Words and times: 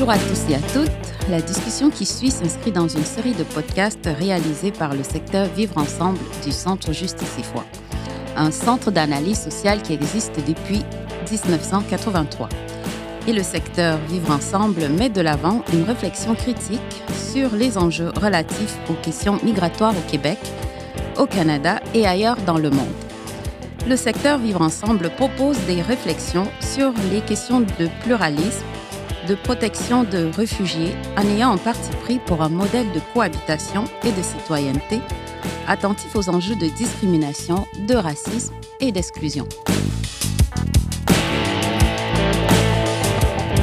Bonjour 0.00 0.14
à 0.14 0.18
tous 0.18 0.50
et 0.50 0.54
à 0.54 0.60
toutes. 0.72 1.28
La 1.28 1.42
discussion 1.42 1.90
qui 1.90 2.06
suit 2.06 2.30
s'inscrit 2.30 2.72
dans 2.72 2.88
une 2.88 3.04
série 3.04 3.34
de 3.34 3.42
podcasts 3.42 4.08
réalisés 4.18 4.72
par 4.72 4.94
le 4.94 5.02
secteur 5.02 5.46
Vivre 5.48 5.76
Ensemble 5.76 6.18
du 6.42 6.52
Centre 6.52 6.90
Justice 6.94 7.36
et 7.38 7.42
Foi, 7.42 7.66
un 8.34 8.50
centre 8.50 8.90
d'analyse 8.90 9.38
sociale 9.38 9.82
qui 9.82 9.92
existe 9.92 10.40
depuis 10.48 10.82
1983. 11.30 12.48
Et 13.28 13.34
le 13.34 13.42
secteur 13.42 13.98
Vivre 14.08 14.30
Ensemble 14.30 14.88
met 14.88 15.10
de 15.10 15.20
l'avant 15.20 15.62
une 15.70 15.82
réflexion 15.82 16.34
critique 16.34 16.80
sur 17.30 17.54
les 17.54 17.76
enjeux 17.76 18.10
relatifs 18.22 18.78
aux 18.88 19.04
questions 19.04 19.38
migratoires 19.42 19.92
au 19.94 20.10
Québec, 20.10 20.38
au 21.18 21.26
Canada 21.26 21.78
et 21.92 22.06
ailleurs 22.06 22.38
dans 22.46 22.56
le 22.56 22.70
monde. 22.70 22.88
Le 23.86 23.96
secteur 23.96 24.38
Vivre 24.38 24.62
Ensemble 24.62 25.10
propose 25.10 25.58
des 25.66 25.82
réflexions 25.82 26.48
sur 26.60 26.94
les 27.12 27.20
questions 27.20 27.60
de 27.60 27.90
pluralisme, 28.02 28.64
de 29.30 29.36
protection 29.36 30.02
de 30.02 30.28
réfugiés 30.36 30.92
en 31.16 31.22
ayant 31.22 31.52
un 31.52 31.56
parti 31.56 31.90
pris 32.02 32.18
pour 32.18 32.42
un 32.42 32.48
modèle 32.48 32.90
de 32.90 32.98
cohabitation 33.14 33.84
et 34.02 34.10
de 34.10 34.22
citoyenneté 34.22 35.00
attentif 35.68 36.16
aux 36.16 36.28
enjeux 36.28 36.56
de 36.56 36.66
discrimination, 36.66 37.64
de 37.86 37.94
racisme 37.94 38.52
et 38.80 38.90
d'exclusion. 38.90 39.46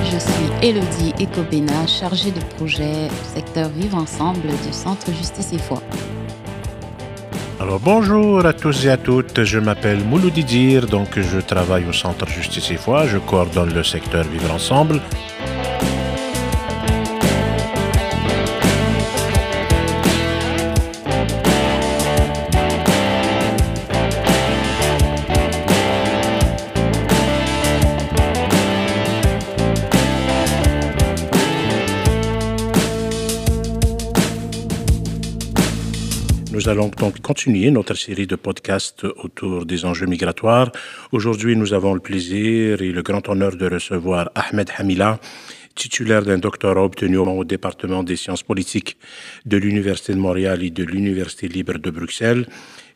Je 0.10 0.18
suis 0.18 0.70
Elodie 0.70 1.14
Ecobena, 1.22 1.86
chargée 1.86 2.32
de 2.32 2.40
projet 2.56 3.10
secteur 3.36 3.68
Vivre 3.68 3.98
Ensemble 3.98 4.48
du 4.66 4.72
Centre 4.72 5.12
Justice 5.12 5.52
et 5.52 5.60
Foi. 5.60 5.84
Alors 7.60 7.82
bonjour 7.82 8.46
à 8.46 8.54
tous 8.54 8.86
et 8.86 8.90
à 8.90 8.98
toutes, 8.98 9.44
je 9.44 9.60
m'appelle 9.60 10.00
Moulou 10.06 10.30
Didir, 10.30 10.86
donc 10.86 11.20
je 11.20 11.40
travaille 11.40 11.86
au 11.90 11.94
Centre 11.94 12.28
Justice 12.28 12.72
et 12.72 12.78
Foi, 12.78 13.06
je 13.08 13.18
coordonne 13.18 13.74
le 13.74 13.84
secteur 13.84 14.24
Vivre 14.24 14.54
Ensemble 14.54 15.02
Nous 36.58 36.70
allons 36.70 36.90
donc 36.90 37.22
continuer 37.22 37.70
notre 37.70 37.94
série 37.94 38.26
de 38.26 38.36
podcasts 38.36 39.04
autour 39.04 39.68
des 39.68 39.86
enjeux 39.86 40.08
migratoires. 40.08 40.72
Aujourd'hui, 41.12 41.56
nous 41.56 41.72
avons 41.72 41.94
le 41.94 42.00
plaisir 42.00 42.82
et 42.82 42.92
le 42.92 43.04
grand 43.04 43.30
honneur 43.30 43.56
de 43.56 43.68
recevoir 43.70 44.32
Ahmed 44.34 44.72
Hamila, 44.76 45.20
titulaire 45.76 46.24
d'un 46.24 46.40
doctorat 46.40 46.84
obtenu 46.84 47.18
au 47.18 47.44
département 47.44 48.02
des 48.02 48.16
sciences 48.16 48.42
politiques 48.42 48.98
de 49.46 49.58
l'Université 49.58 50.14
de 50.14 50.18
Montréal 50.18 50.64
et 50.64 50.72
de 50.72 50.84
l'Université 50.84 51.48
libre 51.48 51.78
de 51.78 51.92
Bruxelles 51.92 52.48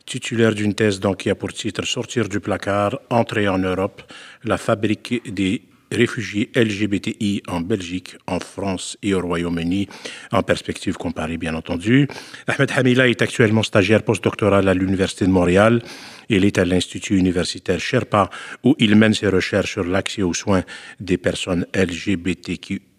titulaire 0.07 0.55
d'une 0.55 0.73
thèse 0.73 0.99
donc, 0.99 1.17
qui 1.17 1.29
a 1.29 1.35
pour 1.35 1.53
titre 1.53 1.85
Sortir 1.85 2.27
du 2.27 2.39
placard, 2.39 2.99
entrer 3.11 3.47
en 3.47 3.59
Europe, 3.59 4.01
la 4.43 4.57
fabrique 4.57 5.31
des 5.31 5.61
réfugiés 5.91 6.51
LGBTI 6.55 7.43
en 7.47 7.61
Belgique, 7.61 8.15
en 8.27 8.39
France 8.39 8.97
et 9.03 9.13
au 9.13 9.21
Royaume-Uni, 9.21 9.87
en 10.31 10.43
perspective 10.43 10.95
comparée 10.95 11.37
bien 11.37 11.55
entendu. 11.55 12.07
Ahmed 12.47 12.71
Hamila 12.75 13.07
est 13.07 13.21
actuellement 13.21 13.63
stagiaire 13.63 14.03
postdoctoral 14.03 14.67
à 14.67 14.73
l'Université 14.73 15.25
de 15.25 15.31
Montréal. 15.31 15.81
Il 16.29 16.45
est 16.45 16.57
à 16.57 16.65
l'Institut 16.65 17.17
universitaire 17.17 17.79
Sherpa 17.79 18.29
où 18.63 18.75
il 18.79 18.95
mène 18.95 19.13
ses 19.13 19.27
recherches 19.27 19.71
sur 19.73 19.83
l'accès 19.83 20.21
aux 20.21 20.33
soins 20.33 20.63
des 20.99 21.17
personnes 21.17 21.65
LGBTQ 21.75 22.90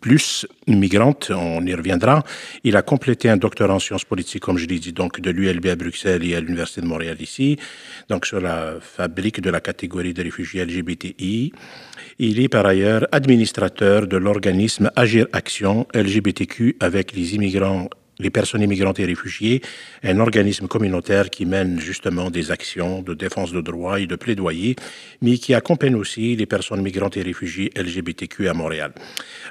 plus 0.00 0.46
migrante, 0.66 1.30
on 1.34 1.64
y 1.66 1.74
reviendra. 1.74 2.22
Il 2.64 2.76
a 2.76 2.82
complété 2.82 3.28
un 3.28 3.36
doctorat 3.36 3.74
en 3.74 3.78
sciences 3.78 4.04
politiques, 4.04 4.42
comme 4.42 4.58
je 4.58 4.66
l'ai 4.66 4.78
dit, 4.78 4.92
donc 4.92 5.20
de 5.20 5.30
l'ULB 5.30 5.66
à 5.66 5.76
Bruxelles 5.76 6.24
et 6.24 6.34
à 6.34 6.40
l'Université 6.40 6.80
de 6.80 6.86
Montréal 6.86 7.16
ici, 7.20 7.58
donc 8.08 8.26
sur 8.26 8.40
la 8.40 8.74
fabrique 8.80 9.40
de 9.40 9.50
la 9.50 9.60
catégorie 9.60 10.14
de 10.14 10.22
réfugiés 10.22 10.64
LGBTI. 10.64 11.52
Il 12.18 12.40
est 12.40 12.48
par 12.48 12.66
ailleurs 12.66 13.06
administrateur 13.12 14.06
de 14.06 14.16
l'organisme 14.16 14.90
Agir 14.96 15.26
Action 15.32 15.86
LGBTQ 15.94 16.76
avec 16.80 17.12
les 17.12 17.34
immigrants 17.34 17.88
les 18.18 18.30
personnes 18.30 18.62
immigrantes 18.62 18.98
et 19.00 19.04
réfugiées, 19.04 19.60
un 20.02 20.18
organisme 20.20 20.68
communautaire 20.68 21.30
qui 21.30 21.46
mène 21.46 21.80
justement 21.80 22.30
des 22.30 22.50
actions 22.50 23.02
de 23.02 23.14
défense 23.14 23.52
de 23.52 23.60
droits 23.60 24.00
et 24.00 24.06
de 24.06 24.16
plaidoyer, 24.16 24.76
mais 25.22 25.38
qui 25.38 25.54
accompagne 25.54 25.94
aussi 25.94 26.36
les 26.36 26.46
personnes 26.46 26.82
migrantes 26.82 27.16
et 27.16 27.22
réfugiées 27.22 27.70
LGBTQ 27.76 28.48
à 28.48 28.54
Montréal. 28.54 28.92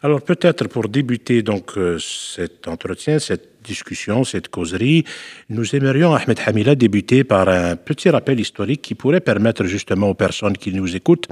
Alors 0.02 0.22
peut-être 0.22 0.68
pour 0.68 0.90
débuter 0.90 1.44
donc 1.44 1.78
euh, 1.78 1.98
cet 2.00 2.68
entretien, 2.68 3.20
cette 3.20 3.56
discussion, 3.66 4.24
cette 4.24 4.50
causerie, 4.50 5.06
nous 5.50 5.76
aimerions, 5.76 6.14
Ahmed 6.14 6.40
Hamila, 6.46 6.76
débuter 6.76 7.24
par 7.24 7.50
un 7.50 7.76
petit 7.76 8.10
rappel 8.10 8.40
historique 8.40 8.82
qui 8.82 8.96
pourrait 8.96 9.22
permettre 9.22 9.66
justement 9.66 10.10
aux 10.10 10.14
personnes 10.14 10.58
qui 10.58 10.72
nous 10.72 10.96
écoutent 10.96 11.28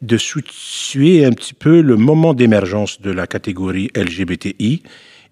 de 0.00 0.16
situer 0.16 1.24
un 1.24 1.32
petit 1.32 1.54
peu 1.54 1.80
le 1.80 1.96
moment 1.96 2.32
d'émergence 2.32 3.00
de 3.00 3.10
la 3.10 3.26
catégorie 3.26 3.90
LGBTI 3.96 4.82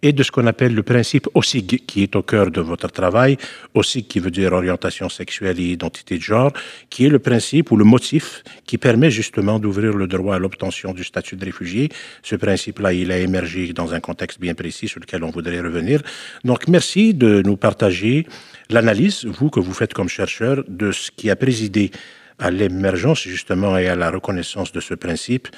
et 0.02 0.12
de 0.12 0.22
ce 0.22 0.30
qu'on 0.30 0.46
appelle 0.46 0.74
le 0.74 0.82
principe 0.82 1.28
OSIG, 1.34 1.84
qui 1.86 2.02
est 2.02 2.16
au 2.16 2.22
cœur 2.22 2.50
de 2.50 2.60
votre 2.60 2.88
travail. 2.88 3.36
OSIG 3.74 4.06
qui 4.06 4.18
veut 4.18 4.30
dire 4.30 4.52
orientation 4.52 5.08
sexuelle 5.08 5.58
et 5.60 5.72
identité 5.72 6.18
de 6.18 6.22
genre, 6.22 6.52
qui 6.90 7.06
est 7.06 7.08
le 7.08 7.18
principe 7.18 7.70
ou 7.70 7.76
le 7.76 7.84
motif 7.84 8.42
qui 8.66 8.78
permet 8.78 9.10
justement 9.10 9.58
d'ouvrir 9.58 9.92
le 9.92 10.06
droit 10.06 10.34
à 10.34 10.38
l'obtention 10.38 10.92
du 10.92 11.04
statut 11.04 11.36
de 11.36 11.44
réfugié. 11.44 11.88
Ce 12.22 12.36
principe-là, 12.36 12.92
il 12.92 13.12
a 13.12 13.18
émergé 13.18 13.72
dans 13.72 13.94
un 13.94 14.00
contexte 14.00 14.40
bien 14.40 14.54
précis 14.54 14.88
sur 14.88 15.00
lequel 15.00 15.22
on 15.24 15.30
voudrait 15.30 15.60
revenir. 15.60 16.02
Donc, 16.44 16.68
merci 16.68 17.14
de 17.14 17.42
nous 17.44 17.56
partager 17.56 18.26
l'analyse, 18.70 19.24
vous, 19.24 19.50
que 19.50 19.60
vous 19.60 19.72
faites 19.72 19.94
comme 19.94 20.08
chercheur, 20.08 20.64
de 20.66 20.90
ce 20.92 21.10
qui 21.10 21.30
a 21.30 21.36
présidé 21.36 21.90
à 22.38 22.50
l'émergence 22.50 23.22
justement 23.22 23.78
et 23.78 23.88
à 23.88 23.94
la 23.94 24.10
reconnaissance 24.10 24.72
de 24.72 24.80
ce 24.80 24.94
principe 24.94 25.48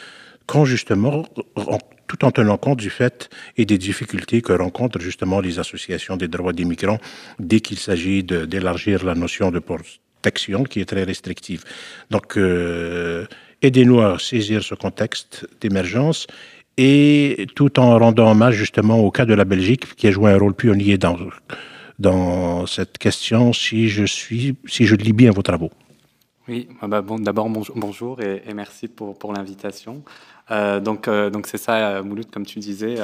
quand 0.46 0.64
justement, 0.64 1.24
tout 2.06 2.24
en 2.24 2.30
tenant 2.30 2.56
compte 2.56 2.78
du 2.78 2.90
fait 2.90 3.30
et 3.56 3.64
des 3.64 3.78
difficultés 3.78 4.42
que 4.42 4.52
rencontrent 4.52 5.00
justement 5.00 5.40
les 5.40 5.58
associations 5.58 6.16
des 6.16 6.28
droits 6.28 6.52
des 6.52 6.64
migrants 6.64 6.98
dès 7.38 7.60
qu'il 7.60 7.78
s'agit 7.78 8.22
d'élargir 8.22 9.04
la 9.04 9.14
notion 9.14 9.50
de 9.50 9.58
protection 9.58 10.64
qui 10.64 10.80
est 10.80 10.84
très 10.86 11.04
restrictive. 11.04 11.64
Donc, 12.10 12.36
euh, 12.36 13.26
aidez-nous 13.62 14.00
à 14.00 14.18
saisir 14.18 14.62
ce 14.62 14.74
contexte 14.74 15.46
d'émergence 15.60 16.26
et 16.76 17.46
tout 17.54 17.78
en 17.78 17.98
rendant 17.98 18.30
hommage 18.30 18.56
justement 18.56 18.98
au 18.98 19.10
cas 19.10 19.24
de 19.24 19.34
la 19.34 19.44
Belgique 19.44 19.94
qui 19.94 20.08
a 20.08 20.10
joué 20.10 20.32
un 20.32 20.38
rôle 20.38 20.54
pionnier 20.54 20.98
dans, 20.98 21.16
dans 21.98 22.66
cette 22.66 22.98
question, 22.98 23.52
si 23.52 23.88
je, 23.88 24.04
suis, 24.04 24.56
si 24.66 24.86
je 24.86 24.96
lis 24.96 25.12
bien 25.12 25.30
vos 25.30 25.42
travaux. 25.42 25.70
Oui, 26.46 26.68
ah 26.82 26.88
bah 26.88 27.00
bon, 27.00 27.18
d'abord 27.18 27.48
bonjour 27.48 28.20
et, 28.20 28.42
et, 28.46 28.52
merci 28.52 28.86
pour, 28.86 29.18
pour 29.18 29.32
l'invitation. 29.32 30.02
Euh, 30.50 30.78
donc, 30.80 31.08
euh, 31.08 31.30
donc 31.30 31.46
c'est 31.46 31.58
ça, 31.58 31.76
euh, 31.76 32.02
Mouloud, 32.02 32.30
comme 32.30 32.44
tu 32.44 32.58
disais. 32.58 32.96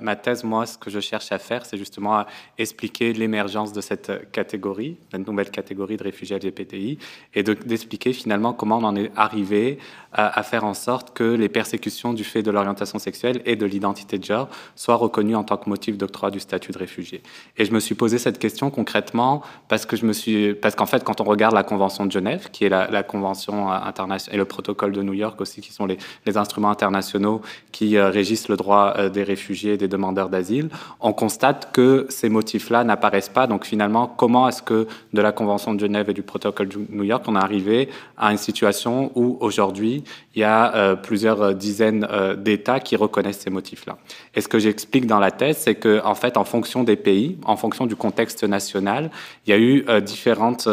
ma 0.00 0.16
thèse, 0.16 0.44
moi, 0.44 0.66
ce 0.66 0.78
que 0.78 0.90
je 0.90 1.00
cherche 1.00 1.30
à 1.32 1.38
faire, 1.38 1.66
c'est 1.66 1.76
justement 1.76 2.14
à 2.14 2.26
expliquer 2.58 3.12
l'émergence 3.12 3.72
de 3.72 3.80
cette 3.80 4.30
catégorie, 4.32 4.96
la 5.12 5.18
nouvelle 5.18 5.50
catégorie 5.50 5.96
de 5.96 6.04
réfugiés 6.04 6.36
LGBTI, 6.36 6.98
et 7.34 7.42
d'expliquer 7.42 8.12
finalement 8.12 8.52
comment 8.52 8.78
on 8.78 8.84
en 8.84 8.96
est 8.96 9.10
arrivé 9.16 9.78
à, 10.12 10.42
faire 10.42 10.64
en 10.64 10.74
sorte 10.74 11.12
que 11.14 11.24
les 11.24 11.48
persécutions 11.48 12.12
du 12.12 12.24
fait 12.24 12.42
de 12.42 12.50
l'orientation 12.50 12.98
sexuelle 12.98 13.42
et 13.44 13.56
de 13.56 13.64
l'identité 13.64 14.18
de 14.18 14.24
genre 14.24 14.48
soient 14.74 14.96
reconnues 14.96 15.36
en 15.36 15.44
tant 15.44 15.56
que 15.56 15.68
motif 15.68 15.96
d'octroi 15.96 16.30
du 16.30 16.40
statut 16.40 16.72
de 16.72 16.78
réfugié. 16.78 17.22
Et 17.56 17.64
je 17.64 17.72
me 17.72 17.80
suis 17.80 17.94
posé 17.94 18.18
cette 18.18 18.38
question 18.38 18.70
concrètement 18.70 19.42
parce 19.68 19.86
que 19.86 19.96
je 19.96 20.06
me 20.06 20.12
suis, 20.12 20.54
parce 20.54 20.74
qu'en 20.74 20.86
fait, 20.86 21.04
quand 21.04 21.20
on 21.20 21.24
regarde 21.24 21.54
la 21.54 21.62
Convention 21.62 22.06
de 22.06 22.12
Genève, 22.12 22.48
qui 22.50 22.64
est 22.64 22.68
la, 22.68 23.02
convention 23.02 23.70
internationale, 23.70 24.34
et 24.34 24.38
le 24.38 24.44
protocole 24.44 24.92
de 24.92 25.02
New 25.02 25.14
York 25.14 25.40
aussi, 25.40 25.60
qui 25.60 25.72
sont 25.72 25.86
les, 25.86 25.98
les 26.26 26.36
instruments 26.36 26.70
internationaux 26.70 27.40
qui 27.72 27.96
euh, 27.96 28.10
régissent 28.10 28.48
le 28.48 28.56
droit 28.56 28.94
euh, 28.96 29.08
des 29.08 29.22
réfugiés 29.22 29.74
et 29.74 29.76
des 29.76 29.88
demandeurs 29.88 30.28
d'asile, 30.28 30.68
on 31.00 31.12
constate 31.12 31.70
que 31.72 32.06
ces 32.08 32.28
motifs-là 32.28 32.84
n'apparaissent 32.84 33.28
pas. 33.28 33.46
Donc 33.46 33.64
finalement, 33.64 34.06
comment 34.06 34.48
est-ce 34.48 34.62
que 34.62 34.86
de 35.12 35.22
la 35.22 35.32
Convention 35.32 35.74
de 35.74 35.80
Genève 35.80 36.10
et 36.10 36.14
du 36.14 36.22
protocole 36.22 36.68
de 36.68 36.78
New 36.90 37.04
York, 37.04 37.24
on 37.26 37.36
est 37.36 37.38
arrivé 37.38 37.88
à 38.16 38.32
une 38.32 38.38
situation 38.38 39.12
où 39.14 39.38
aujourd'hui, 39.40 39.99
il 40.34 40.40
y 40.40 40.44
a 40.44 40.74
euh, 40.74 40.96
plusieurs 40.96 41.54
dizaines 41.54 42.06
d'États 42.38 42.80
qui 42.80 42.96
reconnaissent 42.96 43.40
ces 43.40 43.50
motifs-là. 43.50 43.98
Et 44.34 44.40
ce 44.40 44.48
que 44.48 44.58
j'explique 44.58 45.06
dans 45.06 45.18
la 45.18 45.30
thèse, 45.30 45.58
c'est 45.58 45.74
que 45.74 46.00
en 46.04 46.14
fait, 46.14 46.36
en 46.36 46.44
fonction 46.44 46.84
des 46.84 46.96
pays, 46.96 47.38
en 47.44 47.56
fonction 47.56 47.86
du 47.86 47.96
contexte 47.96 48.44
national, 48.44 49.10
il 49.46 49.50
y 49.50 49.52
a 49.52 49.58
eu 49.58 49.84
différentes 50.02 50.68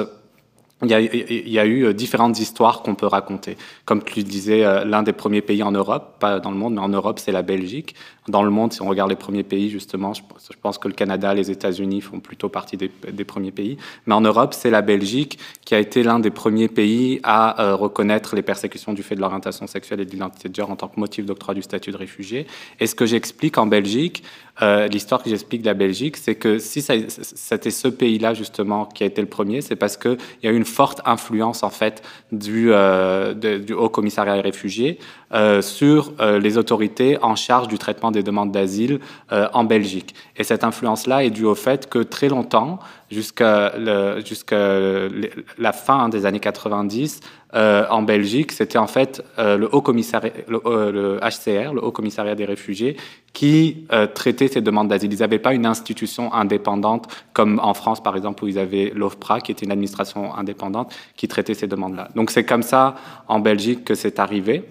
il 0.84 0.92
y, 0.92 0.94
a, 0.94 1.00
il 1.00 1.50
y, 1.50 1.58
a, 1.58 1.66
eu 1.66 1.92
différentes 1.96 2.40
histoires 2.40 2.84
qu'on 2.84 2.94
peut 2.94 3.08
raconter. 3.08 3.58
Comme 3.86 4.04
tu 4.04 4.22
disais, 4.22 4.62
l'un 4.86 5.02
des 5.02 5.12
premiers 5.12 5.42
pays 5.42 5.64
en 5.64 5.72
Europe, 5.72 6.18
pas 6.20 6.40
dans 6.40 6.52
le 6.52 6.58
monde, 6.58 6.76
mais 6.76 6.82
en 6.82 6.90
Europe, 6.90 7.18
c'est 7.18 7.32
la 7.32 7.42
Belgique. 7.42 7.96
Dans 8.28 8.44
le 8.44 8.50
monde, 8.50 8.74
si 8.74 8.82
on 8.82 8.88
regarde 8.88 9.10
les 9.10 9.16
premiers 9.16 9.44
pays, 9.44 9.70
justement, 9.70 10.14
je 10.14 10.22
pense 10.62 10.78
que 10.78 10.88
le 10.88 10.94
Canada, 10.94 11.34
les 11.34 11.50
États-Unis 11.50 12.02
font 12.02 12.20
plutôt 12.20 12.50
partie 12.50 12.78
des, 12.78 12.90
premiers 13.26 13.52
pays. 13.52 13.78
Mais 14.06 14.14
en 14.14 14.22
Europe, 14.22 14.54
c'est 14.54 14.70
la 14.70 14.82
Belgique 14.82 15.40
qui 15.64 15.76
a 15.76 15.80
été 15.80 16.04
l'un 16.04 16.20
des 16.20 16.30
premiers 16.30 16.68
pays 16.68 17.20
à 17.24 17.74
reconnaître 17.74 18.36
les 18.36 18.42
persécutions 18.42 18.94
du 18.94 19.04
fait 19.04 19.16
de 19.16 19.22
l'orientation 19.22 19.68
sexuelle 19.68 20.02
et 20.02 20.06
de 20.06 20.12
l'identité 20.12 20.50
de 20.50 20.56
genre 20.56 20.72
en 20.72 20.76
tant 20.76 20.88
que 20.88 21.00
motif 21.00 21.26
d'octroi 21.26 21.54
du 21.54 21.62
statut 21.62 21.92
de 21.92 21.98
réfugié. 21.98 22.48
Et 22.80 22.88
ce 22.88 22.96
que 22.96 23.06
j'explique 23.06 23.58
en 23.58 23.66
Belgique, 23.66 24.24
euh, 24.62 24.88
l'histoire 24.88 25.22
que 25.22 25.30
j'explique 25.30 25.62
de 25.62 25.68
la 25.68 25.76
Belgique, 25.76 26.18
c'est 26.18 26.36
que 26.36 26.58
si 26.58 26.82
c'était 26.82 27.72
ce 27.72 27.88
pays-là 27.88 28.34
justement 28.34 28.86
qui 28.86 29.04
a 29.04 29.06
été 29.06 29.22
le 29.22 29.28
premier, 29.28 29.62
c'est 29.62 29.76
parce 29.76 29.98
qu'il 29.98 30.18
y 30.42 30.48
a 30.48 30.52
eu 30.52 30.56
une 30.56 30.66
forte 30.66 31.02
influence 31.06 31.62
en 31.62 31.70
fait 31.70 32.02
du, 32.32 32.70
euh, 32.72 33.36
Haut 33.78 33.90
Commissariat 33.90 34.36
des 34.36 34.42
réfugiés 34.42 34.98
euh, 35.34 35.62
sur 35.62 36.14
les 36.20 36.58
autorités 36.58 37.18
en 37.22 37.36
charge 37.36 37.68
du 37.68 37.78
traitement 37.78 38.12
des 38.12 38.17
demandes 38.24 38.52
d'asile 38.52 39.00
en 39.32 39.64
Belgique. 39.64 40.16
Et 40.36 40.44
cette 40.44 40.64
influence-là 40.64 41.24
est 41.24 41.30
due 41.30 41.46
au 41.46 41.56
fait 41.56 41.90
que 41.90 42.00
très 42.00 42.30
longtemps, 42.30 42.80
jusqu'à 43.12 43.74
la 43.78 45.74
fin 45.74 46.10
des 46.10 46.26
années 46.26 46.40
90, 46.40 47.22
euh, 47.56 47.86
en 47.90 48.02
Belgique, 48.02 48.52
c'était 48.52 48.78
en 48.78 48.88
fait 48.88 49.24
euh, 49.40 49.58
le, 49.58 49.74
haut 49.74 49.82
commissariat, 49.82 50.34
le, 50.50 51.20
HCR, 51.22 51.74
le 51.74 51.84
Haut 51.84 51.92
Commissariat 51.92 52.36
des 52.36 52.44
réfugiés, 52.46 52.98
qui 53.32 53.86
euh, 53.94 54.06
traitait 54.06 54.50
ces 54.50 54.62
demandes 54.62 54.90
d'asile. 54.90 55.14
Ils 55.14 55.20
n'avaient 55.20 55.40
pas 55.40 55.54
une 55.54 55.66
institution 55.66 56.34
indépendante 56.34 57.08
comme 57.32 57.60
en 57.64 57.74
France, 57.74 58.04
par 58.04 58.18
exemple, 58.18 58.44
où 58.44 58.48
ils 58.48 58.60
avaient 58.60 58.92
l'OFPRA, 58.94 59.40
qui 59.40 59.54
était 59.54 59.66
une 59.66 59.72
administration 59.72 60.36
indépendante, 60.36 60.94
qui 61.16 61.28
traitait 61.28 61.54
ces 61.54 61.68
demandes-là. 61.68 62.10
Donc 62.16 62.32
c'est 62.32 62.44
comme 62.44 62.64
ça 62.64 62.96
en 63.28 63.40
Belgique 63.40 63.86
que 63.86 63.96
c'est 63.96 64.20
arrivé. 64.20 64.66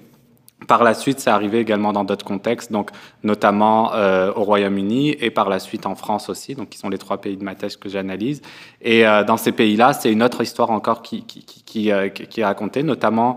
Par 0.68 0.82
la 0.82 0.94
suite, 0.94 1.20
c'est 1.20 1.28
arrivé 1.28 1.60
également 1.60 1.92
dans 1.92 2.02
d'autres 2.02 2.24
contextes, 2.24 2.72
donc 2.72 2.90
notamment 3.22 3.92
euh, 3.92 4.32
au 4.34 4.42
Royaume-Uni 4.42 5.14
et 5.20 5.30
par 5.30 5.50
la 5.50 5.58
suite 5.58 5.84
en 5.84 5.94
France 5.94 6.30
aussi, 6.30 6.54
donc 6.54 6.70
qui 6.70 6.78
sont 6.78 6.88
les 6.88 6.96
trois 6.96 7.18
pays 7.18 7.36
de 7.36 7.44
ma 7.44 7.54
thèse 7.54 7.76
que 7.76 7.90
j'analyse. 7.90 8.40
Et 8.80 9.06
euh, 9.06 9.22
dans 9.22 9.36
ces 9.36 9.52
pays-là, 9.52 9.92
c'est 9.92 10.10
une 10.10 10.22
autre 10.22 10.40
histoire 10.40 10.70
encore 10.70 11.02
qui, 11.02 11.22
euh, 11.92 12.08
est 12.08 12.44
racontée, 12.44 12.82
notamment 12.82 13.36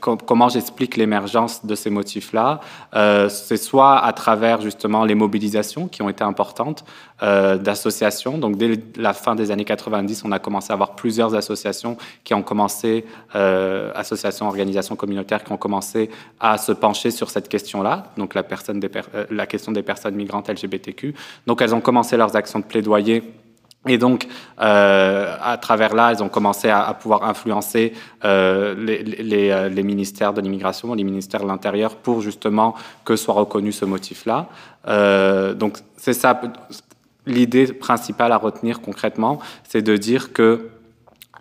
comment 0.00 0.48
j'explique 0.48 0.96
l'émergence 0.96 1.66
de 1.66 1.74
ces 1.74 1.90
motifs-là. 1.90 2.60
C'est 3.28 3.58
soit 3.58 3.98
à 3.98 4.12
travers 4.14 4.62
justement 4.62 5.04
les 5.04 5.14
mobilisations 5.14 5.86
qui 5.88 6.00
ont 6.00 6.08
été 6.08 6.24
importantes 6.24 6.86
d'associations. 7.20 8.38
Donc 8.38 8.56
dès 8.56 8.80
la 8.96 9.12
fin 9.12 9.34
des 9.34 9.50
années 9.50 9.66
90, 9.66 10.22
on 10.24 10.32
a 10.32 10.38
commencé 10.38 10.70
à 10.70 10.74
avoir 10.74 10.94
plusieurs 10.94 11.34
associations 11.34 11.98
qui 12.24 12.32
ont 12.32 12.42
commencé, 12.42 13.04
associations, 13.34 14.48
organisations 14.48 14.96
communautaires 14.96 15.44
qui 15.44 15.52
ont 15.52 15.58
commencé 15.58 15.81
à 16.40 16.58
se 16.58 16.72
pencher 16.72 17.10
sur 17.10 17.30
cette 17.30 17.48
question-là, 17.48 18.12
donc 18.16 18.34
la, 18.34 18.42
la 19.30 19.46
question 19.46 19.72
des 19.72 19.82
personnes 19.82 20.14
migrantes 20.14 20.48
LGBTQ. 20.48 21.14
Donc 21.46 21.62
elles 21.62 21.74
ont 21.74 21.80
commencé 21.80 22.16
leurs 22.16 22.36
actions 22.36 22.58
de 22.58 22.64
plaidoyer 22.64 23.22
et 23.88 23.98
donc, 23.98 24.28
euh, 24.60 25.36
à 25.42 25.56
travers 25.58 25.94
là, 25.94 26.12
ils 26.12 26.22
ont 26.22 26.28
commencé 26.28 26.68
à, 26.68 26.94
pouvoir 26.94 27.24
influencer 27.24 27.94
euh, 28.24 28.74
les, 28.76 29.50
euh, 29.50 29.82
ministères 29.82 30.32
de 30.32 30.40
l'immigration, 30.40 30.94
les 30.94 31.02
ministères 31.02 31.42
de 31.42 31.48
l'Intérieur, 31.48 31.96
pour 31.96 32.20
justement 32.20 32.76
que 33.04 33.16
soit 33.16 33.34
reconnu 33.34 33.72
ce 33.72 33.84
motif-là. 33.84 34.48
Euh, 34.86 35.54
donc, 35.54 35.78
c'est 35.96 36.12
ça. 36.12 36.40
L'idée 37.26 37.72
principale 37.72 38.30
à 38.32 38.36
retenir 38.36 38.80
concrètement, 38.80 39.40
c'est 39.68 39.82
de 39.82 39.96
dire 39.96 40.32
que 40.32 40.70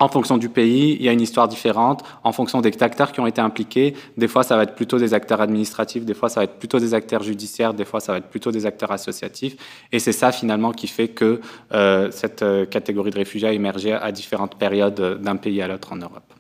en 0.01 0.07
fonction 0.07 0.39
du 0.39 0.50
pays, 0.50 0.98
il 1.00 1.06
y 1.06 1.09
a 1.09 1.12
une 1.12 1.21
histoire 1.21 1.48
différente. 1.48 2.03
En 2.24 2.31
fonction 2.31 2.59
des 2.59 2.71
acteurs 2.81 3.12
qui 3.12 3.19
ont 3.19 3.27
été 3.27 3.39
impliqués, 3.39 3.94
des 4.18 4.27
fois, 4.27 4.42
ça 4.42 4.57
va 4.57 4.63
être 4.63 4.74
plutôt 4.74 4.98
des 4.98 5.13
acteurs 5.13 5.42
administratifs, 5.42 6.06
des 6.06 6.15
fois, 6.15 6.27
ça 6.27 6.39
va 6.39 6.45
être 6.45 6.57
plutôt 6.57 6.80
des 6.80 6.95
acteurs 6.95 7.21
judiciaires, 7.21 7.75
des 7.75 7.86
fois, 7.86 8.00
ça 8.00 8.12
va 8.12 8.18
être 8.18 8.30
plutôt 8.30 8.51
des 8.51 8.65
acteurs 8.65 8.92
associatifs. 8.92 9.56
Et 9.92 10.00
c'est 10.00 10.12
ça, 10.12 10.31
finalement, 10.31 10.71
qui 10.71 10.88
fait 10.88 11.09
que 11.09 11.39
euh, 11.71 12.09
cette 12.09 12.42
euh, 12.42 12.65
catégorie 12.65 13.12
de 13.12 13.18
réfugiés 13.18 13.50
a 13.50 13.53
émergé 13.53 13.94
à 13.94 14.12
différentes 14.12 14.56
périodes 14.56 15.21
d'un 15.21 15.36
pays 15.36 15.62
à 15.62 15.68
l'autre 15.68 15.94
en 15.94 15.98
Europe. 15.98 16.33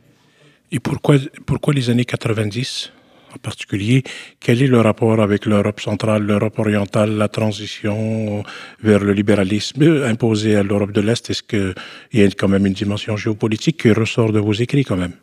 Et 0.71 0.79
pourquoi, 0.79 1.17
pourquoi 1.45 1.75
les 1.75 1.91
années 1.91 2.05
90 2.05 2.91
en 3.33 3.39
particulier, 3.39 4.03
quel 4.39 4.61
est 4.61 4.67
le 4.67 4.81
rapport 4.81 5.21
avec 5.21 5.45
l'Europe 5.45 5.79
centrale, 5.79 6.23
l'Europe 6.23 6.59
orientale, 6.59 7.17
la 7.17 7.27
transition 7.27 8.43
vers 8.83 8.99
le 8.99 9.13
libéralisme 9.13 10.03
imposé 10.03 10.55
à 10.55 10.63
l'Europe 10.63 10.91
de 10.91 11.01
l'Est? 11.01 11.29
Est-ce 11.29 11.43
qu'il 11.43 11.73
y 12.13 12.23
a 12.23 12.27
quand 12.27 12.47
même 12.47 12.65
une 12.65 12.73
dimension 12.73 13.17
géopolitique 13.17 13.81
qui 13.81 13.91
ressort 13.91 14.31
de 14.31 14.39
vos 14.39 14.53
écrits 14.53 14.83
quand 14.83 14.97
même? 14.97 15.13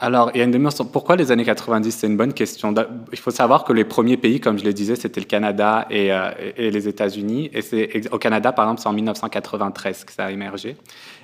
Alors, 0.00 0.32
dimension. 0.32 0.84
Pourquoi 0.84 1.16
les 1.16 1.30
années 1.30 1.44
90 1.44 1.90
C'est 1.90 2.06
une 2.06 2.16
bonne 2.16 2.32
question. 2.32 2.74
Il 3.12 3.18
faut 3.18 3.30
savoir 3.30 3.64
que 3.64 3.72
les 3.72 3.84
premiers 3.84 4.16
pays, 4.16 4.40
comme 4.40 4.58
je 4.58 4.64
le 4.64 4.72
disais, 4.72 4.96
c'était 4.96 5.20
le 5.20 5.26
Canada 5.26 5.86
et, 5.90 6.12
euh, 6.12 6.30
et 6.56 6.70
les 6.70 6.88
États-Unis. 6.88 7.50
Et 7.52 7.62
c'est 7.62 8.12
au 8.12 8.18
Canada, 8.18 8.52
par 8.52 8.66
exemple, 8.66 8.80
c'est 8.80 8.88
en 8.88 8.92
1993 8.92 10.04
que 10.04 10.12
ça 10.12 10.26
a 10.26 10.30
émergé. 10.30 10.76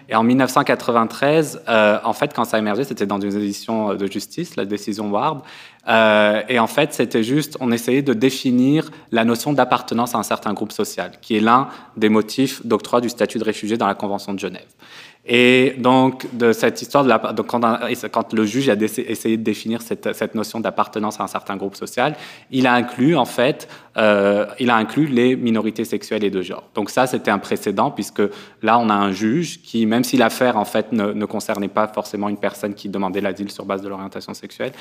Et 0.08 0.14
en 0.14 0.22
1993, 0.22 1.62
euh, 1.68 1.98
en 2.04 2.12
fait, 2.12 2.32
quand 2.34 2.44
ça 2.44 2.56
a 2.56 2.60
émergé, 2.60 2.84
c'était 2.84 3.06
dans 3.06 3.20
une 3.20 3.36
édition 3.36 3.94
de 3.94 4.06
justice, 4.06 4.56
la 4.56 4.64
décision 4.64 5.10
Ward. 5.10 5.42
Euh, 5.88 6.42
et 6.48 6.58
en 6.58 6.66
fait, 6.66 6.92
c'était 6.92 7.22
juste, 7.22 7.56
on 7.60 7.72
essayait 7.72 8.02
de 8.02 8.12
définir 8.12 8.90
la 9.12 9.24
notion 9.24 9.52
d'appartenance 9.52 10.14
à 10.14 10.18
un 10.18 10.22
certain 10.22 10.52
groupe 10.52 10.72
social, 10.72 11.12
qui 11.22 11.36
est 11.36 11.40
l'un 11.40 11.68
des 11.96 12.08
motifs 12.08 12.64
d'octroi 12.66 13.00
du 13.00 13.08
statut 13.08 13.38
de 13.38 13.44
réfugié 13.44 13.76
dans 13.76 13.86
la 13.86 13.94
Convention 13.94 14.34
de 14.34 14.38
Genève. 14.38 14.68
Et 15.26 15.74
donc, 15.78 16.26
de 16.34 16.52
cette 16.52 16.80
histoire, 16.80 17.34
donc 17.34 17.46
quand, 17.46 18.32
le 18.32 18.44
juge 18.44 18.68
a 18.70 18.74
essayé 18.74 19.36
de 19.36 19.42
définir 19.42 19.82
cette 19.82 20.34
notion 20.34 20.60
d'appartenance 20.60 21.20
à 21.20 21.24
un 21.24 21.28
certain 21.28 21.56
groupe 21.56 21.76
social, 21.76 22.16
il 22.50 22.66
a 22.66 22.72
inclus, 22.72 23.16
en 23.16 23.26
fait, 23.26 23.68
euh, 23.96 24.46
il 24.60 24.70
a 24.70 24.76
inclus 24.76 25.06
les 25.06 25.36
minorités 25.36 25.84
sexuelles 25.84 26.22
et 26.24 26.30
de 26.30 26.42
genre. 26.42 26.64
Donc 26.74 26.90
ça, 26.90 27.06
c'était 27.06 27.30
un 27.30 27.38
précédent, 27.38 27.90
puisque 27.90 28.22
là, 28.62 28.78
on 28.78 28.88
a 28.88 28.94
un 28.94 29.10
juge 29.10 29.62
qui, 29.62 29.84
même 29.86 30.04
si 30.04 30.16
l'affaire, 30.16 30.56
en 30.56 30.64
fait, 30.64 30.92
ne, 30.92 31.24
concernait 31.24 31.68
pas 31.68 31.88
forcément 31.88 32.28
une 32.28 32.36
personne 32.36 32.74
qui 32.74 32.88
demandait 32.88 33.20
l'asile 33.20 33.50
sur 33.50 33.64
base 33.64 33.82
de 33.82 33.88
l'orientation 33.88 34.34
sexuelle, 34.34 34.72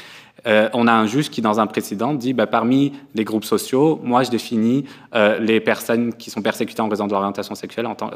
euh, 0.45 0.69
on 0.73 0.87
a 0.87 0.93
un 0.93 1.07
juge 1.07 1.29
qui, 1.29 1.41
dans 1.41 1.59
un 1.59 1.67
précédent, 1.67 2.13
dit, 2.13 2.33
bah, 2.33 2.47
parmi 2.47 2.93
les 3.15 3.23
groupes 3.23 3.45
sociaux, 3.45 3.99
moi, 4.03 4.23
je 4.23 4.29
définis 4.29 4.85
euh, 5.15 5.39
les 5.39 5.59
personnes 5.59 6.13
qui 6.13 6.29
sont 6.29 6.41
persécutées 6.41 6.81
en 6.81 6.89
raison 6.89 7.07
de 7.07 7.11
l'orientation 7.11 7.55
sexuelle, 7.55 7.87
en 7.87 7.95
tant, 7.95 8.11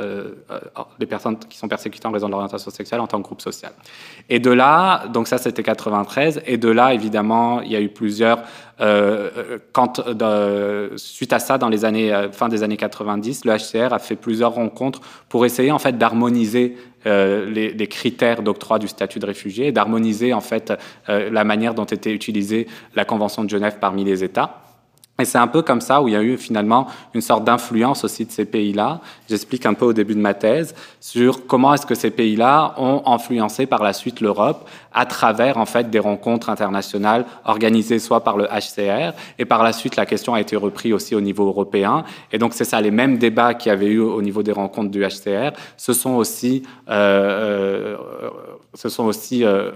les 1.00 1.06
personnes 1.06 1.38
qui 1.38 1.58
sont 1.58 1.68
persécutées 1.68 2.08
en 2.08 2.12
raison 2.12 2.28
de 2.28 2.32
l'orientation 2.32 2.72
sexuelle 2.72 3.00
en 3.00 3.08
tant 3.08 3.18
que 3.20 3.24
groupe 3.24 3.42
social. 3.42 3.72
Et 4.30 4.40
de 4.40 4.52
là, 4.52 5.08
donc 5.08 5.28
ça 5.28 5.38
c'était 5.38 5.64
93, 5.64 6.42
et 6.46 6.58
de 6.58 6.70
là 6.70 6.94
évidemment 6.94 7.62
il 7.62 7.72
y 7.72 7.76
a 7.76 7.82
eu 7.82 7.90
plusieurs, 7.90 8.44
euh, 8.84 9.60
de, 10.08 10.98
suite 10.98 11.34
à 11.34 11.40
ça 11.40 11.58
dans 11.58 11.70
les 11.70 11.86
années, 11.86 12.14
euh, 12.14 12.32
fin 12.32 12.50
des 12.50 12.64
années 12.64 12.78
90, 12.78 13.46
le 13.46 13.54
HCR 13.54 13.94
a 13.94 14.00
fait 14.00 14.16
plusieurs 14.16 14.54
rencontres 14.54 15.02
pour 15.30 15.46
essayer 15.46 15.72
en 15.72 15.80
fait 15.80 15.98
d'harmoniser 15.98 16.76
euh, 17.06 17.50
les, 17.50 17.88
critères 17.88 18.42
d'octroi 18.42 18.80
du 18.80 18.88
statut 18.88 19.20
de 19.20 19.26
réfugié 19.26 19.68
et 19.68 19.72
d'harmoniser 19.74 20.34
en 20.34 20.40
fait 20.40 20.74
euh, 21.10 21.30
la 21.30 21.44
manière 21.44 21.74
dont 21.74 21.86
était 21.86 22.14
utilisée 22.14 22.68
la 22.96 23.04
Convention 23.04 23.44
de 23.44 23.50
Genève 23.50 23.78
parmi 23.80 24.06
les 24.06 24.24
États. 24.24 24.63
Et 25.20 25.26
c'est 25.26 25.38
un 25.38 25.46
peu 25.46 25.62
comme 25.62 25.80
ça 25.80 26.02
où 26.02 26.08
il 26.08 26.16
y 26.16 26.18
a 26.18 26.24
eu 26.24 26.38
finalement 26.38 26.88
une 27.14 27.22
sorte 27.22 27.44
d'influence 27.44 28.04
aussi 28.04 28.26
de 28.26 28.32
ces 28.32 28.46
pays-là. 28.46 29.00
J'explique 29.30 29.64
un 29.68 29.76
peu 29.76 29.86
au 29.86 29.94
début 29.94 30.16
de 30.16 30.20
ma 30.20 30.34
thèse 30.34 30.74
sur 31.00 31.46
comment 31.46 31.72
est-ce 31.76 31.86
que 31.86 31.94
ces 31.94 32.10
pays-là 32.10 32.74
ont 32.78 33.04
influencé 33.06 33.68
par 33.68 33.84
la 33.84 33.94
suite 33.94 34.22
l'Europe 34.22 34.68
à 34.92 35.06
travers 35.06 35.60
en 35.60 35.68
fait 35.68 35.92
des 35.92 36.00
rencontres 36.00 36.50
internationales 36.50 37.26
organisées 37.46 38.00
soit 38.00 38.24
par 38.24 38.38
le 38.38 38.46
HCR 38.46 39.14
et 39.38 39.46
par 39.46 39.62
la 39.62 39.72
suite 39.72 39.98
la 39.98 40.08
question 40.08 40.34
a 40.34 40.42
été 40.42 40.56
reprise 40.56 40.94
aussi 40.94 41.14
au 41.14 41.22
niveau 41.22 41.46
européen. 41.46 42.06
Et 42.32 42.40
donc 42.40 42.56
c'est 42.56 42.66
ça, 42.66 42.82
les 42.82 42.90
mêmes 42.90 43.20
débats 43.20 43.54
qu'il 43.54 43.70
y 43.70 43.74
avait 43.74 43.92
eu 43.92 44.00
au 44.00 44.22
niveau 44.24 44.42
des 44.42 44.52
rencontres 44.52 44.90
du 44.90 45.02
HCR, 45.06 45.52
ce 45.78 45.94
sont 45.94 46.16
aussi, 46.16 46.64
euh, 46.90 47.98
euh, 48.24 48.30
ce 48.74 48.90
sont 48.90 49.06
aussi 49.06 49.46
euh, 49.46 49.70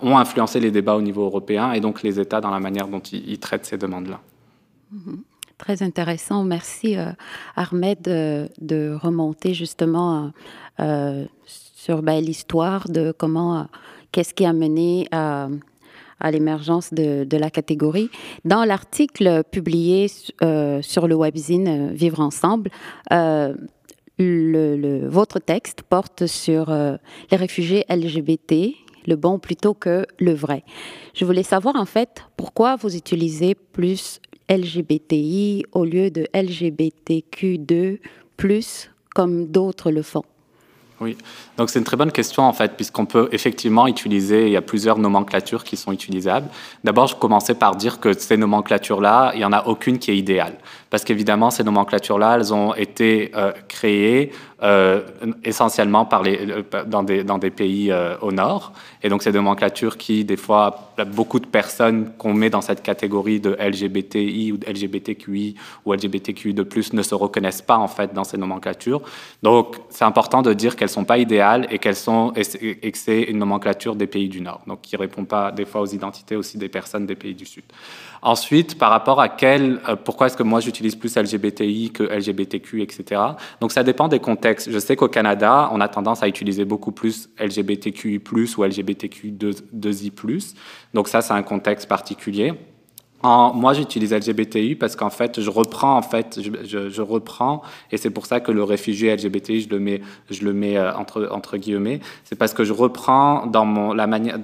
ont 0.00 0.16
influencé 0.16 0.60
les 0.60 0.70
débats 0.70 0.94
au 0.94 1.02
niveau 1.02 1.24
européen 1.24 1.72
et 1.72 1.80
donc 1.80 2.04
les 2.04 2.20
États 2.20 2.40
dans 2.40 2.52
la 2.52 2.60
manière 2.60 2.86
dont 2.86 3.00
ils 3.00 3.40
traitent 3.40 3.66
ces 3.66 3.78
demandes-là. 3.78 4.20
Mhm. 4.96 5.22
Très 5.58 5.82
intéressant. 5.82 6.44
Merci, 6.44 6.96
euh, 6.96 7.12
Ahmed, 7.54 8.02
de, 8.02 8.48
de, 8.60 8.94
remonter 9.00 9.54
justement 9.54 10.32
euh, 10.80 11.24
sur 11.86 12.02
ben, 12.02 12.20
l'histoire 12.20 12.88
de 12.88 13.12
comment, 13.16 13.58
euh, 13.58 13.62
qu'est-ce 14.10 14.34
qui 14.34 14.44
a 14.44 14.52
mené 14.52 15.06
à, 15.12 15.48
l'émergence 16.32 16.92
de, 16.92 17.36
la 17.36 17.48
catégorie. 17.48 18.10
Dans 18.44 18.64
l'article 18.64 19.44
publié 19.52 20.10
euh, 20.42 20.82
sur 20.82 21.06
le 21.06 21.14
webzine 21.14 21.92
Vivre 21.92 22.20
ensemble, 22.20 22.70
euh, 23.12 23.54
le, 24.18 24.76
le, 24.76 25.06
votre 25.06 25.38
texte 25.38 25.82
porte 25.82 26.26
sur 26.26 26.70
les 27.30 27.36
réfugiés 27.36 27.84
LGBT, 27.88 28.74
le 29.06 29.14
bon 29.14 29.38
plutôt 29.38 29.74
que 29.74 30.06
le 30.18 30.32
vrai. 30.32 30.64
Je 31.14 31.24
voulais 31.24 31.44
savoir 31.44 31.76
en 31.76 31.86
fait 31.86 32.24
pourquoi 32.36 32.76
vous 32.76 32.96
utilisez 32.96 33.54
plus 33.54 34.20
LGBTI 34.48 35.64
au 35.72 35.84
lieu 35.84 36.10
de 36.10 36.26
LGBTQ2, 36.34 37.98
comme 39.14 39.46
d'autres 39.46 39.90
le 39.90 40.02
font 40.02 40.24
Oui, 40.98 41.18
donc 41.58 41.68
c'est 41.68 41.78
une 41.78 41.84
très 41.84 41.98
bonne 41.98 42.10
question 42.10 42.44
en 42.44 42.54
fait, 42.54 42.72
puisqu'on 42.74 43.04
peut 43.04 43.28
effectivement 43.30 43.86
utiliser, 43.86 44.46
il 44.46 44.52
y 44.52 44.56
a 44.56 44.62
plusieurs 44.62 44.98
nomenclatures 44.98 45.62
qui 45.62 45.76
sont 45.76 45.92
utilisables. 45.92 46.48
D'abord, 46.84 47.06
je 47.06 47.16
commençais 47.16 47.54
par 47.54 47.76
dire 47.76 48.00
que 48.00 48.14
ces 48.14 48.38
nomenclatures-là, 48.38 49.32
il 49.34 49.38
n'y 49.38 49.44
en 49.44 49.52
a 49.52 49.66
aucune 49.66 49.98
qui 49.98 50.10
est 50.10 50.16
idéale. 50.16 50.54
Parce 50.88 51.04
qu'évidemment, 51.04 51.50
ces 51.50 51.64
nomenclatures-là, 51.64 52.36
elles 52.36 52.54
ont 52.54 52.74
été 52.74 53.32
euh, 53.34 53.52
créées 53.68 54.32
euh, 54.62 55.02
essentiellement 55.44 56.08
dans, 56.86 57.02
des, 57.02 57.50
pays 57.50 57.90
euh, 57.90 58.16
au 58.22 58.32
nord. 58.32 58.72
Et 59.02 59.08
donc, 59.08 59.22
des 59.24 59.32
nomenclatures 59.32 59.98
qui, 59.98 60.24
des 60.24 60.36
fois, 60.36 60.94
beaucoup 61.08 61.40
de 61.40 61.46
personnes 61.46 62.12
qu'on 62.16 62.32
met 62.32 62.50
dans 62.50 62.60
cette 62.60 62.82
catégorie 62.82 63.40
de 63.40 63.56
LGBTI 63.60 64.52
ou 64.52 64.58
LGBTQI 64.66 65.56
ou 65.84 65.92
LGBTQI 65.92 66.54
de 66.54 66.62
plus 66.62 66.92
ne 66.92 67.02
se 67.02 67.14
reconnaissent 67.14 67.62
pas, 67.62 67.76
en 67.76 67.88
fait, 67.88 68.14
dans 68.14 68.24
ces 68.24 68.38
nomenclatures. 68.38 69.02
Donc, 69.42 69.76
c'est 69.90 70.04
important 70.04 70.40
de 70.40 70.54
dire 70.54 70.76
qu'elles 70.76 70.85
ne 70.86 70.90
sont 70.90 71.04
pas 71.04 71.18
idéales 71.18 71.66
et, 71.70 71.78
qu'elles 71.78 71.96
sont, 71.96 72.32
et 72.34 72.92
que 72.92 72.98
c'est 72.98 73.22
une 73.22 73.38
nomenclature 73.38 73.96
des 73.96 74.06
pays 74.06 74.28
du 74.28 74.40
Nord, 74.40 74.62
donc 74.66 74.82
qui 74.82 74.96
répond 74.96 75.24
pas, 75.24 75.52
des 75.52 75.64
fois, 75.64 75.80
aux 75.82 75.86
identités 75.86 76.36
aussi 76.36 76.58
des 76.58 76.68
personnes 76.68 77.06
des 77.06 77.14
pays 77.14 77.34
du 77.34 77.44
Sud. 77.44 77.64
Ensuite, 78.22 78.78
par 78.78 78.90
rapport 78.90 79.20
à 79.20 79.28
quel, 79.28 79.80
euh, 79.88 79.96
pourquoi 79.96 80.26
est-ce 80.26 80.36
que 80.36 80.42
moi 80.42 80.60
j'utilise 80.60 80.96
plus 80.96 81.16
LGBTI 81.16 81.90
que 81.92 82.02
LGBTQ, 82.02 82.82
etc. 82.82 83.20
Donc 83.60 83.72
ça 83.72 83.82
dépend 83.82 84.08
des 84.08 84.20
contextes. 84.20 84.70
Je 84.70 84.78
sais 84.78 84.96
qu'au 84.96 85.08
Canada, 85.08 85.70
on 85.72 85.80
a 85.80 85.88
tendance 85.88 86.22
à 86.22 86.28
utiliser 86.28 86.64
beaucoup 86.64 86.92
plus 86.92 87.28
LGBTQI+ 87.38 88.18
ou 88.18 88.64
LGBTQ2i+. 88.64 90.54
Donc 90.94 91.08
ça, 91.08 91.20
c'est 91.20 91.34
un 91.34 91.42
contexte 91.42 91.88
particulier 91.88 92.54
moi, 93.22 93.72
j'utilise 93.72 94.12
LGBTI 94.12 94.74
parce 94.74 94.94
qu'en 94.94 95.10
fait, 95.10 95.40
je 95.40 95.50
reprends, 95.50 95.96
en 95.96 96.02
fait, 96.02 96.38
je, 96.42 97.00
reprends, 97.00 97.62
et 97.90 97.96
c'est 97.96 98.10
pour 98.10 98.26
ça 98.26 98.40
que 98.40 98.52
le 98.52 98.62
réfugié 98.62 99.14
LGBTI, 99.14 99.62
je 99.62 99.68
le 99.70 99.80
mets, 99.80 100.00
je 100.30 100.44
le 100.44 100.52
mets 100.52 100.76
euh, 100.76 100.92
entre, 100.94 101.56
guillemets, 101.56 102.00
c'est 102.24 102.36
parce 102.36 102.52
que 102.52 102.64
je 102.64 102.72
reprends 102.72 103.46
dans 103.46 103.64
mon, 103.64 103.92
la 103.92 104.06
manière 104.06 104.38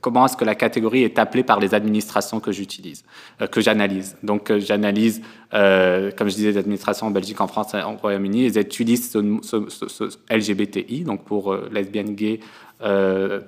comment 0.00 0.26
est-ce 0.26 0.36
que 0.36 0.44
la 0.44 0.54
catégorie 0.54 1.02
est 1.02 1.18
appelée 1.18 1.42
par 1.42 1.58
les 1.58 1.74
administrations 1.74 2.38
que 2.38 2.52
j'utilise, 2.52 3.04
euh, 3.40 3.46
que 3.46 3.60
j'analyse. 3.60 4.16
Donc, 4.22 4.50
euh, 4.50 4.60
j'analyse, 4.60 5.22
comme 5.50 6.28
je 6.28 6.34
disais, 6.34 6.52
les 6.52 6.58
administrations 6.58 7.06
en 7.06 7.10
Belgique, 7.10 7.40
en 7.40 7.46
France, 7.46 7.74
en 7.74 7.96
Royaume-Uni, 7.96 8.46
ils 8.46 8.58
utilisent 8.58 9.10
ce, 9.10 10.10
LGBTI, 10.30 11.04
donc 11.04 11.24
pour 11.24 11.56
lesbiennes, 12.82 13.42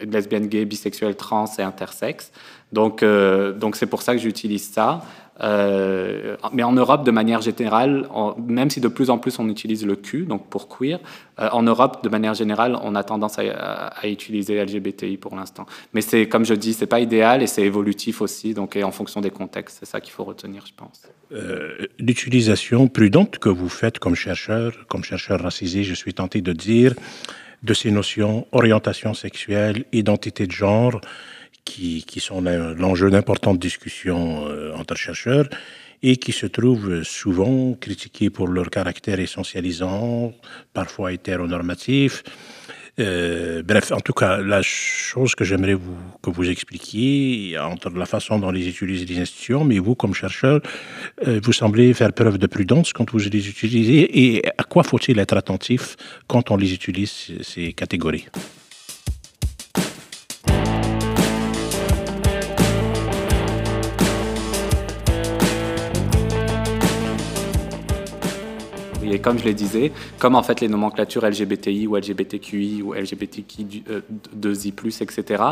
gays, 0.00 0.06
lesbiennes, 0.06 0.46
gays, 0.48 0.64
bisexuels, 0.64 1.16
trans 1.16 1.46
et 1.58 1.62
intersexes. 1.62 2.32
Donc, 2.72 3.02
euh, 3.02 3.52
donc 3.52 3.76
c'est 3.76 3.86
pour 3.86 4.02
ça 4.02 4.14
que 4.14 4.20
j'utilise 4.20 4.68
ça. 4.70 5.02
Euh, 5.42 6.36
mais 6.52 6.62
en 6.62 6.72
Europe, 6.72 7.04
de 7.04 7.10
manière 7.10 7.40
générale, 7.40 8.06
même 8.46 8.68
si 8.68 8.78
de 8.80 8.88
plus 8.88 9.08
en 9.08 9.16
plus 9.16 9.38
on 9.38 9.48
utilise 9.48 9.86
le 9.86 9.96
Q, 9.96 10.26
donc 10.26 10.50
pour 10.50 10.68
queer, 10.68 11.00
euh, 11.38 11.48
en 11.52 11.62
Europe, 11.62 12.04
de 12.04 12.10
manière 12.10 12.34
générale, 12.34 12.78
on 12.82 12.94
a 12.94 13.02
tendance 13.02 13.38
à, 13.38 14.06
utiliser 14.06 14.62
LGBTI 14.62 15.16
pour 15.16 15.34
l'instant. 15.34 15.64
Mais 15.94 16.02
c'est, 16.02 16.28
comme 16.28 16.44
je 16.44 16.52
dis, 16.52 16.74
c'est 16.74 16.86
pas 16.86 17.00
idéal 17.00 17.42
et 17.42 17.46
c'est 17.46 17.62
évolutif 17.62 18.20
aussi, 18.20 18.52
donc 18.52 18.76
et 18.76 18.84
en 18.84 18.90
fonction 18.90 19.22
des 19.22 19.30
contextes, 19.30 19.78
c'est 19.80 19.86
ça 19.86 20.02
qu'il 20.02 20.12
faut 20.12 20.24
retenir, 20.24 20.66
je 20.66 20.72
pense. 20.76 21.02
L'utilisation 21.98 22.88
prudente 22.88 23.38
que 23.38 23.48
vous 23.48 23.68
faites 23.70 23.98
comme 23.98 24.16
chercheur, 24.16 24.72
comme 24.88 25.04
chercheur 25.04 25.40
racisé, 25.40 25.84
je 25.84 25.94
suis 25.94 26.12
tenté 26.12 26.42
de 26.42 26.52
dire, 26.52 26.92
de 27.62 27.74
ces 27.74 27.90
notions 27.90 28.46
orientation 28.52 29.14
sexuelle, 29.14 29.84
identité 29.92 30.46
de 30.46 30.52
genre, 30.52 31.00
qui, 31.64 32.04
sont 32.18 32.40
l'enjeu 32.40 33.10
d'importantes 33.10 33.58
discussions 33.58 34.46
euh, 34.48 34.74
entre 34.74 34.96
chercheurs 34.96 35.48
et 36.02 36.16
qui 36.16 36.32
se 36.32 36.46
trouvent 36.46 37.02
souvent 37.02 37.74
critiqués 37.74 38.30
pour 38.30 38.48
leur 38.48 38.70
caractère 38.70 39.20
essentialisant, 39.20 40.32
parfois 40.72 41.12
hétéronormatif. 41.12 42.22
Euh, 43.00 43.62
bref, 43.62 43.92
en 43.92 44.00
tout 44.00 44.12
cas, 44.12 44.38
la 44.38 44.62
chose 44.62 45.34
que 45.34 45.44
j'aimerais 45.44 45.76
que 46.22 46.30
vous 46.30 46.48
expliquiez 46.48 47.58
entre 47.58 47.90
la 47.90 48.06
façon 48.06 48.38
dont 48.38 48.50
les 48.50 48.68
utilisent 48.68 49.08
les 49.08 49.18
institutions, 49.18 49.64
mais 49.64 49.78
vous, 49.78 49.94
comme 49.94 50.14
chercheur, 50.14 50.60
euh, 51.26 51.40
vous 51.42 51.52
semblez 51.52 51.94
faire 51.94 52.12
preuve 52.12 52.38
de 52.38 52.46
prudence 52.46 52.92
quand 52.92 53.10
vous 53.10 53.18
les 53.18 53.48
utilisez 53.48 54.02
et 54.22 54.46
à 54.46 54.64
quoi 54.64 54.82
faut-il 54.82 55.18
être 55.18 55.36
attentif 55.36 55.96
quand 56.26 56.50
on 56.50 56.56
les 56.56 56.72
utilise, 56.74 57.32
ces 57.42 57.72
catégories? 57.72 58.26
Et 69.10 69.20
comme 69.20 69.38
je 69.38 69.44
le 69.44 69.54
disais, 69.54 69.92
comme 70.18 70.34
en 70.34 70.42
fait 70.42 70.60
les 70.60 70.68
nomenclatures 70.68 71.24
LGBTI 71.24 71.86
ou 71.86 71.96
LGBTQI 71.96 72.82
ou 72.82 72.92
LGBTQ2I+, 72.94 75.02
etc., 75.02 75.44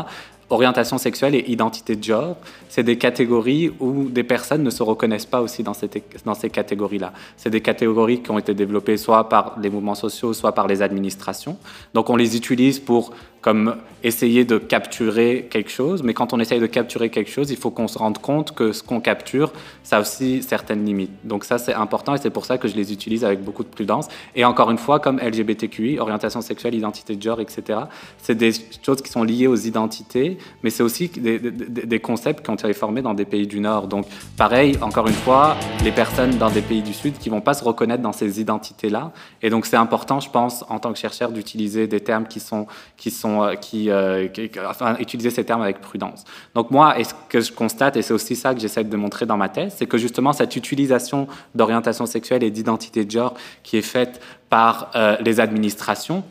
orientation 0.49 0.97
sexuelle 0.97 1.35
et 1.35 1.45
identité 1.47 1.95
de 1.95 2.03
genre, 2.03 2.35
c'est 2.69 2.83
des 2.83 2.97
catégories 2.97 3.71
où 3.79 4.09
des 4.09 4.23
personnes 4.23 4.63
ne 4.63 4.69
se 4.69 4.83
reconnaissent 4.83 5.25
pas 5.25 5.41
aussi 5.41 5.63
dans, 5.63 5.73
ces 5.73 6.49
catégories-là. 6.49 7.13
C'est 7.37 7.49
des 7.49 7.61
catégories 7.61 8.21
qui 8.21 8.31
ont 8.31 8.39
été 8.39 8.53
développées 8.53 8.97
soit 8.97 9.29
par 9.29 9.57
les 9.61 9.69
mouvements 9.69 9.95
sociaux, 9.95 10.33
soit 10.33 10.53
par 10.53 10.67
les 10.67 10.81
administrations. 10.81 11.57
Donc 11.93 12.09
on 12.09 12.15
les 12.15 12.35
utilise 12.35 12.79
pour 12.79 13.11
comme 13.41 13.77
essayer 14.03 14.43
de 14.43 14.57
capturer 14.57 15.47
quelque 15.49 15.69
chose, 15.69 16.03
mais 16.03 16.13
quand 16.13 16.33
on 16.33 16.39
essaye 16.39 16.59
de 16.59 16.65
capturer 16.65 17.09
quelque 17.09 17.31
chose, 17.31 17.51
il 17.51 17.57
faut 17.57 17.71
qu'on 17.71 17.87
se 17.87 17.97
rende 17.97 18.17
compte 18.17 18.53
que 18.53 18.73
ce 18.73 18.83
qu'on 18.83 18.99
capture, 18.99 19.53
ça 19.83 19.97
a 19.97 20.01
aussi 20.01 20.43
certaines 20.43 20.85
limites. 20.85 21.11
Donc 21.23 21.45
ça, 21.45 21.57
c'est 21.57 21.73
important 21.73 22.15
et 22.15 22.17
c'est 22.17 22.29
pour 22.29 22.45
ça 22.45 22.57
que 22.57 22.67
je 22.67 22.75
les 22.75 22.91
utilise 22.91 23.23
avec 23.23 23.41
beaucoup 23.41 23.63
de 23.63 23.69
prudence. 23.69 24.07
Et 24.35 24.43
encore 24.43 24.71
une 24.71 24.77
fois, 24.77 24.99
comme 24.99 25.19
LGBTQI, 25.19 25.99
orientation 25.99 26.41
sexuelle, 26.41 26.75
identité 26.75 27.15
de 27.15 27.21
genre, 27.21 27.39
etc., 27.39 27.79
c'est 28.17 28.35
des 28.35 28.51
choses 28.85 29.01
qui 29.01 29.09
sont 29.09 29.23
liées 29.23 29.47
aux 29.47 29.55
identités, 29.55 30.37
mais 30.63 30.69
c'est 30.69 30.83
aussi 30.83 31.09
des, 31.09 31.99
concepts 31.99 32.43
qui 32.43 32.51
ont 32.51 32.55
été 32.55 32.73
formés 32.73 33.01
dans 33.01 33.13
des 33.13 33.25
pays 33.25 33.47
du 33.47 33.59
Nord. 33.59 33.87
Donc 33.87 34.05
pareil, 34.37 34.77
encore 34.81 35.07
une 35.07 35.13
fois, 35.13 35.55
les 35.83 35.91
personnes 35.91 36.37
dans 36.37 36.49
des 36.49 36.61
pays 36.61 36.81
du 36.81 36.93
Sud 36.93 37.17
qui 37.17 37.29
vont 37.29 37.41
pas 37.41 37.53
se 37.53 37.63
reconnaître 37.63 38.01
dans 38.01 38.13
ces 38.13 38.39
identités-là. 38.39 39.11
Et 39.41 39.49
donc 39.49 39.65
c'est 39.65 39.77
important, 39.77 40.19
je 40.19 40.29
pense, 40.29 40.63
en 40.69 40.79
tant 40.79 40.93
que 40.93 40.99
chercheur, 40.99 41.31
d'utiliser 41.31 41.87
des 41.87 41.99
termes 41.99 42.27
qui 42.27 42.39
sont, 42.39 42.67
qui 42.97 43.11
sont 43.11 43.43
euh, 43.43 43.55
euh, 43.73 44.27
qui, 44.27 44.51
utiliser 44.99 45.29
ces 45.29 45.43
termes 45.43 45.61
avec 45.61 45.81
prudence. 45.81 46.23
Donc 46.55 46.71
moi, 46.71 46.95
ce 47.03 47.13
que 47.29 47.41
je 47.41 47.51
constate, 47.51 47.97
et 47.97 48.01
c'est 48.01 48.13
aussi 48.13 48.35
ça 48.35 48.53
que 48.53 48.59
j'essaie 48.59 48.83
de 48.83 48.97
montrer 48.97 49.25
dans 49.25 49.37
ma 49.37 49.49
thèse, 49.49 49.75
c'est 49.77 49.87
que 49.87 49.97
justement 49.97 50.33
cette 50.33 50.55
utilisation 50.55 51.27
d'orientation 51.55 52.05
sexuelle 52.05 52.43
et 52.43 52.51
d'identité 52.51 53.05
de 53.05 53.11
genre 53.11 53.33
qui 53.63 53.77
est 53.77 53.81
faite 53.81 54.21
par 54.49 54.91
euh, 54.95 55.17
les 55.21 55.39
administrations, 55.39 56.23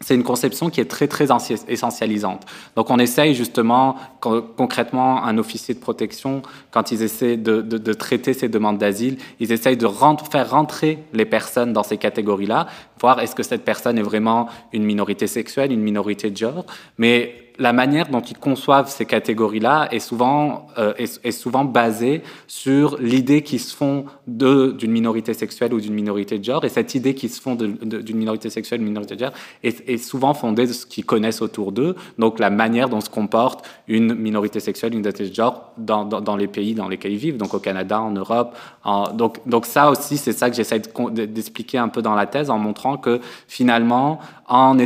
c'est 0.00 0.14
une 0.14 0.22
conception 0.22 0.70
qui 0.70 0.80
est 0.80 0.84
très 0.84 1.08
très 1.08 1.26
essentialisante. 1.68 2.46
Donc 2.76 2.90
on 2.90 2.98
essaye 2.98 3.34
justement 3.34 3.96
concrètement 4.20 5.24
un 5.24 5.38
officier 5.38 5.74
de 5.74 5.80
protection 5.80 6.42
quand 6.70 6.92
ils 6.92 7.02
essaient 7.02 7.36
de, 7.36 7.92
traiter 7.94 8.32
ces 8.32 8.48
demandes 8.48 8.78
d'asile, 8.78 9.18
ils 9.40 9.50
essayent 9.52 9.76
de 9.76 9.88
faire 10.30 10.50
rentrer 10.50 10.98
les 11.12 11.24
personnes 11.24 11.72
dans 11.72 11.82
ces 11.82 11.96
catégories-là, 11.96 12.68
voir 13.00 13.20
est-ce 13.20 13.34
que 13.34 13.42
cette 13.42 13.64
personne 13.64 13.98
est 13.98 14.02
vraiment 14.02 14.48
une 14.72 14.84
minorité 14.84 15.26
sexuelle, 15.26 15.72
une 15.72 15.82
minorité 15.82 16.30
de 16.30 16.36
genre, 16.36 16.64
mais 16.96 17.47
la 17.58 17.72
manière 17.72 18.08
dont 18.08 18.20
ils 18.20 18.38
conçoivent 18.38 18.88
ces 18.88 19.04
catégories-là 19.04 19.88
est 19.90 19.98
souvent, 19.98 20.68
euh, 20.78 20.94
est, 20.96 21.32
souvent 21.32 21.64
basée 21.64 22.22
sur 22.46 22.96
l'idée 22.98 23.42
qu'ils 23.42 23.60
se 23.60 23.74
font 23.74 24.04
d'une 24.26 24.90
minorité 24.90 25.34
sexuelle 25.34 25.74
ou 25.74 25.80
d'une 25.80 25.94
minorité 25.94 26.38
de 26.38 26.44
genre. 26.44 26.64
Et 26.64 26.68
cette 26.68 26.94
idée 26.94 27.14
qu'ils 27.14 27.30
se 27.30 27.40
font 27.40 27.56
d'une 27.56 28.16
minorité 28.16 28.48
sexuelle, 28.48 28.78
d'une 28.78 28.88
minorité 28.88 29.16
de 29.16 29.20
genre, 29.20 29.32
est, 29.64 29.96
souvent 29.98 30.34
fondée 30.34 30.66
sur 30.66 30.74
ce 30.76 30.86
qu'ils 30.86 31.04
connaissent 31.04 31.42
autour 31.42 31.72
d'eux. 31.72 31.96
Donc 32.18 32.38
la 32.38 32.50
manière 32.50 32.88
dont 32.88 33.00
se 33.00 33.10
comporte 33.10 33.66
une 33.88 34.14
minorité 34.14 34.60
sexuelle, 34.60 34.92
une 34.92 35.00
minorité 35.00 35.28
de 35.28 35.34
genre 35.34 35.72
dans, 35.76 36.04
dans, 36.04 36.36
les 36.36 36.46
pays 36.46 36.74
dans 36.74 36.88
lesquels 36.88 37.12
ils 37.12 37.18
vivent, 37.18 37.36
donc 37.36 37.54
au 37.54 37.58
Canada, 37.58 38.00
en 38.00 38.12
Europe. 38.12 38.56
donc, 39.14 39.38
donc 39.46 39.66
ça 39.66 39.90
aussi, 39.90 40.16
c'est 40.16 40.32
ça 40.32 40.48
que 40.48 40.56
j'essaie 40.56 40.80
d'expliquer 41.10 41.78
un 41.78 41.88
peu 41.88 42.02
dans 42.02 42.14
la 42.14 42.26
thèse 42.26 42.50
en 42.50 42.58
montrant 42.58 42.96
que 42.96 43.20
finalement, 43.48 44.20
en, 44.48 44.78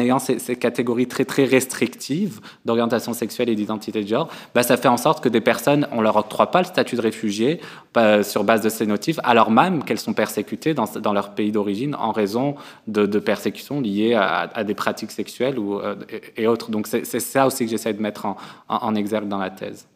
ayant 0.00 0.18
ces, 0.18 0.56
catégories 0.56 1.06
très 1.08 1.24
très 1.24 1.44
restreintes, 1.44 1.74
restrictive 1.74 2.40
d'orientation 2.64 3.12
sexuelle 3.12 3.48
et 3.48 3.54
d'identité 3.54 4.02
de 4.02 4.08
genre, 4.08 4.28
bah, 4.54 4.62
ça 4.62 4.76
fait 4.76 4.88
en 4.88 4.96
sorte 4.96 5.22
que 5.22 5.28
des 5.28 5.40
personnes, 5.40 5.86
on 5.92 6.00
leur 6.00 6.16
octroie 6.16 6.50
pas 6.50 6.60
le 6.60 6.66
statut 6.66 6.96
de 6.96 7.00
réfugié 7.00 7.60
bah, 7.92 8.22
sur 8.22 8.44
base 8.44 8.62
de 8.62 8.68
ces 8.68 8.86
motifs, 8.86 9.18
alors 9.24 9.50
même 9.50 9.82
qu'elles 9.82 9.98
sont 9.98 10.12
persécutées 10.12 10.74
dans, 10.74 11.12
leur 11.12 11.34
pays 11.34 11.52
d'origine 11.52 11.94
en 11.94 12.12
raison 12.12 12.54
de, 12.86 13.06
de 13.06 13.18
persécutions 13.18 13.80
liées 13.80 14.14
à, 14.14 14.64
des 14.64 14.74
pratiques 14.74 15.10
sexuelles 15.10 15.58
ou, 15.58 15.78
euh, 15.78 15.96
et, 16.36 16.46
autres. 16.46 16.70
Donc 16.70 16.86
c'est 16.86 17.04
ça 17.20 17.46
aussi 17.46 17.64
que 17.64 17.70
j'essaie 17.70 17.92
de 17.92 18.02
mettre 18.02 18.26
en, 18.26 18.36
en, 18.68 18.94
exergue 18.94 19.28
dans 19.28 19.38
la 19.38 19.50
thèse. 19.50 19.86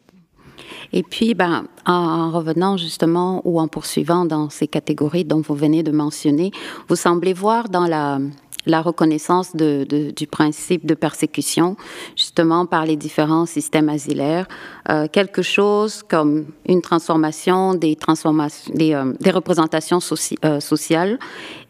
Et 0.91 1.03
puis, 1.03 1.35
ben, 1.35 1.65
en 1.85 2.31
revenant 2.31 2.75
justement 2.75 3.41
ou 3.45 3.59
en 3.59 3.67
poursuivant 3.67 4.25
dans 4.25 4.49
ces 4.49 4.67
catégories 4.67 5.23
dont 5.23 5.41
vous 5.41 5.55
venez 5.55 5.83
de 5.83 5.91
mentionner, 5.91 6.51
vous 6.87 6.95
semblez 6.95 7.33
voir 7.33 7.69
dans 7.69 7.85
la 7.85 8.19
la 8.65 8.81
reconnaissance 8.81 9.55
de, 9.55 9.85
du 10.15 10.27
principe 10.27 10.85
de 10.85 10.93
persécution, 10.93 11.75
justement 12.15 12.65
par 12.65 12.85
les 12.85 12.95
différents 12.95 13.45
systèmes 13.45 13.89
asilaires, 13.89 14.47
euh, 14.89 15.07
quelque 15.11 15.41
chose 15.41 16.03
comme 16.03 16.45
une 16.67 16.81
transformation 16.81 17.73
des, 17.73 17.95
transformations, 17.95 18.73
des, 18.73 18.93
euh, 18.93 19.13
des 19.19 19.31
représentations 19.31 19.99
euh, 20.45 20.59
sociales 20.59 21.19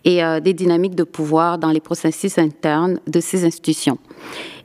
et 0.06 0.22
des 0.42 0.54
dynamiques 0.54 0.96
de 0.96 1.04
pouvoir 1.04 1.58
dans 1.58 1.72
les 1.72 1.82
processus 1.82 2.38
internes 2.38 3.02
de 3.06 3.20
ces 3.20 3.44
institutions. 3.44 3.98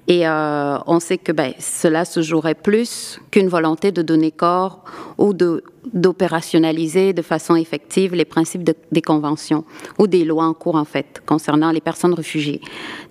Et 0.06 0.26
on 0.28 1.00
sait 1.00 1.18
que 1.18 1.32
ben, 1.32 1.52
cela 1.58 2.04
se 2.04 2.20
jouerait 2.20 2.54
plus 2.54 3.20
qu'une 3.30 3.48
volonté 3.48 3.90
de 3.90 4.02
donner 4.02 4.30
corps 4.30 4.84
ou 5.16 5.32
d'opérationnaliser 5.32 7.12
de 7.12 7.22
façon 7.22 7.56
effective 7.56 8.14
les 8.14 8.24
principes 8.24 8.70
des 8.92 9.02
conventions 9.02 9.64
ou 9.98 10.06
des 10.06 10.24
lois 10.24 10.44
en 10.44 10.54
cours, 10.54 10.76
en 10.76 10.84
fait, 10.84 11.22
concernant 11.24 11.70
les 11.70 11.80
personnes 11.80 12.14
réfugiées. 12.14 12.60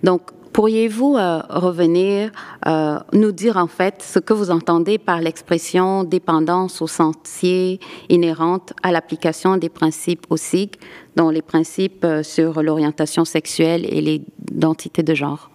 Donc, 0.02 0.22
pourriez-vous 0.54 1.16
euh, 1.16 1.40
revenir, 1.50 2.30
euh, 2.66 2.98
nous 3.12 3.32
dire, 3.32 3.58
en 3.58 3.66
fait, 3.66 4.02
ce 4.02 4.20
que 4.20 4.32
vous 4.32 4.50
entendez 4.50 4.98
par 4.98 5.20
l'expression 5.20 6.04
dépendance 6.04 6.80
au 6.80 6.86
sentier 6.86 7.80
inhérente 8.08 8.72
à 8.82 8.92
l'application 8.92 9.56
des 9.56 9.68
principes 9.68 10.26
OSIG, 10.30 10.76
dont 11.16 11.28
les 11.28 11.42
principes 11.42 12.04
euh, 12.04 12.22
sur 12.22 12.62
l'orientation 12.62 13.24
sexuelle 13.24 13.84
et 13.84 14.00
l'identité 14.00 15.02
de 15.02 15.14
genre? 15.14 15.50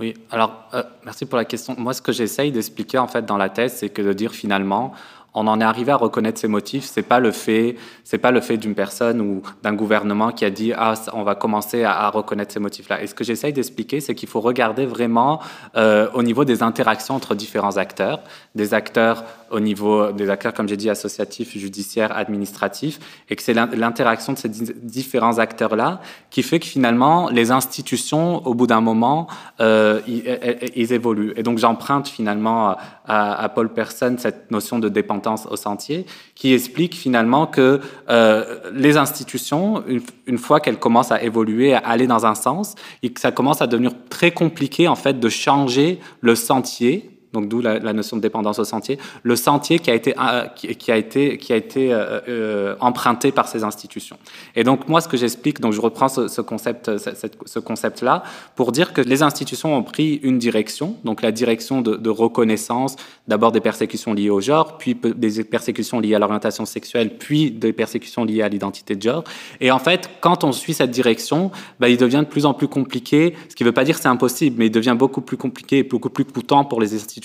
Oui, 0.00 0.14
alors 0.30 0.68
merci 1.04 1.26
pour 1.26 1.38
la 1.38 1.44
question. 1.44 1.74
Moi, 1.76 1.92
ce 1.92 2.02
que 2.02 2.12
j'essaye 2.12 2.52
d'expliquer 2.52 2.98
en 2.98 3.08
fait 3.08 3.26
dans 3.26 3.36
la 3.36 3.48
thèse, 3.48 3.74
c'est 3.74 3.88
que 3.88 4.00
de 4.00 4.12
dire 4.12 4.32
finalement, 4.32 4.94
on 5.34 5.46
en 5.46 5.60
est 5.60 5.64
arrivé 5.64 5.92
à 5.92 5.96
reconnaître 5.96 6.40
ces 6.40 6.48
motifs. 6.48 6.84
C'est 6.84 7.02
pas 7.02 7.20
le 7.20 7.32
fait, 7.32 7.76
c'est 8.04 8.18
pas 8.18 8.30
le 8.30 8.40
fait 8.40 8.56
d'une 8.56 8.74
personne 8.74 9.20
ou 9.20 9.42
d'un 9.62 9.74
gouvernement 9.74 10.32
qui 10.32 10.44
a 10.44 10.50
dit 10.50 10.72
ah 10.72 10.94
on 11.12 11.22
va 11.22 11.34
commencer 11.34 11.84
à, 11.84 12.08
reconnaître 12.10 12.52
ces 12.52 12.60
motifs-là. 12.60 13.02
Et 13.02 13.06
ce 13.06 13.14
que 13.14 13.24
j'essaye 13.24 13.52
d'expliquer, 13.52 14.00
c'est 14.00 14.14
qu'il 14.14 14.28
faut 14.28 14.40
regarder 14.40 14.86
vraiment 14.86 15.40
euh, 15.76 16.08
au 16.14 16.22
niveau 16.22 16.44
des 16.44 16.62
interactions 16.62 17.14
entre 17.14 17.34
différents 17.34 17.76
acteurs, 17.76 18.20
des 18.54 18.74
acteurs 18.74 19.24
au 19.50 19.60
niveau 19.60 20.12
des 20.12 20.30
acteurs, 20.30 20.52
comme 20.52 20.68
j'ai 20.68 20.76
dit, 20.76 20.90
associatifs, 20.90 21.56
judiciaires, 21.56 22.16
administratifs, 22.16 22.98
et 23.28 23.36
que 23.36 23.42
c'est 23.42 23.54
l'interaction 23.54 24.32
de 24.32 24.38
ces 24.38 24.48
différents 24.48 25.38
acteurs-là 25.38 26.00
qui 26.30 26.42
fait 26.42 26.60
que 26.60 26.66
finalement, 26.66 27.28
les 27.30 27.50
institutions, 27.50 28.46
au 28.46 28.54
bout 28.54 28.66
d'un 28.66 28.80
moment, 28.80 29.26
euh, 29.60 30.00
ils, 30.06 30.92
évoluent. 30.92 31.32
Et 31.36 31.42
donc, 31.42 31.58
j'emprunte 31.58 32.08
finalement 32.08 32.76
à, 33.06 33.48
Paul 33.54 33.72
Person 33.72 34.16
cette 34.18 34.50
notion 34.50 34.78
de 34.78 34.88
dépendance 34.88 35.46
au 35.50 35.56
sentier, 35.56 36.06
qui 36.34 36.52
explique 36.52 36.94
finalement 36.94 37.46
que 37.46 37.80
euh, 38.08 38.58
les 38.72 38.96
institutions, 38.96 39.82
une, 39.86 40.00
une 40.26 40.38
fois 40.38 40.60
qu'elles 40.60 40.78
commencent 40.78 41.12
à 41.12 41.22
évoluer, 41.22 41.74
à 41.74 41.78
aller 41.78 42.06
dans 42.06 42.26
un 42.26 42.34
sens, 42.34 42.74
et 43.02 43.10
que 43.10 43.20
ça 43.20 43.32
commence 43.32 43.62
à 43.62 43.66
devenir 43.66 43.92
très 44.08 44.30
compliqué, 44.30 44.88
en 44.88 44.96
fait, 44.96 45.18
de 45.18 45.28
changer 45.28 46.00
le 46.20 46.34
sentier 46.34 47.17
donc 47.32 47.48
d'où 47.48 47.60
la, 47.60 47.92
notion 47.92 48.16
de 48.16 48.22
dépendance 48.22 48.58
au 48.58 48.64
sentier, 48.64 48.98
le 49.22 49.36
sentier 49.36 49.78
qui 49.78 49.90
a 49.90 49.94
été, 49.94 50.14
euh, 50.18 50.46
qui, 50.54 50.90
a 50.90 50.96
été, 50.96 51.36
qui 51.38 51.52
a 51.52 51.56
été 51.56 51.92
euh, 51.92 52.20
euh, 52.28 52.76
emprunté 52.80 53.32
par 53.32 53.48
ces 53.48 53.64
institutions. 53.64 54.16
Et 54.56 54.64
donc 54.64 54.88
moi, 54.88 55.00
ce 55.00 55.08
que 55.08 55.16
j'explique, 55.16 55.60
donc 55.60 55.72
je 55.72 55.80
reprends 55.80 56.08
ce, 56.08 56.40
concept, 56.40 56.90
ce, 56.96 57.58
concept-là, 57.58 58.22
pour 58.56 58.72
dire 58.72 58.92
que 58.92 59.00
les 59.00 59.22
institutions 59.22 59.76
ont 59.76 59.82
pris 59.82 60.20
une 60.22 60.38
direction, 60.38 60.96
donc 61.04 61.22
la 61.22 61.32
direction 61.32 61.82
de, 61.82 62.08
reconnaissance, 62.08 62.96
d'abord 63.26 63.52
des 63.52 63.60
persécutions 63.60 64.14
liées 64.14 64.30
au 64.30 64.40
genre, 64.40 64.78
puis 64.78 64.94
des 64.94 65.44
persécutions 65.44 66.00
liées 66.00 66.14
à 66.14 66.18
l'orientation 66.18 66.64
sexuelle, 66.64 67.18
puis 67.18 67.50
des 67.50 67.74
persécutions 67.74 68.24
liées 68.24 68.42
à 68.42 68.48
l'identité 68.48 68.96
de 68.96 69.02
genre. 69.02 69.24
Et 69.60 69.70
en 69.70 69.78
fait, 69.78 70.08
quand 70.20 70.44
on 70.44 70.52
suit 70.52 70.72
cette 70.72 70.90
direction, 70.90 71.50
bah, 71.78 71.90
il 71.90 71.98
devient 71.98 72.20
de 72.20 72.30
plus 72.30 72.46
en 72.46 72.54
plus 72.54 72.68
compliqué, 72.68 73.34
ce 73.50 73.54
qui 73.54 73.64
ne 73.64 73.68
veut 73.68 73.74
pas 73.74 73.84
dire 73.84 73.96
que 73.96 74.02
c'est 74.02 74.08
impossible, 74.08 74.56
mais 74.58 74.66
il 74.66 74.70
devient 74.70 74.96
beaucoup 74.98 75.20
plus 75.20 75.36
compliqué 75.36 75.78
et 75.78 75.82
beaucoup 75.82 76.10
plus 76.10 76.24
coûtant 76.24 76.64
pour 76.64 76.80
les 76.80 76.94
institutions 76.94 77.17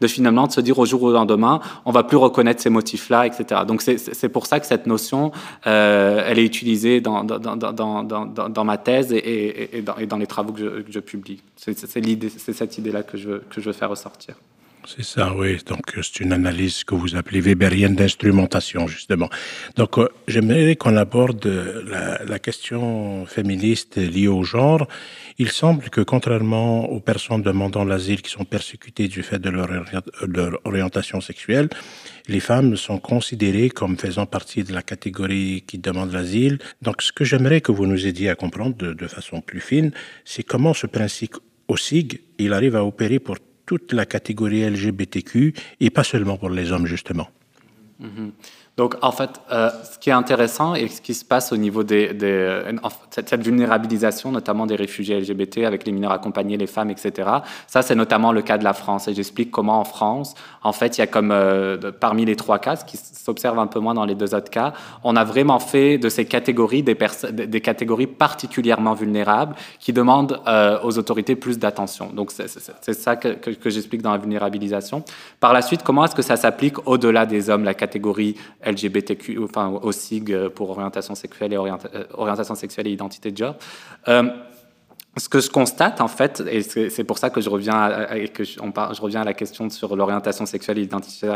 de 0.00 0.06
finalement 0.06 0.46
de 0.46 0.52
se 0.52 0.60
dire 0.60 0.78
au 0.78 0.86
jour 0.86 1.02
au 1.02 1.12
lendemain, 1.12 1.60
on 1.84 1.92
va 1.92 2.02
plus 2.02 2.16
reconnaître 2.16 2.60
ces 2.60 2.70
motifs-là, 2.70 3.26
etc. 3.26 3.62
Donc 3.66 3.82
c'est 3.82 4.28
pour 4.28 4.46
ça 4.46 4.60
que 4.60 4.66
cette 4.66 4.86
notion, 4.86 5.32
euh, 5.66 6.24
elle 6.26 6.38
est 6.38 6.44
utilisée 6.44 7.00
dans, 7.00 7.24
dans, 7.24 7.38
dans, 7.38 8.48
dans 8.48 8.64
ma 8.64 8.78
thèse 8.78 9.12
et, 9.12 9.78
et, 9.78 9.82
dans, 9.82 10.16
les 10.16 10.26
travaux 10.26 10.52
que 10.52 10.84
je, 10.88 11.00
publie. 11.00 11.42
C'est 11.56 11.76
cette 11.76 12.78
idée-là 12.78 13.02
que 13.02 13.16
je, 13.16 13.38
que 13.38 13.60
je 13.60 13.66
veux 13.66 13.72
faire 13.72 13.90
ressortir. 13.90 14.36
C'est 14.84 15.04
ça, 15.04 15.32
oui. 15.34 15.58
Donc, 15.66 15.96
c'est 16.02 16.20
une 16.20 16.32
analyse 16.32 16.82
que 16.82 16.96
vous 16.96 17.14
appelez 17.14 17.40
weberienne 17.40 17.94
d'instrumentation, 17.94 18.88
justement. 18.88 19.30
Donc, 19.76 19.96
euh, 19.96 20.08
j'aimerais 20.26 20.74
qu'on 20.74 20.96
aborde 20.96 21.46
la, 21.46 22.24
la, 22.24 22.38
question 22.40 23.24
féministe 23.26 23.96
liée 23.96 24.26
au 24.26 24.42
genre. 24.42 24.88
Il 25.38 25.50
semble 25.50 25.88
que, 25.88 26.00
contrairement 26.00 26.90
aux 26.90 26.98
personnes 26.98 27.42
demandant 27.42 27.84
l'asile 27.84 28.22
qui 28.22 28.30
sont 28.30 28.44
persécutées 28.44 29.06
du 29.06 29.22
fait 29.22 29.38
de 29.38 29.50
leur, 29.50 30.60
orientation 30.64 31.20
sexuelle, 31.20 31.68
les 32.26 32.40
femmes 32.40 32.76
sont 32.76 32.98
considérées 32.98 33.70
comme 33.70 33.96
faisant 33.96 34.26
partie 34.26 34.64
de 34.64 34.72
la 34.72 34.82
catégorie 34.82 35.62
qui 35.66 35.78
demande 35.78 36.12
l'asile. 36.12 36.58
Donc, 36.82 37.02
ce 37.02 37.12
que 37.12 37.24
j'aimerais 37.24 37.60
que 37.60 37.70
vous 37.70 37.86
nous 37.86 38.06
aidiez 38.06 38.30
à 38.30 38.34
comprendre 38.34 38.76
de, 38.76 38.92
de 38.94 39.06
façon 39.06 39.40
plus 39.40 39.60
fine, 39.60 39.92
c'est 40.24 40.42
comment 40.42 40.74
ce 40.74 40.88
principe 40.88 41.36
OSIG, 41.68 42.20
il 42.38 42.52
arrive 42.52 42.74
à 42.74 42.84
opérer 42.84 43.20
pour 43.20 43.36
toute 43.72 43.94
la 43.94 44.04
catégorie 44.04 44.68
LGBTQ 44.68 45.54
et 45.80 45.88
pas 45.88 46.04
seulement 46.04 46.36
pour 46.36 46.50
les 46.50 46.72
hommes, 46.72 46.84
justement. 46.84 47.30
Mm-hmm. 48.02 48.30
Donc, 48.78 48.94
en 49.02 49.12
fait, 49.12 49.28
euh, 49.50 49.68
ce 49.84 49.98
qui 49.98 50.08
est 50.08 50.14
intéressant 50.14 50.74
et 50.74 50.88
ce 50.88 51.02
qui 51.02 51.12
se 51.12 51.26
passe 51.26 51.52
au 51.52 51.58
niveau 51.58 51.82
des, 51.84 52.10
cette, 53.10 53.44
vulnérabilisation, 53.44 54.32
notamment 54.32 54.64
des 54.64 54.76
réfugiés 54.76 55.20
LGBT 55.20 55.58
avec 55.58 55.84
les 55.84 55.92
mineurs 55.92 56.12
accompagnés, 56.12 56.56
les 56.56 56.66
femmes, 56.66 56.88
etc. 56.88 57.28
Ça, 57.66 57.82
c'est 57.82 57.94
notamment 57.94 58.32
le 58.32 58.40
cas 58.40 58.56
de 58.56 58.64
la 58.64 58.72
France. 58.72 59.08
Et 59.08 59.14
j'explique 59.14 59.50
comment 59.50 59.78
en 59.78 59.84
France, 59.84 60.34
en 60.62 60.72
fait, 60.72 60.96
il 60.96 61.02
y 61.02 61.04
a 61.04 61.06
comme 61.06 61.32
euh, 61.32 61.92
parmi 61.92 62.24
les 62.24 62.34
trois 62.34 62.58
cas, 62.58 62.76
ce 62.76 62.86
qui 62.86 62.96
s'observe 62.96 63.58
un 63.58 63.66
peu 63.66 63.78
moins 63.78 63.92
dans 63.92 64.06
les 64.06 64.14
deux 64.14 64.34
autres 64.34 64.50
cas, 64.50 64.72
on 65.04 65.16
a 65.16 65.24
vraiment 65.24 65.58
fait 65.58 65.98
de 65.98 66.08
ces 66.08 66.24
catégories 66.24 66.82
des, 66.82 67.60
catégories 67.60 68.06
particulièrement 68.06 68.94
vulnérables 68.94 69.54
qui 69.80 69.92
demandent 69.92 70.40
euh, 70.46 70.78
aux 70.82 70.96
autorités 70.96 71.36
plus 71.36 71.58
d'attention. 71.58 72.08
Donc, 72.14 72.32
c'est 72.32 72.94
ça 72.94 73.16
que, 73.16 73.28
que 73.34 73.68
j'explique 73.68 74.00
dans 74.00 74.12
la 74.12 74.18
vulnérabilisation. 74.18 75.04
Par 75.40 75.52
la 75.52 75.60
suite, 75.60 75.82
comment 75.82 76.06
est-ce 76.06 76.14
que 76.14 76.22
ça 76.22 76.36
s'applique 76.36 76.88
au-delà 76.88 77.26
des 77.26 77.50
hommes, 77.50 77.64
la 77.64 77.74
catégorie 77.74 78.36
LGBTQ, 78.64 79.38
enfin 79.42 79.68
au 79.68 79.92
SIG 79.92 80.48
pour 80.48 80.70
orientation 80.70 81.14
sexuelle 81.14 81.52
et, 81.52 81.56
euh, 81.56 82.04
orientation 82.14 82.54
sexuelle 82.54 82.86
et 82.86 82.92
identité 82.92 83.30
de 83.30 83.36
genre. 83.36 83.56
Euh, 84.08 84.24
ce 85.18 85.28
que 85.28 85.40
je 85.40 85.50
constate, 85.50 86.00
en 86.00 86.08
fait, 86.08 86.42
et 86.50 86.62
c'est 86.62 87.04
pour 87.04 87.18
ça 87.18 87.28
que 87.28 87.42
je 87.42 87.50
reviens 87.50 87.74
à, 87.74 88.18
que 88.28 88.44
je, 88.44 88.58
reviens 89.02 89.20
à 89.20 89.24
la 89.24 89.34
question 89.34 89.68
sur 89.68 89.94
l'orientation 89.94 90.46
sexuelle 90.46 90.78
et 90.78 90.88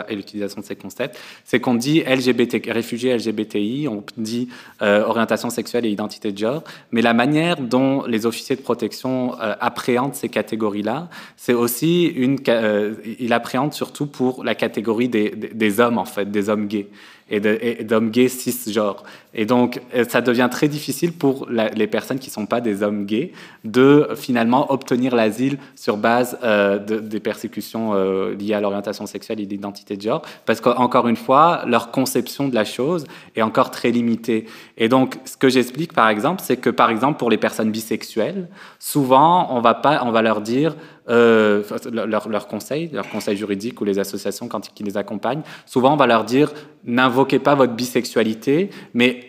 et 0.08 0.16
l'utilisation 0.16 0.62
de 0.62 0.66
ces 0.66 0.76
concepts, 0.76 1.18
c'est 1.44 1.60
qu'on 1.60 1.74
dit 1.74 2.00
LGBT, 2.00 2.70
réfugiés 2.70 3.14
LGBTI, 3.14 3.86
on 3.88 4.02
dit 4.16 4.48
euh, 4.80 5.04
orientation 5.04 5.50
sexuelle 5.50 5.84
et 5.84 5.90
identité 5.90 6.32
de 6.32 6.38
genre, 6.38 6.64
mais 6.90 7.02
la 7.02 7.12
manière 7.12 7.58
dont 7.58 8.04
les 8.06 8.24
officiers 8.24 8.56
de 8.56 8.62
protection 8.62 9.38
euh, 9.40 9.54
appréhendent 9.60 10.14
ces 10.14 10.30
catégories-là, 10.30 11.10
c'est 11.36 11.54
aussi 11.54 12.04
une, 12.04 12.38
euh, 12.48 12.94
il 13.18 13.34
appréhende 13.34 13.74
surtout 13.74 14.06
pour 14.06 14.42
la 14.42 14.54
catégorie 14.54 15.10
des 15.10 15.80
hommes, 15.80 15.98
en 15.98 16.06
fait, 16.06 16.30
des 16.30 16.48
hommes 16.48 16.66
gays 16.66 16.88
et 17.28 17.84
d'hommes 17.84 18.10
gays 18.10 18.28
cisgenres. 18.28 19.02
Et 19.36 19.44
donc, 19.44 19.80
euh, 19.94 20.04
ça 20.08 20.22
devient 20.22 20.48
très 20.50 20.66
difficile 20.66 21.12
pour 21.12 21.46
les 21.50 21.86
personnes 21.86 22.18
qui 22.18 22.30
ne 22.30 22.32
sont 22.32 22.46
pas 22.46 22.62
des 22.62 22.82
hommes 22.82 23.04
gays 23.04 23.32
de 23.64 24.08
finalement 24.16 24.72
obtenir 24.72 25.14
l'asile 25.14 25.58
sur 25.76 25.98
base 25.98 26.38
euh, 26.42 26.78
de, 26.78 26.98
des 26.98 27.20
persécutions 27.20 27.92
euh, 27.94 28.34
liées 28.34 28.54
à 28.54 28.60
l'orientation 28.60 29.06
sexuelle 29.06 29.40
et 29.40 29.44
l'identité 29.44 29.96
de 29.96 30.02
genre, 30.02 30.22
parce 30.46 30.62
qu'encore 30.62 31.06
une 31.06 31.16
fois, 31.16 31.62
leur 31.66 31.90
conception 31.90 32.48
de 32.48 32.54
la 32.54 32.64
chose 32.64 33.04
est 33.36 33.42
encore 33.42 33.70
très 33.70 33.90
limitée. 33.90 34.46
Et 34.78 34.88
donc, 34.88 35.18
ce 35.26 35.36
que 35.36 35.50
j'explique, 35.50 35.92
par 35.92 36.08
exemple, 36.08 36.42
c'est 36.42 36.56
que, 36.56 36.70
par 36.70 36.88
exemple, 36.88 37.18
pour 37.18 37.28
les 37.28 37.36
personnes 37.38 37.70
bisexuelles, 37.70 38.48
souvent, 38.78 39.54
on 39.54 39.60
va, 39.60 39.74
pas, 39.74 40.02
on 40.04 40.12
va 40.12 40.22
leur 40.22 40.40
dire 40.40 40.74
euh, 41.08 41.62
leur, 41.92 42.28
leur, 42.28 42.48
conseil, 42.48 42.90
leur 42.92 43.08
conseil 43.08 43.36
juridique 43.36 43.80
ou 43.80 43.84
les 43.84 44.00
associations 44.00 44.48
qui 44.74 44.82
les 44.82 44.96
accompagnent, 44.96 45.42
souvent 45.64 45.92
on 45.92 45.96
va 45.96 46.08
leur 46.08 46.24
dire 46.24 46.52
n'invoquez 46.84 47.38
pas 47.38 47.54
votre 47.54 47.74
bisexualité, 47.74 48.70
mais 48.92 49.25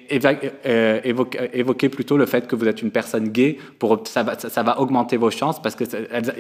euh, 0.65 0.99
évoquez, 1.03 1.89
plutôt 1.89 2.17
le 2.17 2.25
fait 2.25 2.47
que 2.47 2.55
vous 2.55 2.67
êtes 2.67 2.81
une 2.81 2.91
personne 2.91 3.29
gay, 3.29 3.57
pour, 3.79 4.01
ça, 4.07 4.23
va, 4.23 4.37
ça 4.37 4.63
va 4.63 4.79
augmenter 4.79 5.17
vos 5.17 5.31
chances 5.31 5.61
parce 5.61 5.75
que 5.75 5.83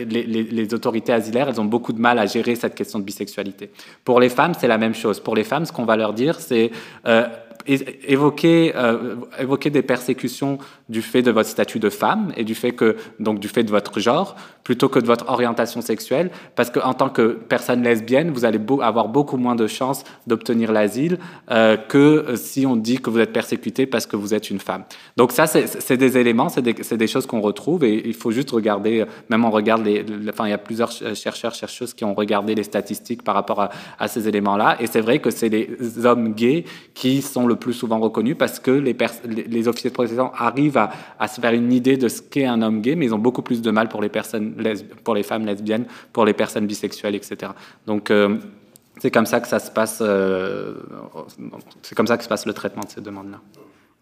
les, 0.03 0.23
les, 0.23 0.73
autorités 0.73 1.13
asilaires, 1.13 1.49
elles 1.49 1.61
ont 1.61 1.65
beaucoup 1.65 1.93
de 1.93 1.99
mal 1.99 2.19
à 2.19 2.25
gérer 2.25 2.55
cette 2.55 2.75
question 2.75 2.99
de 2.99 3.03
bisexualité. 3.03 3.69
Pour 4.03 4.19
les 4.19 4.29
femmes, 4.29 4.53
c'est 4.57 4.67
la 4.67 4.77
même 4.77 4.93
chose. 4.93 5.19
Pour 5.19 5.35
les 5.35 5.43
femmes, 5.43 5.65
ce 5.65 5.71
qu'on 5.71 5.85
va 5.85 5.95
leur 5.95 6.13
dire, 6.13 6.39
c'est... 6.39 6.71
Euh, 7.05 7.27
évoquer, 7.67 8.73
euh, 8.75 9.15
évoquer 9.39 9.69
des 9.69 9.81
persécutions 9.81 10.57
du 10.89 11.01
fait 11.01 11.21
de 11.21 11.31
votre 11.31 11.49
statut 11.49 11.79
de 11.79 11.89
femme 11.89 12.31
et 12.37 12.43
du 12.43 12.55
fait 12.55 12.71
que 12.71 12.95
donc 13.19 13.39
du 13.39 13.47
fait 13.47 13.63
de 13.63 13.69
votre 13.69 13.99
genre 13.99 14.35
plutôt 14.63 14.89
que 14.89 14.99
de 14.99 15.05
votre 15.05 15.29
orientation 15.29 15.81
sexuelle 15.81 16.31
parce 16.55 16.69
qu'en 16.69 16.93
tant 16.93 17.09
que 17.09 17.37
personne 17.47 17.83
lesbienne 17.83 18.31
vous 18.31 18.45
allez 18.45 18.59
avoir 18.81 19.09
beaucoup 19.09 19.37
moins 19.37 19.55
de 19.55 19.67
chances 19.67 20.03
d'obtenir 20.27 20.71
l'asile 20.71 21.19
euh, 21.51 21.77
que 21.77 22.35
si 22.35 22.65
on 22.65 22.75
dit 22.75 22.99
que 22.99 23.09
vous 23.09 23.19
êtes 23.19 23.33
persécuté 23.33 23.85
parce 23.85 24.05
que 24.05 24.15
vous 24.15 24.33
êtes 24.33 24.49
une 24.49 24.59
femme. 24.59 24.83
Donc 25.17 25.31
ça 25.31 25.47
c'est 25.47 25.97
des 25.97 26.17
éléments 26.17 26.49
c'est 26.49 26.61
des, 26.61 26.73
des, 26.73 27.07
choses 27.07 27.25
qu'on 27.25 27.41
retrouve 27.41 27.83
et 27.83 28.07
il 28.07 28.13
faut 28.13 28.31
juste 28.31 28.51
regarder 28.51 29.05
même 29.29 29.43
on 29.43 29.51
regarde 29.51 29.85
les, 29.85 30.05
enfin 30.29 30.47
il 30.47 30.51
y 30.51 30.53
a 30.53 30.57
plusieurs 30.57 30.91
chercheurs 30.91 31.53
chercheuses 31.53 31.93
qui 31.93 32.05
ont 32.05 32.13
regardé 32.13 32.55
les 32.55 32.63
statistiques 32.63 33.23
par 33.23 33.35
rapport 33.35 33.61
à, 33.61 33.69
à 33.99 34.07
ces 34.07 34.27
éléments 34.27 34.57
là 34.57 34.77
et 34.79 34.87
c'est 34.87 35.01
vrai 35.01 35.19
que 35.19 35.31
c'est 35.31 35.49
les 35.49 36.05
hommes 36.05 36.33
gays 36.33 36.63
qui 36.93 37.21
sont 37.21 37.45
le 37.45 37.56
plus 37.57 37.73
souvent 37.73 37.99
reconnus 37.99 38.35
parce 38.37 38.59
que 38.59 38.71
les, 38.71 38.95
les 39.25 39.67
officiers 39.67 39.89
de 39.89 39.93
protection 39.93 40.31
arrivent 40.33 40.77
à, 40.77 41.27
se 41.27 41.41
faire 41.41 41.53
une 41.53 41.73
idée 41.73 41.97
de 41.97 42.07
ce 42.07 42.21
qu'est 42.21 42.45
un 42.45 42.61
homme 42.61 42.81
gay, 42.81 42.95
mais 42.95 43.05
ils 43.05 43.13
ont 43.13 43.19
beaucoup 43.19 43.41
plus 43.41 43.61
de 43.61 43.71
mal 43.71 43.89
pour 43.89 44.01
les, 44.01 44.09
personnes 44.09 44.55
pour 45.03 45.15
les 45.15 45.23
femmes 45.23 45.45
lesbiennes, 45.45 45.85
pour 46.13 46.25
les 46.25 46.33
personnes 46.33 46.65
bisexuelles, 46.65 47.15
etc. 47.15 47.51
Donc, 47.85 48.11
euh, 48.11 48.37
c'est 48.99 49.11
comme 49.11 49.25
ça 49.25 49.39
que 49.39 49.47
ça 49.47 49.59
se 49.59 49.71
passe. 49.71 49.99
Euh, 50.01 50.75
c'est 51.81 51.95
comme 51.95 52.07
ça 52.07 52.17
que 52.17 52.23
se 52.23 52.29
passe 52.29 52.45
le 52.45 52.53
traitement 52.53 52.83
de 52.83 52.89
ces 52.89 53.01
demandes-là. 53.01 53.39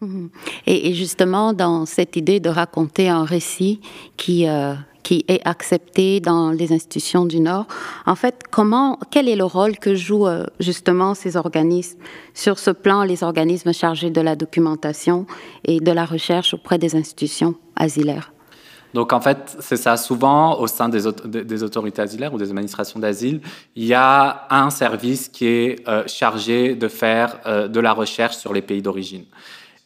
Mhm. 0.00 0.30
Et, 0.66 0.92
justement, 0.94 1.52
dans 1.52 1.86
cette 1.86 2.16
idée 2.16 2.40
de 2.40 2.50
raconter 2.50 3.08
un 3.08 3.24
récit 3.24 3.80
qui, 4.16 4.46
euh, 4.46 4.74
qui 5.06 5.24
est 5.28 5.40
accepté 5.44 6.18
dans 6.18 6.50
les 6.50 6.72
institutions 6.72 7.26
du 7.26 7.38
Nord. 7.38 7.66
En 8.06 8.16
fait, 8.16 8.42
comment, 8.50 8.98
quel 9.12 9.28
est 9.28 9.36
le 9.36 9.44
rôle 9.44 9.78
que 9.78 9.94
jouent 9.94 10.26
euh, 10.26 10.46
justement 10.58 11.14
ces 11.14 11.36
organismes? 11.36 12.00
Sur 12.34 12.58
ce 12.58 12.72
plan, 12.72 13.04
les 13.04 13.22
organismes 13.22 13.72
chargés 13.72 14.10
de 14.10 14.20
la 14.20 14.34
documentation 14.34 15.24
et 15.62 15.78
de 15.78 15.92
la 15.92 16.06
recherche 16.06 16.54
auprès 16.54 16.78
des 16.78 16.96
institutions 16.96 17.54
asilaires 17.76 18.32
donc 18.94 19.12
en 19.12 19.20
fait, 19.20 19.58
c'est 19.60 19.76
ça. 19.76 19.98
Souvent, 19.98 20.58
au 20.58 20.66
sein 20.66 20.88
des, 20.88 21.06
autorités 21.62 22.00
asilaires 22.00 22.32
ou 22.32 22.38
des 22.38 22.48
administrations 22.48 22.98
d'asile, 22.98 23.42
il 23.74 23.84
y 23.84 23.92
a 23.92 24.46
un 24.48 24.70
service 24.70 25.28
qui 25.28 25.46
est 25.46 25.86
euh, 25.86 26.04
chargé 26.06 26.74
de 26.74 26.88
faire 26.88 27.38
euh, 27.44 27.68
de 27.68 27.78
la 27.78 27.92
recherche 27.92 28.36
sur 28.36 28.54
les 28.54 28.62
pays 28.62 28.80
d'origine. 28.80 29.24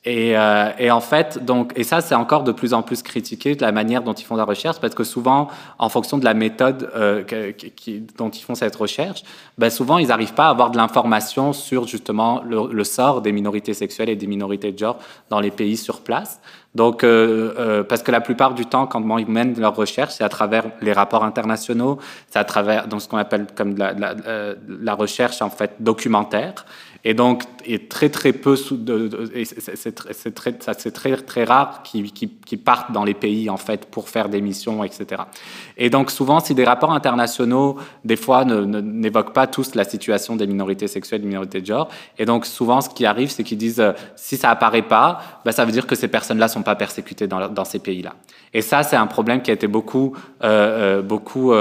Et, 0.06 0.34
euh, 0.34 0.70
et, 0.78 0.90
en 0.90 1.00
fait, 1.00 1.44
donc, 1.44 1.74
et 1.76 1.84
ça, 1.84 2.00
c'est 2.00 2.14
encore 2.14 2.42
de 2.42 2.52
plus 2.52 2.72
en 2.72 2.82
plus 2.82 3.02
critiqué 3.02 3.54
de 3.54 3.60
la 3.60 3.70
manière 3.70 4.02
dont 4.02 4.14
ils 4.14 4.24
font 4.24 4.36
la 4.36 4.44
recherche, 4.44 4.80
parce 4.80 4.94
que 4.94 5.04
souvent, 5.04 5.48
en 5.78 5.90
fonction 5.90 6.16
de 6.16 6.24
la 6.24 6.32
méthode 6.32 6.90
euh, 6.96 7.22
qui, 7.22 8.00
dont 8.16 8.30
ils 8.30 8.40
font 8.40 8.54
cette 8.54 8.76
recherche, 8.76 9.22
ben 9.58 9.68
souvent, 9.68 9.98
ils 9.98 10.08
n'arrivent 10.08 10.32
pas 10.32 10.46
à 10.46 10.50
avoir 10.50 10.70
de 10.70 10.78
l'information 10.78 11.52
sur 11.52 11.86
justement 11.86 12.40
le, 12.48 12.72
le, 12.72 12.84
sort 12.84 13.20
des 13.20 13.30
minorités 13.30 13.74
sexuelles 13.74 14.08
et 14.08 14.16
des 14.16 14.26
minorités 14.26 14.72
de 14.72 14.78
genre 14.78 14.96
dans 15.28 15.38
les 15.40 15.50
pays 15.50 15.76
sur 15.76 16.00
place. 16.00 16.40
Donc, 16.74 17.02
euh, 17.02 17.54
euh 17.58 17.82
parce 17.82 18.02
que 18.02 18.12
la 18.12 18.20
plupart 18.20 18.54
du 18.54 18.64
temps, 18.64 18.86
quand 18.86 19.18
ils 19.18 19.26
mènent 19.26 19.58
leur 19.58 19.74
recherche, 19.74 20.14
c'est 20.14 20.24
à 20.24 20.28
travers 20.28 20.64
les 20.80 20.92
rapports 20.92 21.24
internationaux, 21.24 21.98
c'est 22.28 22.38
à 22.38 22.44
travers 22.44 22.86
dans 22.86 23.00
ce 23.00 23.08
qu'on 23.08 23.16
appelle 23.16 23.46
comme 23.54 23.76
la, 23.76 23.92
la, 23.92 24.14
euh, 24.26 24.54
la, 24.68 24.94
recherche 24.94 25.42
en 25.42 25.50
fait 25.50 25.74
documentaire. 25.80 26.64
Et 27.04 27.14
donc, 27.14 27.44
est 27.64 27.88
très 27.90 28.10
très 28.10 28.32
peu, 28.32 28.56
c'est 28.56 30.34
très, 30.34 31.16
très 31.16 31.44
rare 31.44 31.82
qu'ils 31.82 32.12
qui, 32.12 32.56
partent 32.56 32.92
dans 32.92 33.04
les 33.04 33.14
pays 33.14 33.48
en 33.48 33.56
fait 33.56 33.86
pour 33.86 34.08
faire 34.08 34.28
des 34.28 34.40
missions, 34.40 34.84
etc. 34.84 35.22
Et 35.76 35.88
donc 35.88 36.10
souvent, 36.10 36.40
si 36.40 36.54
des 36.54 36.64
rapports 36.64 36.92
internationaux, 36.92 37.78
des 38.04 38.16
fois, 38.16 38.44
n'évoquent 38.44 39.32
pas 39.32 39.46
tous 39.46 39.74
la 39.74 39.84
situation 39.84 40.36
des 40.36 40.46
minorités 40.46 40.88
sexuelles, 40.88 41.22
des 41.22 41.28
minorités 41.28 41.60
de 41.60 41.66
genre, 41.66 41.88
et 42.18 42.26
donc 42.26 42.44
souvent, 42.44 42.80
ce 42.80 42.90
qui 42.90 43.06
arrive, 43.06 43.30
c'est 43.30 43.44
qu'ils 43.44 43.58
disent 43.58 43.80
euh, 43.80 43.92
si 44.16 44.36
ça 44.36 44.50
apparaît 44.50 44.82
pas, 44.82 45.20
bah, 45.44 45.52
ça 45.52 45.64
veut 45.64 45.72
dire 45.72 45.86
que 45.86 45.94
ces 45.94 46.08
personnes-là 46.08 46.48
sont 46.48 46.62
pas 46.62 46.74
persécutées 46.74 47.26
dans, 47.26 47.64
ces 47.64 47.78
pays-là. 47.78 48.14
Et 48.52 48.62
ça, 48.62 48.82
c'est 48.82 48.96
un 48.96 49.06
problème 49.06 49.42
qui 49.42 49.50
a 49.50 49.54
été 49.54 49.66
beaucoup, 49.66 50.16
euh, 50.42 50.98
euh 50.98 51.02
beaucoup 51.02 51.52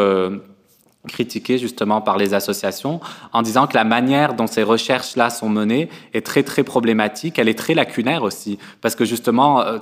critiqué 1.08 1.58
justement 1.58 2.02
par 2.02 2.18
les 2.18 2.34
associations 2.34 3.00
en 3.32 3.42
disant 3.42 3.68
que 3.68 3.76
la 3.76 3.86
manière 3.86 4.34
dont 4.34 4.48
ces 4.48 4.64
recherches-là 4.64 5.30
sont 5.30 5.48
menées 5.48 5.90
est 6.14 6.26
très 6.26 6.44
très 6.44 6.64
problématique, 6.64 7.40
elle 7.40 7.48
est 7.48 7.58
très 7.58 7.74
lacunaire 7.74 8.24
aussi, 8.24 8.60
parce 8.82 8.96
que 8.96 9.06
justement, 9.06 9.62
euh, 9.62 9.80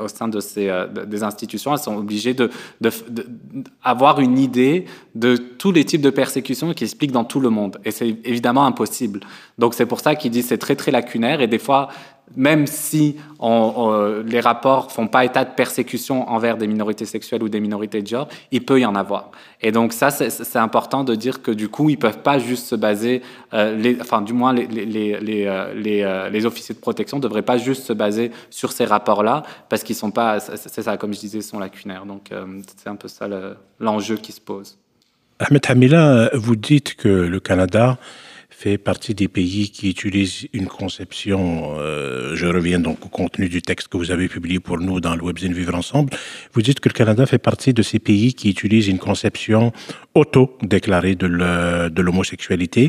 au 0.00 0.08
sein 0.08 0.28
de 0.28 0.38
ces 0.40 0.68
euh, 0.68 0.86
des 0.86 1.24
institutions, 1.24 1.72
elles 1.72 1.80
sont 1.80 1.96
obligées 1.96 2.34
de, 2.34 2.50
une 4.18 4.38
idée 4.38 4.84
de 5.16 5.36
tous 5.36 5.72
les 5.72 5.84
types 5.84 6.02
de 6.02 6.10
persécutions 6.10 6.72
qui 6.72 6.84
expliquent 6.84 7.12
dans 7.12 7.24
tout 7.24 7.40
le 7.40 7.50
monde, 7.50 7.78
et 7.84 7.90
c'est 7.90 8.08
évidemment 8.24 8.64
impossible. 8.64 9.20
Donc 9.58 9.74
c'est 9.74 9.86
pour 9.86 9.98
ça 9.98 10.14
qu'ils 10.14 10.30
disent 10.30 10.46
c'est 10.46 10.58
très 10.58 10.76
très 10.76 10.92
lacunaire, 10.92 11.40
et 11.40 11.48
des 11.48 11.58
fois 11.58 11.88
même 12.34 12.66
si 12.66 13.16
les 13.40 14.40
rapports 14.40 14.90
font 14.90 15.06
pas 15.06 15.24
état 15.24 15.44
de 15.44 15.50
persécution 15.50 16.28
envers 16.28 16.56
des 16.56 16.66
minorités 16.66 17.04
sexuelles 17.04 17.42
ou 17.42 17.48
des 17.48 17.60
minorités 17.60 18.02
de 18.02 18.06
genre, 18.06 18.28
il 18.50 18.64
peut 18.64 18.80
y 18.80 18.86
en 18.86 18.94
avoir. 18.94 19.30
Et 19.62 19.72
donc 19.72 19.92
ça, 19.92 20.10
c'est 20.10 20.58
important 20.58 21.04
de 21.04 21.14
dire 21.14 21.42
que 21.42 21.50
du 21.50 21.68
coup, 21.68 21.88
ils 21.88 21.98
peuvent 21.98 22.22
pas 22.22 22.38
juste 22.38 22.66
se 22.66 22.74
baser, 22.74 23.22
euh, 23.54 23.94
enfin 24.00 24.22
du 24.22 24.32
moins 24.32 24.56
euh, 24.56 24.66
euh, 24.76 26.30
les, 26.30 26.46
officiers 26.46 26.74
de 26.74 26.80
protection 26.80 27.18
devraient 27.18 27.42
pas 27.42 27.58
juste 27.58 27.84
se 27.84 27.92
baser 27.92 28.30
sur 28.50 28.72
ces 28.72 28.84
rapports-là, 28.84 29.44
parce 29.68 29.82
qu'ils 29.82 29.96
sont 29.96 30.10
pas, 30.10 30.40
c'est 30.40 30.82
ça, 30.82 30.96
comme 30.96 31.14
je 31.14 31.20
disais, 31.20 31.40
sont 31.40 31.58
lacunaires. 31.58 32.06
Donc 32.06 32.30
c'est 32.76 32.88
un 32.88 32.96
peu 32.96 33.08
ça 33.08 33.28
l'enjeu 33.80 34.16
qui 34.16 34.32
se 34.32 34.40
pose. 34.40 34.78
Ahmed 35.38 35.64
Hamila, 35.68 36.30
vous 36.34 36.56
dites 36.56 36.94
que 36.94 37.08
le 37.08 37.40
Canada 37.40 37.98
fait 38.58 38.78
partie 38.78 39.14
des 39.14 39.28
pays 39.28 39.70
qui 39.70 39.90
utilisent 39.90 40.48
une 40.54 40.66
conception, 40.66 41.74
euh, 41.78 42.34
je 42.36 42.46
reviens 42.46 42.80
donc 42.80 43.04
au 43.04 43.08
contenu 43.10 43.50
du 43.50 43.60
texte 43.60 43.88
que 43.88 43.98
vous 43.98 44.10
avez 44.10 44.28
publié 44.28 44.60
pour 44.60 44.78
nous 44.78 44.98
dans 44.98 45.14
le 45.14 45.22
webzine 45.22 45.52
Vivre 45.52 45.74
Ensemble, 45.74 46.08
vous 46.54 46.62
dites 46.62 46.80
que 46.80 46.88
le 46.88 46.94
Canada 46.94 47.26
fait 47.26 47.36
partie 47.36 47.74
de 47.74 47.82
ces 47.82 47.98
pays 47.98 48.32
qui 48.32 48.48
utilisent 48.48 48.88
une 48.88 48.98
conception 48.98 49.72
auto-déclarée 50.14 51.16
de 51.16 52.00
l'homosexualité 52.00 52.88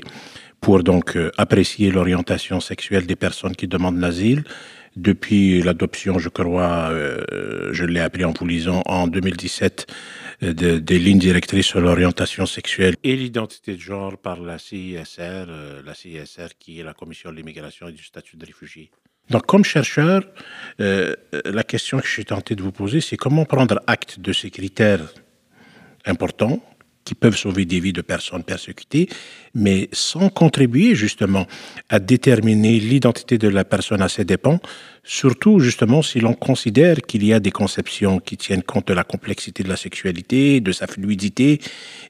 pour 0.62 0.84
donc 0.84 1.18
euh, 1.18 1.32
apprécier 1.38 1.92
l'orientation 1.92 2.62
sexuelle 2.62 3.06
des 3.06 3.18
personnes 3.18 3.56
qui 3.56 3.68
demandent 3.68 4.00
l'asile. 4.00 4.46
Depuis 4.98 5.62
l'adoption, 5.62 6.18
je 6.18 6.28
crois, 6.28 6.90
euh, 6.90 7.70
je 7.72 7.86
l'ai 7.86 8.00
appelé 8.00 8.26
en 8.26 8.34
poulisant 8.34 8.82
en 8.88 9.08
2017, 9.08 9.86
des 10.42 11.00
lignes 11.00 11.20
directrices 11.20 11.68
sur 11.68 11.80
l'orientation 11.80 12.48
sexuelle 12.48 12.96
et 13.04 13.16
l'identité 13.16 13.76
de 13.76 13.80
genre 13.80 14.18
par 14.18 14.40
la 14.40 14.58
CISR, 14.58 15.06
euh, 15.20 15.84
la 15.86 15.94
CISR 15.94 16.48
qui 16.58 16.80
est 16.80 16.84
la 16.84 16.96
Commission 16.96 17.30
de 17.32 17.36
l'immigration 17.36 17.88
et 17.88 17.92
du 17.92 18.04
statut 18.04 18.38
de 18.38 18.46
réfugié. 18.48 18.90
Donc, 19.30 19.46
comme 19.46 19.64
chercheur, 19.64 20.24
euh, 20.82 21.16
la 21.46 21.64
question 21.64 22.00
que 22.00 22.08
je 22.08 22.12
suis 22.12 22.26
tenté 22.26 22.56
de 22.56 22.64
vous 22.64 22.72
poser, 22.72 23.00
c'est 23.00 23.18
comment 23.18 23.46
prendre 23.46 23.80
acte 23.86 24.20
de 24.20 24.34
ces 24.34 24.50
critères 24.50 25.14
importants 26.08 26.60
qui 27.08 27.16
peuvent 27.16 27.38
sauver 27.38 27.64
des 27.64 27.80
vies 27.80 27.94
de 27.94 28.02
personnes 28.02 28.44
persécutées, 28.44 29.08
mais 29.56 29.88
sans 29.94 30.28
contribuer 30.28 30.94
justement 30.94 31.48
à 31.88 32.00
déterminer 32.00 32.82
l'identité 32.82 33.38
de 33.38 33.48
la 33.48 33.64
personne 33.64 34.02
à 34.02 34.10
ses 34.10 34.26
dépens, 34.26 34.60
surtout 35.06 35.62
justement 35.62 36.02
si 36.02 36.20
l'on 36.20 36.34
considère 36.34 36.98
qu'il 37.02 37.24
y 37.26 37.32
a 37.32 37.40
des 37.40 37.52
conceptions 37.62 38.20
qui 38.20 38.36
tiennent 38.36 38.62
compte 38.62 38.90
de 38.90 38.94
la 38.94 39.06
complexité 39.06 39.64
de 39.64 39.70
la 39.70 39.78
sexualité, 39.78 40.60
de 40.60 40.74
sa 40.74 40.86
fluidité, 40.86 41.62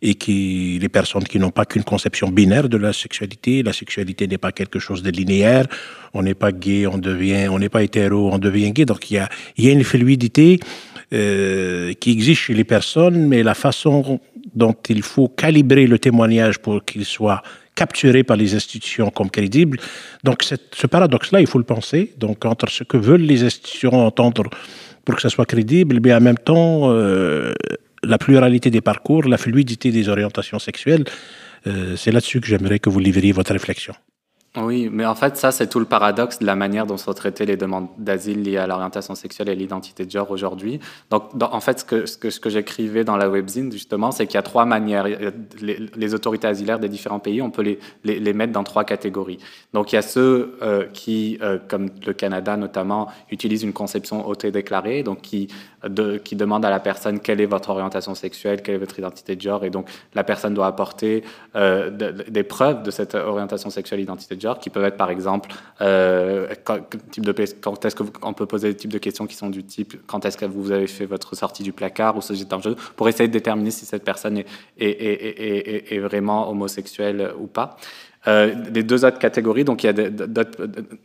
et 0.01 0.15
qui 0.15 0.79
les 0.81 0.89
personnes 0.89 1.25
qui 1.25 1.37
n'ont 1.37 1.51
pas 1.51 1.65
qu'une 1.65 1.83
conception 1.83 2.29
binaire 2.29 2.67
de 2.67 2.77
la 2.77 2.91
sexualité, 2.91 3.61
la 3.61 3.73
sexualité 3.73 4.25
n'est 4.25 4.39
pas 4.39 4.51
quelque 4.51 4.79
chose 4.79 5.03
de 5.03 5.11
linéaire, 5.11 5.67
on 6.15 6.23
n'est 6.23 6.39
pas 6.43 6.51
gay, 6.51 6.87
on 6.87 6.97
devient, 6.97 7.49
on 7.49 7.59
n'est 7.59 7.69
pas 7.69 7.83
hétéro, 7.83 8.31
on 8.33 8.39
devient 8.39 8.71
gay, 8.71 8.85
donc 8.85 9.11
il 9.11 9.13
y 9.13 9.19
a, 9.19 9.29
il 9.57 9.65
y 9.65 9.69
a 9.69 9.73
une 9.73 9.83
fluidité 9.83 10.59
euh, 11.13 11.93
qui 11.93 12.11
existe 12.11 12.41
chez 12.41 12.53
les 12.53 12.63
personnes, 12.63 13.27
mais 13.27 13.43
la 13.43 13.53
façon 13.53 14.19
dont 14.55 14.75
il 14.89 15.01
faut 15.03 15.29
calibrer 15.29 15.87
le 15.87 15.99
témoignage 15.99 16.59
pour 16.59 16.83
qu'il 16.83 17.05
soit 17.05 17.41
capturé 17.75 18.23
par 18.23 18.35
les 18.35 18.55
institutions 18.55 19.09
comme 19.09 19.29
crédible. 19.29 19.79
Donc 20.23 20.43
ce 20.43 20.87
paradoxe-là, 20.87 21.39
il 21.39 21.47
faut 21.47 21.59
le 21.59 21.63
penser. 21.63 22.13
Donc 22.17 22.43
entre 22.45 22.69
ce 22.69 22.83
que 22.83 22.97
veulent 22.97 23.21
les 23.21 23.43
institutions 23.43 23.93
entendre 23.93 24.49
pour 25.05 25.15
que 25.15 25.21
ça 25.21 25.29
soit 25.29 25.45
crédible, 25.45 25.99
mais 26.03 26.13
en 26.13 26.19
même 26.19 26.37
temps 26.37 26.91
euh, 26.91 27.53
la 28.03 28.17
pluralité 28.17 28.69
des 28.69 28.81
parcours, 28.81 29.23
la 29.27 29.37
fluidité 29.37 29.91
des 29.91 30.09
orientations 30.09 30.59
sexuelles, 30.59 31.05
euh, 31.67 31.95
c'est 31.95 32.11
là-dessus 32.11 32.41
que 32.41 32.47
j'aimerais 32.47 32.79
que 32.79 32.89
vous 32.89 32.99
livriez 32.99 33.31
votre 33.31 33.53
réflexion. 33.53 33.93
Oui, 34.59 34.89
mais 34.91 35.05
en 35.05 35.13
fait, 35.13 35.37
ça, 35.37 35.51
c'est 35.51 35.67
tout 35.67 35.79
le 35.79 35.85
paradoxe 35.85 36.39
de 36.39 36.45
la 36.45 36.55
manière 36.55 36.87
dont 36.87 36.97
sont 36.97 37.13
traitées 37.13 37.45
les 37.45 37.57
demandes 37.57 37.87
d'asile 37.99 38.41
liées 38.41 38.57
à 38.57 38.65
l'orientation 38.65 39.13
sexuelle 39.13 39.49
et 39.49 39.55
l'identité 39.55 40.03
de 40.05 40.09
genre 40.09 40.31
aujourd'hui. 40.31 40.79
Donc, 41.11 41.25
en 41.39 41.59
fait, 41.59 41.79
ce 41.79 42.39
que, 42.39 42.49
j'écrivais 42.49 43.03
dans 43.03 43.17
la 43.17 43.29
webzine, 43.29 43.71
justement, 43.71 44.11
c'est 44.11 44.25
qu'il 44.25 44.35
y 44.35 44.39
a 44.39 44.43
trois 44.43 44.65
manières. 44.65 45.05
Les, 45.61 46.13
autorités 46.13 46.47
asilaires 46.47 46.79
des 46.79 46.89
différents 46.89 47.19
pays, 47.19 47.41
on 47.41 47.51
peut 47.51 47.61
les, 47.61 47.79
les, 48.03 48.33
mettre 48.33 48.53
dans 48.53 48.63
trois 48.63 48.83
catégories. 48.83 49.37
Donc, 49.73 49.91
il 49.91 49.95
y 49.95 49.99
a 49.99 50.01
ceux 50.01 50.57
euh, 50.63 50.85
qui, 50.91 51.37
euh, 51.43 51.59
comme 51.67 51.89
le 52.05 52.13
Canada 52.13 52.57
notamment, 52.57 53.09
utilisent 53.29 53.63
une 53.63 53.73
conception 53.73 54.27
autodéclarée, 54.27 55.03
donc 55.03 55.21
qui 55.21 55.49
qui 56.23 56.35
demande 56.35 56.65
à 56.65 56.69
la 56.69 56.79
personne 56.79 57.19
quelle 57.19 57.39
est 57.39 57.45
votre 57.45 57.69
orientation 57.69 58.15
sexuelle, 58.15 58.61
quelle 58.61 58.75
est 58.75 58.79
votre 58.79 58.97
identité 58.97 59.35
de 59.35 59.41
genre, 59.41 59.63
et 59.63 59.69
donc 59.69 59.87
la 60.15 60.23
personne 60.23 60.53
doit 60.53 60.67
apporter 60.67 61.23
euh, 61.55 61.91
des 61.91 62.43
preuves 62.43 62.83
de 62.83 62.91
cette 62.91 63.15
orientation 63.15 63.69
sexuelle, 63.69 63.99
identité 63.99 64.35
de 64.35 64.41
genre, 64.41 64.59
qui 64.59 64.69
peuvent 64.69 64.85
être 64.85 64.97
par 64.97 65.11
exemple 65.11 65.49
euh, 65.81 66.47
quand, 66.63 66.79
type 67.11 67.25
de, 67.25 67.33
quand 67.61 67.85
est-ce 67.85 67.95
qu'on 67.95 68.33
peut 68.33 68.45
poser 68.47 68.69
des 68.69 68.75
types 68.75 68.93
de 68.93 68.97
questions 68.97 69.27
qui 69.27 69.35
sont 69.35 69.49
du 69.49 69.63
type 69.63 69.95
quand 70.07 70.25
est-ce 70.25 70.37
que 70.37 70.45
vous 70.45 70.71
avez 70.71 70.87
fait 70.87 71.05
votre 71.05 71.35
sortie 71.35 71.63
du 71.63 71.73
placard 71.73 72.17
ou 72.17 72.21
ce 72.21 72.33
genre 72.33 72.57
de 72.57 72.63
choses, 72.63 72.75
pour 72.95 73.07
essayer 73.07 73.27
de 73.27 73.33
déterminer 73.33 73.71
si 73.71 73.85
cette 73.85 74.03
personne 74.03 74.43
est 74.79 75.99
vraiment 75.99 76.49
homosexuelle 76.49 77.31
ou 77.39 77.47
pas. 77.47 77.77
Euh, 78.27 78.53
les 78.73 78.83
deux 78.83 79.05
autres 79.05 79.19
catégories, 79.19 79.63
donc 79.63 79.83
il 79.83 79.87
y 79.87 79.89
a 79.89 80.09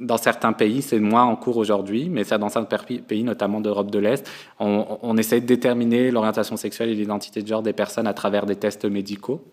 dans 0.00 0.16
certains 0.16 0.52
pays, 0.52 0.82
c'est 0.82 0.98
moins 0.98 1.24
en 1.24 1.36
cours 1.36 1.56
aujourd'hui, 1.56 2.08
mais 2.08 2.24
dans 2.24 2.48
certains 2.48 2.78
pays, 3.06 3.22
notamment 3.22 3.60
d'Europe 3.60 3.90
de 3.90 3.98
l'Est, 3.98 4.28
on, 4.58 4.98
on 5.02 5.16
essaie 5.16 5.40
de 5.40 5.46
déterminer 5.46 6.10
l'orientation 6.10 6.56
sexuelle 6.56 6.88
et 6.88 6.94
l'identité 6.94 7.42
de 7.42 7.46
genre 7.46 7.62
des 7.62 7.74
personnes 7.74 8.06
à 8.06 8.14
travers 8.14 8.46
des 8.46 8.56
tests 8.56 8.86
médicaux. 8.86 9.44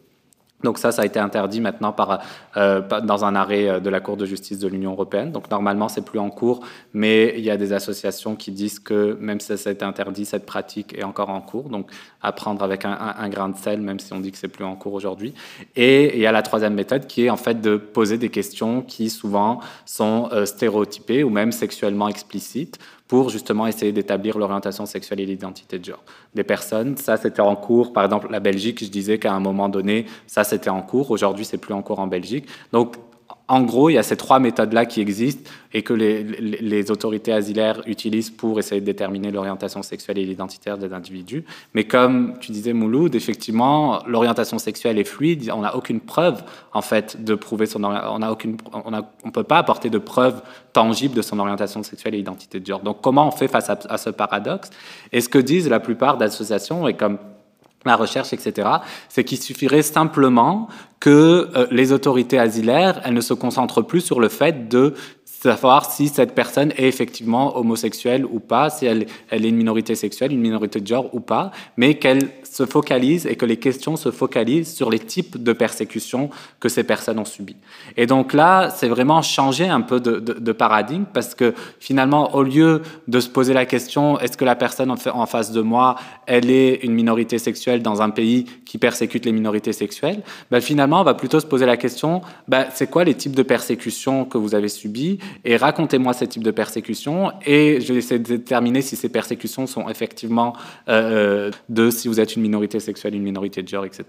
Donc 0.64 0.78
ça, 0.78 0.92
ça 0.92 1.04
a 1.04 1.06
été 1.06 1.20
interdit 1.20 1.62
maintenant 1.62 1.94
par, 1.94 2.22
euh, 2.58 2.82
dans 3.02 3.24
un 3.24 3.36
arrêt 3.36 3.70
euh, 3.70 3.80
de 3.80 3.90
la 3.90 4.00
Cour 4.02 4.18
de 4.18 4.26
justice 4.26 4.60
de 4.60 4.68
l'Union 4.68 4.92
européenne. 4.92 5.32
Donc 5.32 5.50
normalement, 5.50 5.88
c'est 5.88 6.04
plus 6.04 6.20
en 6.20 6.30
cours, 6.30 6.62
mais 6.94 7.34
il 7.38 7.44
y 7.44 7.50
a 7.50 7.58
des 7.58 7.72
associations 7.72 8.36
qui 8.36 8.52
disent 8.52 8.80
que 8.80 9.18
même 9.20 9.40
si 9.40 9.58
ça 9.58 9.70
a 9.70 9.74
été 9.74 9.86
interdit, 9.86 10.26
cette 10.26 10.46
pratique 10.46 10.98
est 10.98 11.04
encore 11.04 11.30
en 11.30 11.42
cours. 11.42 11.70
Donc 11.70 11.90
à 12.22 12.32
prendre 12.32 12.64
avec 12.64 12.84
un, 12.84 13.30
grain 13.30 13.50
de 13.50 13.58
sel, 13.58 13.82
même 13.82 14.00
si 14.00 14.12
on 14.12 14.20
dit 14.20 14.32
que 14.32 14.38
c'est 14.38 14.50
plus 14.50 14.66
en 14.66 14.76
cours 14.76 14.94
aujourd'hui. 14.94 15.34
Et 15.76 16.16
il 16.16 16.22
y 16.22 16.26
a 16.26 16.32
la 16.32 16.42
troisième 16.42 16.74
méthode 16.74 17.08
qui 17.08 17.26
est 17.26 17.30
en 17.30 17.38
fait 17.38 17.62
de 17.62 17.78
poser 17.78 18.18
des 18.18 18.30
questions 18.30 18.82
qui 18.82 19.10
souvent 19.10 19.62
sont 19.86 20.30
euh, 20.34 20.46
stéréotypées 20.46 21.24
ou 21.24 21.30
même 21.30 21.52
sexuellement 21.52 22.10
explicites 22.10 22.80
pour 23.10 23.30
justement 23.30 23.66
essayer 23.66 23.92
d'établir 23.92 24.38
l'orientation 24.38 24.86
sexuelle 24.86 25.20
et 25.20 25.26
l'identité 25.26 25.80
de 25.80 25.86
genre 25.86 26.04
des 26.36 26.44
personnes. 26.44 26.96
Ça, 26.96 27.18
c'était 27.18 27.42
en 27.42 27.56
cours. 27.56 27.92
Par 27.92 28.06
exemple, 28.06 28.28
la 28.30 28.40
Belgique, 28.40 28.82
je 28.84 28.90
disais 28.90 29.18
qu'à 29.18 29.34
un 29.34 29.40
moment 29.40 29.68
donné, 29.68 30.06
ça, 30.28 30.44
c'était 30.44 30.70
en 30.70 30.84
cours. 30.84 31.10
Aujourd'hui, 31.10 31.44
c'est 31.44 31.58
plus 31.58 31.74
en 31.74 31.82
cours 31.82 32.00
en 32.00 32.06
Belgique. 32.06 32.48
Donc, 32.72 32.98
en 33.50 33.62
gros, 33.62 33.90
il 33.90 33.94
y 33.94 33.98
a 33.98 34.04
ces 34.04 34.16
trois 34.16 34.38
méthodes-là 34.38 34.86
qui 34.86 35.02
existent 35.02 35.50
et 35.74 35.82
que 35.82 35.94
les, 35.94 36.92
autorités 36.92 37.34
asilaires 37.34 37.82
utilisent 37.88 38.30
pour 38.30 38.60
essayer 38.60 38.80
de 38.80 38.86
déterminer 38.86 39.32
l'orientation 39.32 39.82
sexuelle 39.82 40.20
et 40.20 40.26
l'identitaire 40.26 40.78
des 40.78 40.94
individus. 40.94 41.44
Mais 41.74 41.86
comme 41.86 42.38
tu 42.40 42.52
disais, 42.52 42.74
Mouloud, 42.74 43.16
effectivement, 43.16 44.04
l'orientation 44.06 44.60
sexuelle 44.60 45.00
est 45.00 45.04
fluide. 45.04 45.52
On 45.52 45.62
n'a 45.62 45.76
aucune 45.76 46.00
preuve, 46.00 46.44
en 46.74 46.84
fait, 46.84 47.24
de 47.24 47.34
prouver 47.34 47.66
son 47.66 47.84
on 47.84 48.20
on 49.24 49.32
peut 49.32 49.44
pas 49.44 49.58
apporter 49.58 49.90
de 49.90 49.98
preuves 49.98 50.44
tangibles 50.72 51.16
de 51.16 51.24
son 51.24 51.40
orientation 51.40 51.82
sexuelle 51.82 52.14
et 52.14 52.20
identité 52.20 52.60
de 52.60 52.66
genre. 52.68 52.82
Donc, 52.82 53.02
comment 53.02 53.28
on 53.28 53.32
fait 53.32 53.48
face 53.48 53.72
à, 53.72 53.80
à 53.90 53.98
ce 53.98 54.12
paradoxe? 54.12 54.70
Et 55.12 55.22
ce 55.22 55.30
que 55.30 55.40
disent 55.40 55.70
la 55.70 55.80
plupart 55.80 56.18
d'associations, 56.18 56.88
et 56.88 56.94
comme 56.94 57.18
la 57.86 57.96
recherche, 57.96 58.34
etc., 58.34 58.68
c'est 59.08 59.24
qu'il 59.24 59.42
suffirait 59.42 59.82
simplement 59.82 60.68
que 61.00 61.50
euh, 61.56 61.68
les 61.72 61.92
autorités 61.94 62.38
asilaires, 62.38 63.02
elles 63.06 63.14
ne 63.14 63.22
se 63.22 63.34
concentrent 63.34 63.82
plus 63.82 64.02
sur 64.02 64.20
le 64.20 64.28
fait 64.28 64.68
de 64.68 64.96
savoir 65.42 65.90
si 65.90 66.10
cette 66.10 66.36
personne 66.36 66.72
est 66.78 66.88
effectivement 66.88 67.58
homosexuelle 67.58 68.26
ou 68.26 68.40
pas, 68.40 68.70
si 68.70 68.86
elle, 68.86 69.08
est 69.32 69.50
une 69.50 69.56
minorité 69.56 69.96
sexuelle, 69.96 70.34
une 70.34 70.42
minorité 70.42 70.82
de 70.82 70.88
genre 70.88 71.10
ou 71.14 71.22
pas, 71.22 71.52
mais 71.78 71.96
qu'elle 71.96 72.30
se 72.44 72.66
focalise 72.66 73.26
et 73.26 73.36
que 73.36 73.46
les 73.46 73.58
questions 73.58 73.96
se 73.96 74.12
focalisent 74.12 74.74
sur 74.74 74.90
les 74.90 75.00
types 75.00 75.42
de 75.42 75.54
persécutions 75.54 76.30
que 76.60 76.68
ces 76.68 76.84
personnes 76.84 77.20
ont 77.20 77.26
subies. 77.26 77.56
Et 77.96 78.06
donc 78.06 78.34
là, 78.34 78.70
c'est 78.70 78.90
vraiment 78.90 79.22
changer 79.22 79.70
un 79.70 79.82
peu 79.82 80.00
de, 80.00 80.20
de, 80.20 80.52
paradigme 80.52 81.06
parce 81.14 81.36
que 81.36 81.54
finalement, 81.80 82.36
au 82.36 82.44
lieu 82.44 82.82
de 83.08 83.20
se 83.20 83.30
poser 83.30 83.54
la 83.54 83.66
question, 83.66 84.20
est-ce 84.20 84.36
que 84.36 84.46
la 84.46 84.56
personne 84.56 84.92
en 84.92 85.26
face 85.26 85.52
de 85.52 85.62
moi, 85.62 85.96
elle 86.26 86.50
est 86.50 86.84
une 86.84 86.94
minorité 86.94 87.38
sexuelle 87.38 87.82
dans 87.82 88.02
un 88.02 88.10
pays 88.10 88.46
qui 88.66 88.78
persécute 88.78 89.26
les 89.26 89.32
minorités 89.32 89.74
sexuelles, 89.74 90.22
ben 90.52 90.60
finalement, 90.60 91.02
on 91.02 91.04
va 91.04 91.14
plutôt 91.14 91.40
se 91.40 91.46
poser 91.46 91.66
la 91.66 91.78
question, 91.78 92.22
ben, 92.48 92.66
c'est 92.74 92.90
quoi 92.90 93.04
les 93.04 93.14
types 93.14 93.36
de 93.36 93.44
persécutions 93.44 94.26
que 94.26 94.38
vous 94.38 94.54
avez 94.54 94.70
subies 94.70 95.20
et 95.46 95.58
racontez-moi 95.58 96.14
ces 96.14 96.28
types 96.28 96.44
de 96.44 96.52
persécutions 96.52 97.32
et 97.46 97.82
je 97.82 97.94
vais 97.94 98.00
essayer 98.00 98.20
de 98.20 98.28
déterminer 98.28 98.82
si 98.82 98.96
ces 98.96 99.10
persécutions 99.10 99.68
sont 99.68 99.90
effectivement 99.90 100.54
euh, 100.88 101.52
de 101.70 101.90
si 101.90 102.08
vous 102.08 102.20
êtes 102.20 102.36
une 102.36 102.42
minorité 102.42 102.80
sexuelle, 102.80 103.16
une 103.16 103.24
minorité 103.24 103.64
de 103.64 103.68
genre, 103.68 103.86
etc. 103.86 104.04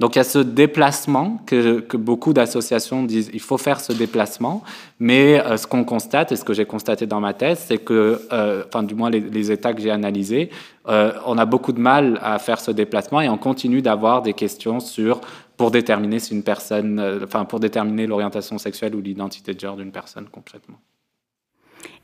Donc 0.00 0.16
il 0.16 0.18
y 0.18 0.20
a 0.20 0.24
ce 0.24 0.38
déplacement 0.38 1.40
que, 1.46 1.80
que 1.80 1.96
beaucoup 1.96 2.32
d'associations 2.32 3.02
disent 3.02 3.30
il 3.32 3.40
faut 3.40 3.58
faire 3.58 3.80
ce 3.80 3.92
déplacement, 3.92 4.62
mais 4.98 5.40
euh, 5.40 5.56
ce 5.56 5.66
qu'on 5.66 5.84
constate 5.84 6.32
et 6.32 6.36
ce 6.36 6.44
que 6.44 6.54
j'ai 6.54 6.66
constaté 6.66 7.06
dans 7.06 7.20
ma 7.20 7.34
thèse, 7.34 7.64
c'est 7.66 7.78
que, 7.78 8.20
euh, 8.32 8.64
enfin 8.66 8.82
du 8.82 8.94
moins 8.94 9.10
les 9.10 9.50
états 9.50 9.74
que 9.74 9.80
j'ai 9.80 9.90
analysés, 9.90 10.50
on 10.88 11.36
a 11.36 11.46
beaucoup 11.46 11.72
de 11.72 11.80
mal 11.80 12.20
à 12.22 12.38
faire 12.38 12.60
ce 12.60 12.70
déplacement 12.70 13.20
et 13.20 13.28
on 13.28 13.38
continue 13.38 13.82
d'avoir 13.82 14.22
des 14.22 14.34
questions 14.34 14.78
sur 14.78 15.20
pour 15.56 15.70
déterminer 15.70 16.18
si 16.18 16.34
une 16.34 16.42
personne, 16.42 16.98
euh, 16.98 17.20
enfin 17.24 17.44
pour 17.44 17.60
déterminer 17.60 18.06
l'orientation 18.06 18.58
sexuelle 18.58 18.94
ou 18.94 19.00
l'identité 19.00 19.54
de 19.54 19.60
genre 19.60 19.76
d'une 19.76 19.92
personne 19.92 20.26
concrètement. 20.30 20.78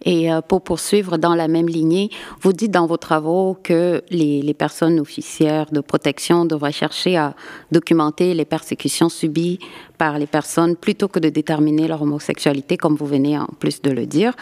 Et 0.04 0.32
euh, 0.32 0.40
pour 0.40 0.62
poursuivre 0.62 1.16
dans 1.16 1.34
la 1.34 1.48
même 1.48 1.68
lignée, 1.68 2.10
vous 2.40 2.52
dites 2.52 2.70
dans 2.70 2.86
vos 2.86 2.96
travaux 2.96 3.56
que 3.62 4.02
les, 4.10 4.54
personnes 4.54 4.98
officières 4.98 5.66
de 5.70 5.80
protection 5.80 6.44
devraient 6.44 6.72
chercher 6.72 7.16
à 7.16 7.34
documenter 7.70 8.34
les 8.34 8.44
persécutions 8.44 9.08
subies 9.08 9.58
par 9.98 10.18
les 10.18 10.26
personnes 10.26 10.76
plutôt 10.76 11.08
que 11.08 11.20
de 11.20 11.28
déterminer 11.28 11.88
leur 11.88 12.02
homosexualité, 12.02 12.76
comme 12.76 12.96
vous 12.96 13.06
venez 13.06 13.38
en 13.38 13.48
plus 13.58 13.82
de 13.82 13.90
le 13.90 14.06
dire. 14.06 14.34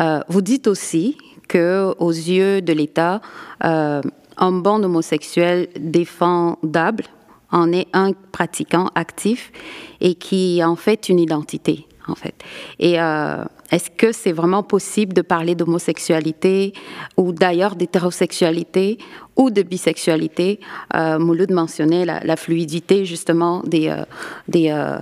Euh, 0.00 0.20
vous 0.28 0.42
dites 0.42 0.66
aussi 0.66 1.16
que, 1.48 1.94
aux 1.98 2.10
yeux 2.10 2.60
de 2.60 2.72
l'État, 2.72 3.20
un 3.60 4.52
bon 4.52 4.84
homosexuel 4.84 5.68
défendable 5.78 7.04
en 7.50 7.72
est 7.72 7.88
un 7.92 8.12
pratiquant 8.12 8.90
actif 8.94 9.52
et 10.00 10.14
qui 10.14 10.62
en 10.64 10.76
fait 10.76 11.08
une 11.08 11.18
identité, 11.18 11.86
en 12.06 12.14
fait. 12.14 12.34
Et 12.78 13.00
euh, 13.00 13.44
est-ce 13.70 13.90
que 13.90 14.12
c'est 14.12 14.32
vraiment 14.32 14.62
possible 14.62 15.12
de 15.12 15.20
parler 15.20 15.54
d'homosexualité 15.54 16.72
ou 17.16 17.32
d'ailleurs 17.32 17.76
d'hétérosexualité 17.76 18.98
ou 19.36 19.50
de 19.50 19.62
bisexualité? 19.62 20.60
Euh, 20.94 21.18
Mouloud 21.18 21.50
mentionnait 21.50 22.06
la, 22.06 22.36
fluidité 22.36 23.04
justement 23.04 23.62
des, 23.64 23.88
euh, 23.88 24.04
des 24.48 24.70
euh, 24.70 24.98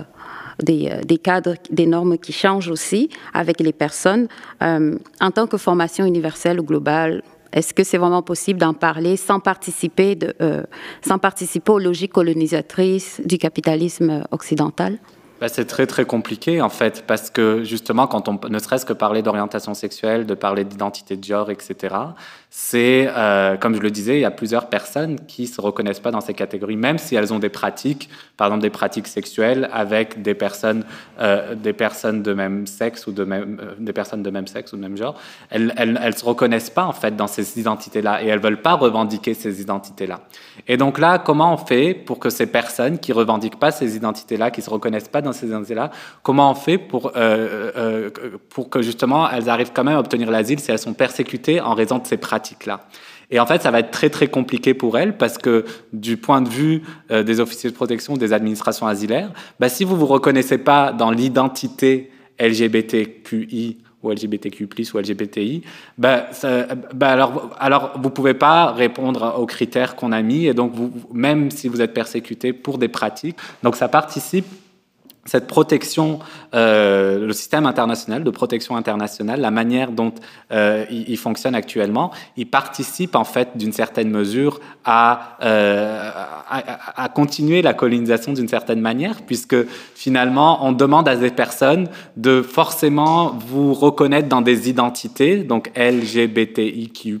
des, 0.59 1.17
cadres, 1.19 1.53
des 1.69 1.85
normes 1.85 2.17
qui 2.17 2.33
changent 2.33 2.69
aussi 2.69 3.09
avec 3.33 3.59
les 3.59 3.73
personnes. 3.73 4.27
en 4.59 5.31
tant 5.31 5.45
que 5.45 5.55
formation 5.57 6.03
universelle 6.03 6.59
ou 6.59 6.63
globale, 6.63 7.21
est-ce 7.53 7.73
que 7.73 7.83
c'est 7.83 7.97
vraiment 7.97 8.21
possible 8.21 8.59
d'en 8.59 8.73
parler 8.73 9.17
sans 9.17 9.39
participer, 9.39 10.17
euh, 10.41 10.63
sans 11.05 11.19
participer 11.19 11.71
aux 11.71 11.79
logiques 11.79 12.13
colonisatrices 12.13 13.21
du 13.25 13.37
capitalisme 13.37 14.23
occidental? 14.31 14.97
Bah, 15.39 15.47
c'est 15.49 15.65
très 15.65 15.85
très 15.85 16.05
compliqué 16.05 16.61
en 16.61 16.69
fait 16.69 17.03
parce 17.05 17.29
que 17.29 17.63
justement 17.63 18.07
quand 18.07 18.27
on 18.27 18.39
ne 18.49 18.59
serait-ce 18.59 18.85
que 18.85 18.93
parler 18.93 19.21
d'orientation 19.21 19.73
sexuelle, 19.73 20.25
de 20.25 20.33
parler 20.33 20.63
d'identité 20.63 21.15
de 21.15 21.23
genre, 21.23 21.51
etc. 21.51 21.95
C'est 22.49 23.07
euh, 23.15 23.57
comme 23.57 23.75
je 23.75 23.81
le 23.81 23.91
disais, 23.91 24.17
il 24.17 24.21
y 24.21 24.25
a 24.25 24.31
plusieurs 24.31 24.67
personnes 24.67 25.19
qui 25.27 25.47
se 25.47 25.61
reconnaissent 25.61 25.99
pas 25.99 26.11
dans 26.11 26.21
ces 26.21 26.33
catégories, 26.33 26.77
même 26.77 26.97
si 26.97 27.15
elles 27.15 27.33
ont 27.33 27.39
des 27.39 27.49
pratiques, 27.49 28.09
par 28.35 28.47
exemple 28.47 28.63
des 28.63 28.69
pratiques 28.69 29.07
sexuelles 29.07 29.69
avec 29.73 30.21
des 30.21 30.33
personnes, 30.33 30.83
euh, 31.19 31.55
des 31.55 31.73
personnes 31.73 32.23
de 32.23 32.33
même 32.33 32.65
sexe 32.65 33.05
ou 33.05 33.11
de 33.11 33.23
même, 33.23 33.59
euh, 33.61 33.73
des 33.77 33.93
personnes 33.93 34.23
de 34.23 34.29
même 34.29 34.47
sexe 34.47 34.73
ou 34.73 34.77
même 34.77 34.97
genre. 34.97 35.19
Elles, 35.49 35.73
elles 35.77 36.17
se 36.17 36.25
reconnaissent 36.25 36.69
pas 36.69 36.85
en 36.85 36.93
fait 36.93 37.15
dans 37.15 37.27
ces 37.27 37.59
identités-là 37.59 38.23
et 38.23 38.27
elles 38.27 38.39
veulent 38.39 38.61
pas 38.61 38.73
revendiquer 38.73 39.33
ces 39.33 39.61
identités-là. 39.61 40.21
Et 40.67 40.77
donc 40.77 40.99
là, 40.99 41.19
comment 41.19 41.53
on 41.53 41.57
fait 41.57 41.93
pour 41.93 42.19
que 42.19 42.29
ces 42.29 42.47
personnes 42.47 42.97
qui 42.99 43.13
revendiquent 43.13 43.59
pas 43.59 43.71
ces 43.71 43.95
identités-là, 43.95 44.51
qui 44.51 44.61
se 44.61 44.69
reconnaissent 44.69 45.09
pas 45.09 45.21
dans 45.21 45.26
ces 45.33 45.47
identités-là, 45.47 45.91
comment 46.23 46.51
on 46.51 46.55
fait 46.55 46.77
pour, 46.77 47.11
euh, 47.15 47.71
euh, 47.75 48.09
pour 48.49 48.69
que 48.69 48.81
justement 48.81 49.29
elles 49.29 49.49
arrivent 49.49 49.71
quand 49.73 49.83
même 49.83 49.95
à 49.95 49.99
obtenir 49.99 50.31
l'asile 50.31 50.59
si 50.59 50.71
elles 50.71 50.79
sont 50.79 50.93
persécutées 50.93 51.61
en 51.61 51.73
raison 51.73 51.99
de 51.99 52.07
ces 52.07 52.17
pratiques-là. 52.17 52.87
Et 53.29 53.39
en 53.39 53.45
fait, 53.45 53.61
ça 53.61 53.71
va 53.71 53.79
être 53.79 53.91
très 53.91 54.09
très 54.09 54.27
compliqué 54.27 54.73
pour 54.73 54.97
elles 54.97 55.17
parce 55.17 55.37
que 55.37 55.65
du 55.91 56.17
point 56.17 56.41
de 56.41 56.49
vue 56.49 56.83
euh, 57.11 57.23
des 57.23 57.39
officiers 57.39 57.69
de 57.69 57.75
protection, 57.75 58.15
des 58.15 58.31
administrations 58.33 58.87
asilaires, 58.87 59.31
bah, 59.59 59.69
si 59.69 59.83
vous 59.83 59.97
vous 59.97 60.05
reconnaissez 60.05 60.57
pas 60.57 60.93
dans 60.93 61.11
l'identité 61.11 62.11
LGBTQI 62.39 63.77
ou 64.03 64.11
LGBTQ+, 64.11 64.69
ou 64.93 64.99
LGBTI, 64.99 65.63
bah, 65.97 66.27
bah, 66.93 67.09
alors, 67.09 67.49
alors 67.59 67.99
vous 68.01 68.11
pouvez 68.11 68.35
pas 68.35 68.71
répondre 68.71 69.35
aux 69.37 69.45
critères 69.47 69.95
qu'on 69.95 70.11
a 70.11 70.21
mis, 70.21 70.45
et 70.45 70.53
donc 70.53 70.73
même 71.11 71.49
si 71.49 71.67
vous 71.67 71.81
êtes 71.81 71.93
persécuté 71.93 72.53
pour 72.53 72.77
des 72.77 72.89
pratiques, 72.89 73.37
donc 73.63 73.75
ça 73.75 73.87
participe 73.87 74.45
cette 75.27 75.47
protection, 75.47 76.19
euh, 76.53 77.27
le 77.27 77.33
système 77.33 77.65
international 77.65 78.23
de 78.23 78.29
protection 78.29 78.75
internationale, 78.75 79.41
la 79.41 79.51
manière 79.51 79.91
dont 79.91 80.13
euh, 80.51 80.85
il, 80.89 81.17
fonctionne 81.17 81.53
actuellement, 81.53 82.11
il 82.37 82.47
participe 82.47 83.15
en 83.15 83.25
fait 83.25 83.49
d'une 83.55 83.73
certaine 83.73 84.09
mesure 84.09 84.59
à, 84.85 85.37
euh, 85.43 86.09
à, 86.49 87.03
à, 87.03 87.09
continuer 87.09 87.61
la 87.61 87.73
colonisation 87.73 88.33
d'une 88.33 88.47
certaine 88.47 88.79
manière, 88.79 89.21
puisque 89.23 89.55
finalement 89.95 90.65
on 90.65 90.71
demande 90.71 91.07
à 91.09 91.15
des 91.15 91.31
personnes 91.31 91.89
de 92.15 92.41
forcément 92.41 93.37
vous 93.47 93.73
reconnaître 93.73 94.29
dans 94.29 94.41
des 94.41 94.69
identités, 94.69 95.43
donc 95.43 95.71
LGBTIQ+, 95.75 97.19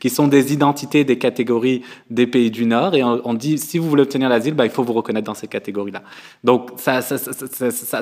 qui 0.00 0.10
sont 0.10 0.26
des 0.26 0.52
identités 0.52 1.04
des 1.04 1.18
catégories 1.18 1.82
des 2.10 2.26
pays 2.26 2.50
du 2.50 2.66
Nord, 2.66 2.94
et 2.96 3.04
on, 3.04 3.34
dit 3.34 3.58
si 3.58 3.78
vous 3.78 3.88
voulez 3.88 4.02
obtenir 4.02 4.28
l'asile, 4.28 4.54
bah, 4.54 4.64
il 4.64 4.70
faut 4.70 4.82
vous 4.82 4.92
reconnaître 4.92 5.26
dans 5.26 5.34
ces 5.34 5.48
catégories-là. 5.48 6.02
Donc 6.42 6.70
ça, 6.76 7.00
ça 7.00 7.16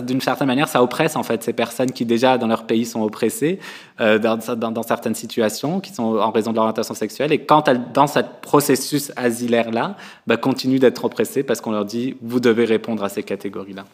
d'une 0.02 0.20
certaine 0.20 0.46
manière, 0.46 0.68
ça 0.68 0.82
oppresse 0.82 1.16
en 1.16 1.22
fait 1.22 1.42
ces 1.42 1.52
personnes 1.52 1.92
qui 1.92 2.04
déjà 2.04 2.38
dans 2.38 2.46
leur 2.46 2.66
pays 2.66 2.84
sont 2.84 3.02
oppressées 3.02 3.58
euh, 4.00 4.18
dans, 4.18 4.82
certaines 4.82 5.14
situations, 5.14 5.80
qui 5.80 5.92
sont 5.92 6.16
en 6.16 6.30
raison 6.30 6.52
de 6.52 6.56
l'orientation 6.56 6.94
sexuelle, 6.94 7.32
et 7.32 7.44
quand 7.44 7.68
elles, 7.68 7.92
dans 7.92 8.06
ce 8.06 8.20
processus 8.42 9.12
asilaire-là, 9.16 9.96
bah, 10.26 10.36
continuent 10.36 10.78
d'être 10.78 11.04
oppressées 11.04 11.42
parce 11.42 11.60
qu'on 11.60 11.72
leur 11.72 11.84
dit, 11.84 12.16
vous 12.22 12.40
devez 12.40 12.64
répondre 12.64 13.04
à 13.04 13.08
ces 13.08 13.22
catégories-là. 13.22 13.84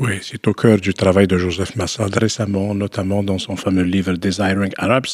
Oui, 0.00 0.18
c'est 0.22 0.48
au 0.48 0.54
cœur 0.54 0.78
du 0.78 0.92
travail 0.92 1.28
de 1.28 1.38
Joseph 1.38 1.76
Massad 1.76 2.16
récemment, 2.16 2.74
notamment 2.74 3.22
dans 3.22 3.38
son 3.38 3.54
fameux 3.54 3.84
livre 3.84 4.14
Desiring 4.14 4.72
Arabs. 4.76 5.06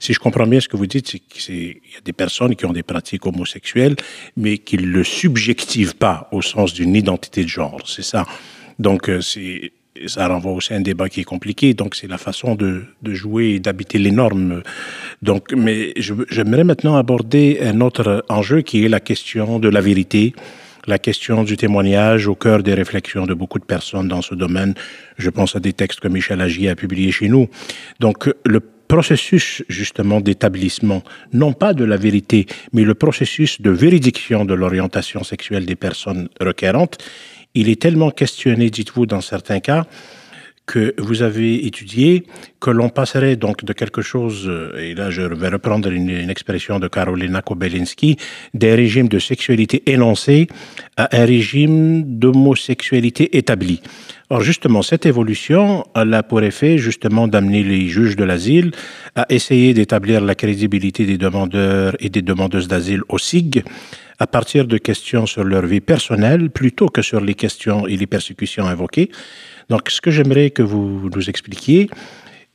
Si 0.00 0.12
je 0.12 0.18
comprends 0.18 0.46
bien 0.46 0.58
ce 0.58 0.68
que 0.68 0.76
vous 0.76 0.88
dites, 0.88 1.08
c'est 1.08 1.20
qu'il 1.20 1.66
y 1.66 1.96
a 1.96 2.00
des 2.04 2.12
personnes 2.12 2.56
qui 2.56 2.66
ont 2.66 2.72
des 2.72 2.82
pratiques 2.82 3.24
homosexuelles, 3.26 3.94
mais 4.36 4.58
qui 4.58 4.76
ne 4.76 4.86
le 4.86 5.04
subjectivent 5.04 5.94
pas 5.94 6.28
au 6.32 6.42
sens 6.42 6.74
d'une 6.74 6.96
identité 6.96 7.44
de 7.44 7.48
genre. 7.48 7.80
C'est 7.86 8.02
ça. 8.02 8.26
Donc, 8.78 9.08
euh, 9.08 9.20
ça 10.06 10.26
renvoie 10.26 10.52
aussi 10.52 10.72
à 10.72 10.76
un 10.76 10.80
débat 10.80 11.08
qui 11.08 11.20
est 11.20 11.24
compliqué. 11.24 11.74
Donc, 11.74 11.94
c'est 11.94 12.08
la 12.08 12.18
façon 12.18 12.54
de, 12.54 12.82
de 13.02 13.14
jouer 13.14 13.54
et 13.54 13.60
d'habiter 13.60 13.98
les 13.98 14.10
normes. 14.10 14.62
Donc, 15.22 15.52
mais 15.56 15.92
j'aimerais 15.96 16.64
maintenant 16.64 16.96
aborder 16.96 17.60
un 17.62 17.80
autre 17.80 18.24
enjeu 18.28 18.62
qui 18.62 18.84
est 18.84 18.88
la 18.88 19.00
question 19.00 19.58
de 19.58 19.68
la 19.68 19.80
vérité, 19.80 20.34
la 20.86 20.98
question 20.98 21.44
du 21.44 21.56
témoignage 21.56 22.26
au 22.26 22.34
cœur 22.34 22.62
des 22.62 22.74
réflexions 22.74 23.26
de 23.26 23.34
beaucoup 23.34 23.58
de 23.58 23.64
personnes 23.64 24.08
dans 24.08 24.22
ce 24.22 24.34
domaine. 24.34 24.74
Je 25.16 25.30
pense 25.30 25.56
à 25.56 25.60
des 25.60 25.72
textes 25.72 26.00
que 26.00 26.08
Michel 26.08 26.40
Agier 26.40 26.68
a 26.68 26.76
publiés 26.76 27.12
chez 27.12 27.28
nous. 27.28 27.48
Donc, 28.00 28.30
le 28.44 28.60
processus 28.60 29.62
justement 29.68 30.20
d'établissement, 30.20 31.02
non 31.32 31.52
pas 31.52 31.72
de 31.72 31.84
la 31.84 31.96
vérité, 31.96 32.46
mais 32.72 32.82
le 32.82 32.94
processus 32.94 33.60
de 33.60 33.70
véridiction 33.70 34.44
de 34.44 34.54
l'orientation 34.54 35.24
sexuelle 35.24 35.64
des 35.64 35.76
personnes 35.76 36.28
requérantes, 36.38 36.98
il 37.54 37.68
est 37.68 37.80
tellement 37.80 38.10
questionné, 38.10 38.70
dites-vous, 38.70 39.06
dans 39.06 39.20
certains 39.20 39.60
cas, 39.60 39.86
que 40.66 40.94
vous 40.98 41.22
avez 41.22 41.66
étudié, 41.66 42.24
que 42.58 42.70
l'on 42.70 42.88
passerait 42.88 43.36
donc 43.36 43.64
de 43.64 43.72
quelque 43.74 44.00
chose, 44.00 44.46
euh, 44.48 44.76
et 44.78 44.94
là 44.94 45.10
je 45.10 45.22
vais 45.22 45.48
reprendre 45.48 45.90
une, 45.90 46.30
expression 46.30 46.78
de 46.78 46.88
Karolina 46.88 47.42
Kobelinski, 47.42 48.16
des 48.54 48.74
régimes 48.74 49.08
de 49.08 49.18
sexualité 49.18 49.82
énoncés 49.86 50.46
à 50.96 51.14
un 51.16 51.24
régime 51.26 52.02
d'homosexualité 52.18 53.36
établi. 53.36 53.82
Or 54.30 54.40
justement, 54.40 54.80
cette 54.80 55.04
évolution 55.04 55.84
elle 55.94 56.14
a 56.14 56.22
pour 56.22 56.42
effet 56.42 56.78
justement 56.78 57.28
d'amener 57.28 57.62
les 57.62 57.86
juges 57.88 58.16
de 58.16 58.24
l'asile 58.24 58.72
à 59.14 59.26
essayer 59.28 59.74
d'établir 59.74 60.22
la 60.22 60.34
crédibilité 60.34 61.04
des 61.04 61.18
demandeurs 61.18 61.94
et 62.00 62.08
des 62.08 62.22
demandeuses 62.22 62.68
d'asile 62.68 63.02
au 63.10 63.18
SIG, 63.18 63.62
à 64.18 64.26
partir 64.26 64.66
de 64.66 64.78
questions 64.78 65.26
sur 65.26 65.44
leur 65.44 65.66
vie 65.66 65.80
personnelle 65.80 66.48
plutôt 66.50 66.88
que 66.88 67.02
sur 67.02 67.20
les 67.20 67.34
questions 67.34 67.86
et 67.86 67.96
les 67.96 68.06
persécutions 68.06 68.66
invoquées. 68.66 69.10
Donc, 69.68 69.90
ce 69.90 70.00
que 70.00 70.10
j'aimerais 70.10 70.50
que 70.50 70.62
vous 70.62 71.10
nous 71.14 71.30
expliquiez, 71.30 71.88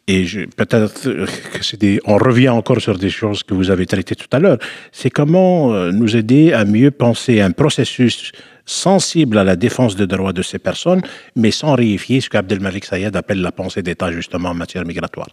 et 0.08 0.26
peut-être 0.58 1.04
que 1.04 2.00
revient 2.08 2.50
encore 2.50 2.82
sur 2.82 2.98
des 2.98 3.12
choses 3.12 3.44
que 3.44 3.54
vous 3.54 3.70
avez 3.70 3.86
traitées 3.86 4.16
tout 4.16 4.32
à 4.32 4.40
l'heure, 4.40 4.58
c'est 4.92 5.12
comment 5.12 5.74
euh, 5.74 5.92
nous 5.92 6.16
aider 6.16 6.52
à 6.52 6.66
mieux 6.66 6.90
penser 6.90 7.42
un 7.42 7.52
processus 7.52 8.32
sensible 8.66 9.38
à 9.38 9.44
la 9.44 9.56
défense 9.56 9.96
des 9.96 10.08
droits 10.08 10.34
de 10.34 10.42
ces 10.42 10.58
personnes, 10.58 11.02
mais 11.36 11.52
sans 11.52 11.76
réifier 11.76 12.22
ce 12.22 12.30
qu'Abdelmalik 12.30 12.86
Sayed 12.86 13.16
appelle 13.16 13.42
la 13.42 13.52
pensée 13.52 13.84
d'État 13.84 14.12
justement 14.12 14.50
en 14.50 14.54
matière 14.56 14.84
migratoire. 14.86 15.30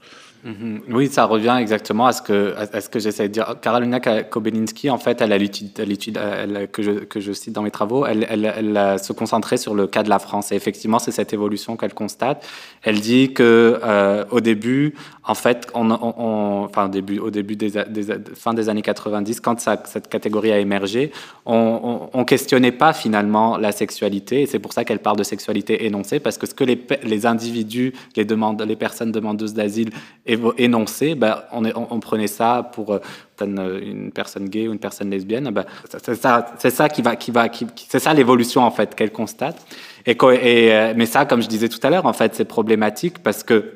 Mhm. 0.46 0.82
Oui, 0.90 1.08
ça 1.08 1.24
revient 1.24 1.56
exactement 1.58 2.06
à 2.06 2.12
ce 2.12 2.22
que, 2.22 2.54
j'essaie 3.00 3.26
de 3.26 3.32
dire. 3.32 3.56
Karolina 3.60 3.98
Kobelinski, 3.98 4.90
en 4.90 4.98
fait, 4.98 5.20
elle 5.20 5.32
a 5.32 5.38
l'étude 5.38 5.72
que, 6.72 7.20
je, 7.20 7.32
cite 7.32 7.52
dans 7.52 7.62
mes 7.62 7.72
travaux, 7.72 8.06
elle, 8.06 8.96
se 9.02 9.12
concentrait 9.12 9.56
sur 9.56 9.74
le 9.74 9.88
cas 9.88 10.04
de 10.04 10.08
la 10.08 10.20
France. 10.20 10.52
Et 10.52 10.54
effectivement, 10.54 11.00
c'est 11.00 11.10
cette 11.10 11.32
évolution 11.32 11.76
qu'elle 11.76 11.94
constate. 11.94 12.46
Elle 12.82 13.00
dit 13.00 13.32
que 13.32 13.80
euh, 13.82 14.24
au 14.30 14.40
début, 14.40 14.94
en 15.24 15.34
fait, 15.34 15.68
au 15.74 16.90
début 17.30 17.56
des, 17.56 17.70
des, 17.70 18.04
fin 18.36 18.54
des 18.54 18.68
années 18.68 18.82
90, 18.82 19.40
quand 19.40 19.58
cette 19.58 20.08
catégorie 20.08 20.52
a 20.52 20.60
émergé, 20.60 21.10
on, 21.44 22.08
on, 22.12 22.24
questionnait 22.24 22.72
pas 22.72 22.92
finalement 22.92 23.56
la 23.56 23.72
sexualité. 23.72 24.42
Et 24.42 24.46
c'est 24.46 24.60
pour 24.60 24.72
ça 24.72 24.84
qu'elle 24.84 25.00
parle 25.00 25.16
de 25.16 25.24
sexualité 25.24 25.86
énoncée, 25.86 26.20
parce 26.20 26.38
que 26.38 26.46
ce 26.46 26.54
que 26.54 26.62
les, 26.62 27.26
individus, 27.26 27.94
les 28.14 28.76
personnes 28.76 29.10
demandeuses 29.10 29.54
d'asile 29.54 29.90
énoncé, 30.58 31.14
ben, 31.14 31.42
on, 31.52 32.00
prenait 32.00 32.26
ça 32.26 32.70
pour 32.72 32.92
euh, 32.92 33.00
une 33.40 34.10
personne 34.12 34.48
gay 34.48 34.68
ou 34.68 34.72
une 34.72 34.78
personne 34.78 35.10
lesbienne. 35.10 35.50
Ben, 35.50 35.64
c'est 36.02 36.70
ça, 36.70 36.88
qui 36.88 37.02
va, 37.02 37.16
qui 37.16 37.30
va, 37.30 37.48
c'est 37.88 37.98
ça 37.98 38.14
l'évolution 38.14 38.62
en 38.62 38.70
fait 38.70 38.94
qu'elle 38.94 39.12
constate. 39.12 39.56
Et, 40.06 40.16
euh, 40.22 40.94
mais 40.96 41.06
ça, 41.06 41.24
comme 41.24 41.42
je 41.42 41.48
disais 41.48 41.68
tout 41.68 41.80
à 41.82 41.90
l'heure, 41.90 42.06
en 42.06 42.12
fait, 42.12 42.34
c'est 42.34 42.44
problématique 42.44 43.22
parce 43.22 43.42
que 43.42 43.72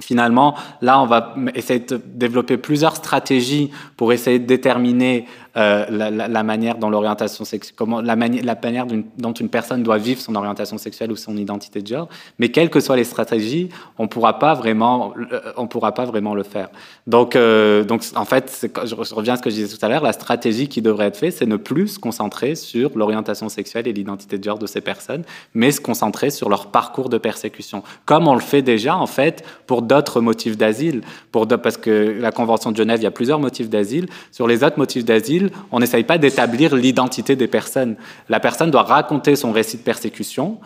finalement, 0.00 0.54
là, 0.82 1.00
on 1.00 1.06
va 1.06 1.34
essayer 1.54 1.80
de 1.80 2.00
développer 2.04 2.56
plusieurs 2.56 2.96
stratégies 2.96 3.70
pour 3.96 4.12
essayer 4.12 4.38
de 4.38 4.46
déterminer 4.46 5.26
euh, 5.56 5.86
la, 5.88 6.42
manière 6.42 6.78
dont 6.78 6.90
l'orientation 6.90 7.44
sexuelle, 7.44 7.76
la, 8.02 8.16
manière 8.16 8.86
dont 9.18 9.32
une 9.32 9.48
personne 9.48 9.82
doit 9.82 9.98
vivre 9.98 10.20
son 10.20 10.34
orientation 10.34 10.78
sexuelle 10.78 11.12
ou 11.12 11.16
son 11.16 11.36
identité 11.36 11.80
de 11.80 11.86
genre. 11.86 12.08
Mais 12.38 12.48
quelles 12.48 12.70
que 12.70 12.80
soient 12.80 12.96
les 12.96 13.04
stratégies, 13.04 13.68
on 13.98 14.08
pourra 14.08 14.38
pas 14.38 14.54
vraiment, 14.54 15.14
euh, 15.32 15.40
on 15.56 15.66
pourra 15.66 15.92
pas 15.92 16.04
vraiment 16.04 16.34
le 16.34 16.42
faire. 16.42 16.70
Donc, 17.06 17.36
euh, 17.36 17.84
donc 17.84 18.02
en 18.16 18.24
fait, 18.24 18.68
je 18.84 19.14
reviens 19.14 19.34
à 19.34 19.36
ce 19.36 19.42
que 19.42 19.50
je 19.50 19.54
disais 19.54 19.76
tout 19.76 19.84
à 19.84 19.88
l'heure, 19.88 20.02
la 20.02 20.12
stratégie 20.12 20.68
qui 20.68 20.82
devrait 20.82 21.06
être 21.06 21.16
faite, 21.16 21.34
c'est 21.34 21.46
ne 21.46 21.56
plus 21.56 21.88
se 21.88 21.98
concentrer 21.98 22.54
sur 22.56 22.90
l'orientation 22.96 23.48
sexuelle 23.48 23.86
et 23.86 23.92
l'identité 23.92 24.38
de 24.38 24.44
genre 24.44 24.58
de 24.58 24.66
ces 24.66 24.80
personnes, 24.80 25.22
mais 25.54 25.70
se 25.70 25.80
concentrer 25.80 26.30
sur 26.30 26.48
leur 26.48 26.66
parcours 26.72 27.08
de 27.08 27.18
persécution, 27.18 27.82
comme 28.06 28.26
on 28.26 28.34
le 28.34 28.40
fait 28.40 28.62
déjà 28.62 28.96
en 28.96 29.06
fait 29.06 29.44
pour 29.66 29.82
d'autres 29.82 30.20
motifs 30.20 30.56
d'asile, 30.56 31.02
pour 31.30 31.46
parce 31.46 31.76
que 31.76 32.16
la 32.20 32.32
Convention 32.32 32.72
de 32.72 32.76
Genève, 32.76 33.00
il 33.00 33.04
y 33.04 33.06
a 33.06 33.10
plusieurs 33.10 33.38
motifs 33.38 33.68
d'asile. 33.68 34.06
Sur 34.32 34.46
les 34.46 34.64
autres 34.64 34.78
motifs 34.78 35.04
d'asile 35.04 35.43
on 35.72 35.80
n'essaye 35.80 36.04
pas 36.04 36.18
d'établir 36.18 36.74
l'identité 36.74 37.36
des 37.36 37.46
personnes. 37.46 37.96
La 38.28 38.40
personne 38.40 38.70
doit 38.70 38.82
raconter 38.82 39.36
son 39.36 39.52
récit 39.52 39.76
de 39.76 39.82
persécution. 39.82 40.58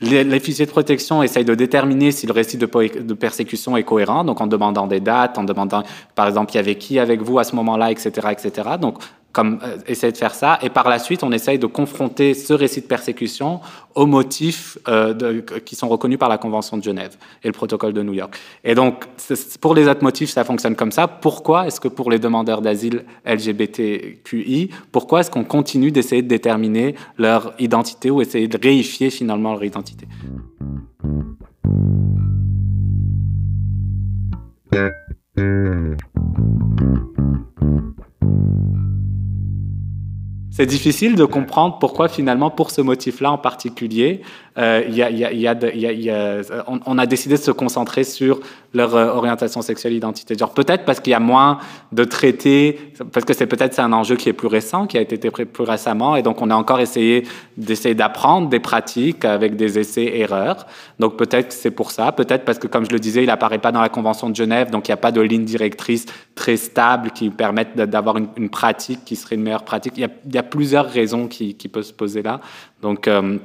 Les, 0.00 0.24
de 0.24 0.64
protection 0.64 1.22
essayent 1.22 1.44
de 1.44 1.54
déterminer 1.54 2.12
si 2.12 2.26
le 2.26 2.32
récit 2.32 2.56
de, 2.56 2.66
de, 2.66 3.14
persécution 3.14 3.76
est 3.76 3.82
cohérent, 3.82 4.24
donc 4.24 4.40
en 4.40 4.46
demandant 4.46 4.86
des 4.86 5.00
dates, 5.00 5.36
en 5.36 5.44
demandant, 5.44 5.82
par 6.14 6.26
exemple, 6.26 6.52
il 6.52 6.56
y 6.56 6.60
avait 6.60 6.76
qui 6.76 6.98
avec 6.98 7.20
vous 7.20 7.38
à 7.38 7.44
ce 7.44 7.54
moment-là, 7.56 7.90
etc., 7.90 8.28
etc. 8.30 8.70
Donc, 8.80 8.98
comme 9.32 9.58
euh, 9.62 9.78
essayer 9.86 10.12
de 10.12 10.16
faire 10.16 10.34
ça. 10.34 10.58
Et 10.62 10.70
par 10.70 10.88
la 10.88 10.98
suite, 10.98 11.22
on 11.22 11.32
essaye 11.32 11.58
de 11.58 11.66
confronter 11.66 12.34
ce 12.34 12.52
récit 12.52 12.82
de 12.82 12.86
persécution 12.86 13.60
aux 13.94 14.06
motifs 14.06 14.78
euh, 14.88 15.42
qui 15.64 15.74
sont 15.74 15.88
reconnus 15.88 16.18
par 16.18 16.28
la 16.28 16.38
Convention 16.38 16.76
de 16.76 16.82
Genève 16.82 17.16
et 17.42 17.48
le 17.48 17.52
protocole 17.52 17.92
de 17.92 18.02
New 18.02 18.14
York. 18.14 18.36
Et 18.64 18.74
donc, 18.74 19.06
pour 19.60 19.74
les 19.74 19.88
autres 19.88 20.02
motifs, 20.02 20.30
ça 20.30 20.44
fonctionne 20.44 20.76
comme 20.76 20.92
ça. 20.92 21.08
Pourquoi 21.08 21.66
est-ce 21.66 21.80
que 21.80 21.88
pour 21.88 22.10
les 22.10 22.18
demandeurs 22.18 22.62
d'asile 22.62 23.04
LGBTQI, 23.26 24.70
pourquoi 24.90 25.20
est-ce 25.20 25.30
qu'on 25.30 25.44
continue 25.44 25.90
d'essayer 25.90 26.22
de 26.22 26.28
déterminer 26.28 26.94
leur 27.18 27.54
identité 27.58 28.10
ou 28.10 28.20
essayer 28.20 28.48
de 28.48 28.58
réifier 28.60 29.10
finalement 29.10 29.52
leur 29.52 29.64
identité? 29.64 30.06
C'est 40.52 40.66
difficile 40.66 41.14
de 41.14 41.24
comprendre 41.24 41.78
pourquoi 41.78 42.08
finalement, 42.08 42.50
pour 42.50 42.70
ce 42.70 42.82
motif-là 42.82 43.32
en 43.32 43.38
particulier, 43.38 44.20
euh, 44.58 46.42
on, 46.84 46.98
a 46.98 47.06
décidé 47.06 47.36
de 47.36 47.40
se 47.40 47.50
concentrer 47.50 48.04
sur 48.04 48.40
leur 48.74 48.94
euh, 48.94 49.08
orientation 49.14 49.62
sexuelle, 49.62 49.94
identité 49.94 50.36
genre. 50.36 50.52
Peut-être 50.52 50.84
parce 50.84 51.00
qu'il 51.00 51.12
y 51.12 51.14
a 51.14 51.20
moins 51.20 51.58
de 51.92 52.04
traités, 52.04 52.78
parce 53.12 53.24
que 53.24 53.32
c'est 53.32 53.46
peut-être 53.46 53.78
un 53.80 53.94
enjeu 53.94 54.16
qui 54.16 54.28
est 54.28 54.34
plus 54.34 54.48
récent, 54.48 54.86
qui 54.86 54.98
a 54.98 55.00
été 55.00 55.18
traité 55.18 55.46
plus 55.46 55.64
récemment, 55.64 56.16
et 56.16 56.22
donc 56.22 56.42
on 56.42 56.50
a 56.50 56.54
encore 56.54 56.80
essayé 56.80 57.26
d'essayer 57.56 57.94
d'apprendre 57.94 58.50
des 58.50 58.60
pratiques 58.60 59.24
avec 59.24 59.56
des 59.56 59.78
essais-erreurs. 59.78 60.66
Donc 60.98 61.16
peut-être 61.16 61.50
c'est 61.50 61.70
pour 61.70 61.90
ça, 61.90 62.12
peut-être 62.12 62.44
parce 62.44 62.58
que 62.58 62.66
comme 62.66 62.84
je 62.84 62.90
le 62.90 62.98
disais, 62.98 63.22
il 63.22 63.30
apparaît 63.30 63.58
pas 63.58 63.72
dans 63.72 63.80
la 63.80 63.88
Convention 63.88 64.28
de 64.28 64.36
Genève, 64.36 64.70
donc 64.70 64.86
il 64.86 64.90
n'y 64.90 64.94
a 64.94 64.98
pas 64.98 65.12
de 65.12 65.22
ligne 65.22 65.46
directrice 65.46 66.04
très 66.34 66.58
stable 66.58 67.10
qui 67.12 67.30
permette 67.30 67.74
d'avoir 67.74 68.18
une, 68.18 68.50
pratique 68.50 69.02
qui 69.06 69.16
serait 69.16 69.36
une 69.36 69.42
meilleure 69.42 69.64
pratique. 69.64 69.94
Plusieurs 70.42 70.88
raisons 70.88 71.28
qui, 71.28 71.54
qui 71.54 71.68
peuvent 71.68 71.84
se 71.84 71.92
poser 71.92 72.22
là. 72.22 72.40
Donc 72.82 73.08
euh, 73.08 73.38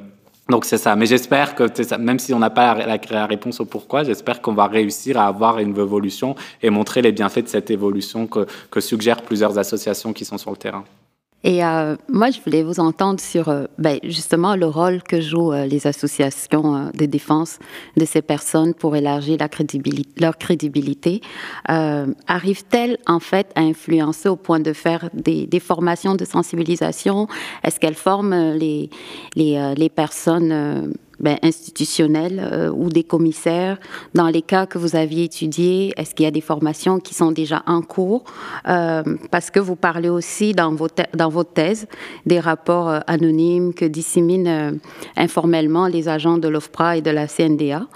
Donc 0.50 0.66
c'est 0.66 0.78
ça. 0.78 0.96
Mais 0.96 1.06
j'espère 1.06 1.56
que 1.56 1.98
même 1.98 2.20
si 2.20 2.34
on 2.34 2.40
n'a 2.40 2.50
pas 2.50 2.74
la, 2.76 2.98
la, 3.10 3.26
réponse 3.26 3.60
au 3.60 3.66
pourquoi, 3.66 4.04
j'espère 4.04 4.42
qu'on 4.42 4.54
va 4.54 4.68
réussir 4.68 5.18
à 5.18 5.28
avoir 5.28 5.60
une 5.60 5.78
évolution 5.78 6.36
et 6.62 6.70
montrer 6.70 7.02
les 7.02 7.12
bienfaits 7.12 7.44
de 7.44 7.50
cette 7.50 7.70
évolution 7.70 8.28
que, 8.28 8.46
que 8.72 8.80
suggèrent 8.80 9.22
plusieurs 9.22 9.58
associations 9.58 10.14
qui 10.14 10.26
sont 10.26 10.38
sur 10.38 10.52
le 10.52 10.58
terrain. 10.58 10.86
Et 11.44 11.64
euh, 11.64 11.96
moi, 12.10 12.32
je 12.32 12.40
voulais 12.42 12.64
vous 12.64 12.80
entendre 12.80 13.20
sur 13.20 13.50
euh, 13.50 13.66
ben, 13.78 14.00
justement 14.04 14.56
le 14.56 14.66
rôle 14.66 15.04
que 15.04 15.22
jouent 15.22 15.54
euh, 15.54 15.66
les 15.66 15.86
associations 15.86 16.90
de 16.94 17.06
défense 17.06 17.60
de 17.96 18.06
ces 18.06 18.24
personnes 18.24 18.74
pour 18.74 18.96
élargir 18.96 19.38
la 19.40 19.48
crédibilité, 19.48 20.10
leur 20.20 20.38
crédibilité. 20.38 21.22
Arrivent-elles 21.66 22.98
en 23.06 23.20
fait 23.20 23.52
à 23.56 23.62
influencer 23.62 24.30
au 24.30 24.36
point 24.36 24.60
de 24.60 24.74
faire 24.74 25.10
des, 25.14 25.46
des 25.46 25.60
formations 25.60 26.16
de 26.16 26.26
sensibilisation? 26.26 27.28
Est-ce 27.64 27.80
qu'elles 27.80 27.96
forment 27.96 28.54
les, 28.54 28.90
les, 29.36 29.74
les 29.76 29.90
personnes 29.90 30.94
ben, 31.20 31.38
institutionnels 31.42 32.40
euh, 32.40 32.70
ou 32.70 32.90
des 32.90 33.04
commissaires. 33.04 33.80
Dans 34.14 34.28
les 34.28 34.42
cas 34.42 34.66
que 34.66 34.78
vous 34.78 34.96
aviez 34.96 35.26
étudiés, 35.26 35.94
est-ce 35.98 36.14
qu'il 36.14 36.26
y 36.26 36.28
a 36.28 36.32
des 36.32 36.42
formations 36.42 37.00
qui 37.00 37.14
sont 37.14 37.32
déjà 37.32 37.64
en 37.66 37.82
cours? 37.82 38.24
Euh, 38.68 39.04
Parce 39.32 39.50
que 39.50 39.60
vous 39.60 39.76
parlez 39.76 40.10
aussi 40.10 40.54
dans, 40.54 40.74
vos 40.74 40.88
dans 41.14 41.30
votre 41.30 41.54
thèse 41.54 41.88
des 42.26 42.40
rapports 42.40 42.90
euh, 42.90 43.00
anonymes 43.08 43.74
que 43.74 43.86
disséminent 43.86 44.74
informellement 45.16 45.88
les 45.88 46.08
agents 46.08 46.38
de 46.38 46.48
l'OFPRA 46.48 46.98
et 46.98 47.02
de 47.02 47.12
la 47.12 47.28
CNDA. 47.28 47.88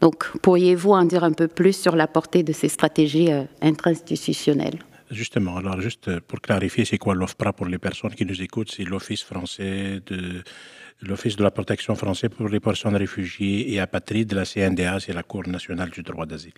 Donc, 0.00 0.26
pourriez-vous 0.42 0.92
en 0.92 1.04
dire 1.04 1.24
un 1.24 1.32
peu 1.32 1.48
plus 1.48 1.74
sur 1.74 1.96
la 1.96 2.06
portée 2.06 2.42
de 2.42 2.52
ces 2.52 2.68
stratégies 2.68 3.30
intra-institutionnelles? 3.62 4.78
Justement, 5.10 5.56
alors 5.56 5.80
juste 5.80 6.20
pour 6.20 6.40
clarifier, 6.40 6.84
c'est 6.84 6.98
quoi 6.98 7.14
l'OFPRA 7.14 7.52
pour 7.52 7.66
les 7.66 7.78
personnes 7.78 8.14
qui 8.14 8.26
nous 8.26 8.42
écoutent? 8.42 8.70
C'est 8.70 8.84
l'Office 8.84 9.22
français 9.22 10.00
de 10.06 10.42
l'Office 11.02 11.36
de 11.36 11.42
la 11.42 11.50
protection 11.50 11.94
français 11.94 12.28
pour 12.28 12.48
les 12.48 12.60
personnes 12.60 12.96
réfugiées 12.96 13.72
et 13.72 13.80
apatrides, 13.80 14.32
la 14.32 14.44
CNDA, 14.44 15.00
c'est 15.00 15.12
la 15.12 15.22
Cour 15.22 15.46
nationale 15.46 15.90
du 15.90 16.02
droit 16.02 16.26
d'asile. 16.26 16.52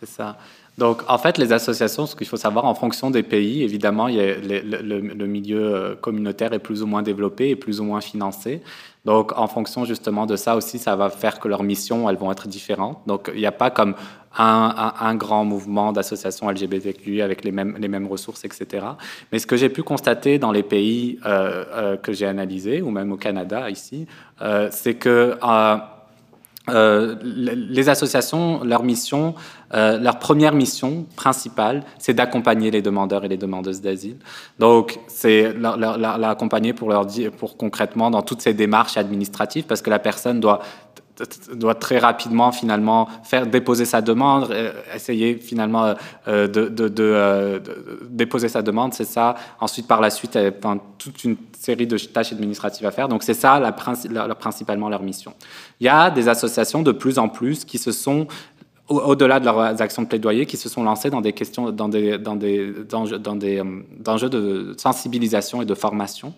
C'est 0.00 0.08
ça. 0.08 0.38
Donc, 0.78 1.02
en 1.08 1.18
fait, 1.18 1.36
les 1.36 1.52
associations, 1.52 2.06
ce 2.06 2.16
qu'il 2.16 2.26
faut 2.26 2.38
savoir, 2.38 2.64
en 2.64 2.74
fonction 2.74 3.10
des 3.10 3.22
pays, 3.22 3.62
évidemment, 3.62 4.08
il 4.08 4.14
y 4.14 4.20
a 4.20 4.34
le, 4.38 5.26
milieu 5.26 5.62
euh, 5.62 5.94
communautaire 5.94 6.54
est 6.54 6.58
plus 6.58 6.82
ou 6.82 6.86
moins 6.86 7.02
développé 7.02 7.50
et 7.50 7.56
plus 7.56 7.80
ou 7.80 7.84
moins 7.84 8.00
financé. 8.00 8.62
Donc, 9.04 9.36
en 9.36 9.46
fonction 9.46 9.84
justement 9.84 10.24
de 10.24 10.36
ça 10.36 10.56
aussi, 10.56 10.78
ça 10.78 10.96
va 10.96 11.10
faire 11.10 11.38
que 11.38 11.48
leurs 11.48 11.64
missions, 11.64 12.08
elles 12.08 12.16
vont 12.16 12.32
être 12.32 12.48
différentes. 12.48 12.98
Donc, 13.06 13.30
il 13.34 13.40
n'y 13.40 13.46
a 13.46 13.52
pas 13.52 13.70
comme 13.70 13.94
un, 14.38 15.14
grand 15.16 15.44
mouvement 15.44 15.92
d'associations 15.92 16.48
LGBTQ 16.48 17.20
avec 17.20 17.44
les 17.44 17.52
mêmes, 17.52 18.06
ressources, 18.06 18.44
etc. 18.46 18.86
Mais 19.32 19.38
ce 19.38 19.46
que 19.46 19.56
j'ai 19.56 19.68
pu 19.68 19.82
constater 19.82 20.38
dans 20.38 20.52
les 20.52 20.62
pays 20.62 21.18
euh, 21.26 21.64
euh, 21.72 21.96
que 21.98 22.12
j'ai 22.14 22.26
analysés, 22.26 22.80
ou 22.80 22.90
même 22.90 23.12
au 23.12 23.16
Canada 23.16 23.68
ici, 23.68 24.06
c'est 24.70 24.94
que 24.94 25.36
les 26.68 27.88
associations, 27.88 28.62
leur 28.64 28.82
mission, 28.82 29.34
leur 29.72 30.18
première 30.18 30.52
mission 30.52 31.06
principale, 31.16 31.84
c'est 31.98 32.14
d'accompagner 32.14 32.70
les 32.70 32.82
demandeurs 32.82 33.24
et 33.24 33.28
les 33.28 33.36
demandeuses 33.36 33.80
d'asile. 33.80 34.16
Donc, 34.58 35.00
c'est 35.08 35.52
l'accompagner 35.52 36.72
pour 36.72 36.90
leur 36.90 37.06
pour 37.38 37.56
concrètement 37.56 38.10
dans 38.10 38.22
toutes 38.22 38.42
ces 38.42 38.54
démarches 38.54 38.96
administratives, 38.96 39.64
parce 39.64 39.82
que 39.82 39.90
la 39.90 39.98
personne 39.98 40.40
doit 40.40 40.60
doit 41.54 41.74
très 41.74 41.98
rapidement 41.98 42.52
finalement 42.52 43.08
faire 43.22 43.46
déposer 43.46 43.84
sa 43.84 44.00
demande, 44.00 44.50
euh, 44.50 44.72
essayer 44.94 45.36
finalement 45.36 45.94
euh, 46.28 46.46
de, 46.46 46.72
euh, 47.00 47.58
de, 47.58 48.08
déposer 48.08 48.48
sa 48.48 48.62
demande, 48.62 48.94
c'est 48.94 49.04
ça. 49.04 49.34
Ensuite, 49.60 49.86
par 49.86 50.00
la 50.00 50.10
suite, 50.10 50.38
toute 50.98 51.24
une 51.24 51.36
série 51.58 51.86
de 51.86 51.98
tâches 51.98 52.32
administratives 52.32 52.86
à 52.86 52.90
faire. 52.90 53.08
Donc 53.08 53.22
c'est 53.22 53.34
ça 53.34 53.60
la, 53.60 53.72
principalement 53.72 54.88
leur 54.88 55.02
mission. 55.02 55.34
Il 55.80 55.86
y 55.86 55.90
a 55.90 56.10
des 56.10 56.28
associations 56.28 56.82
de 56.82 56.92
plus 56.92 57.18
en 57.18 57.28
plus 57.28 57.64
qui 57.64 57.78
se 57.78 57.92
sont 57.92 58.26
au-delà 58.88 59.38
de 59.38 59.44
leurs 59.44 59.80
actions 59.80 60.02
de 60.02 60.08
plaidoyer, 60.08 60.46
qui 60.46 60.56
se 60.56 60.68
sont 60.68 60.82
lancées 60.82 61.10
dans 61.10 61.20
des 61.20 61.32
questions, 61.32 61.70
dans 61.70 61.88
des, 61.88 62.18
dans 62.18 62.34
des, 62.34 62.72
dans, 62.88 63.04
dans 63.04 63.36
des 63.36 63.62
enjeux 64.06 64.28
de 64.28 64.74
sensibilisation 64.76 65.62
et 65.62 65.64
de 65.64 65.74
formation. 65.74 66.34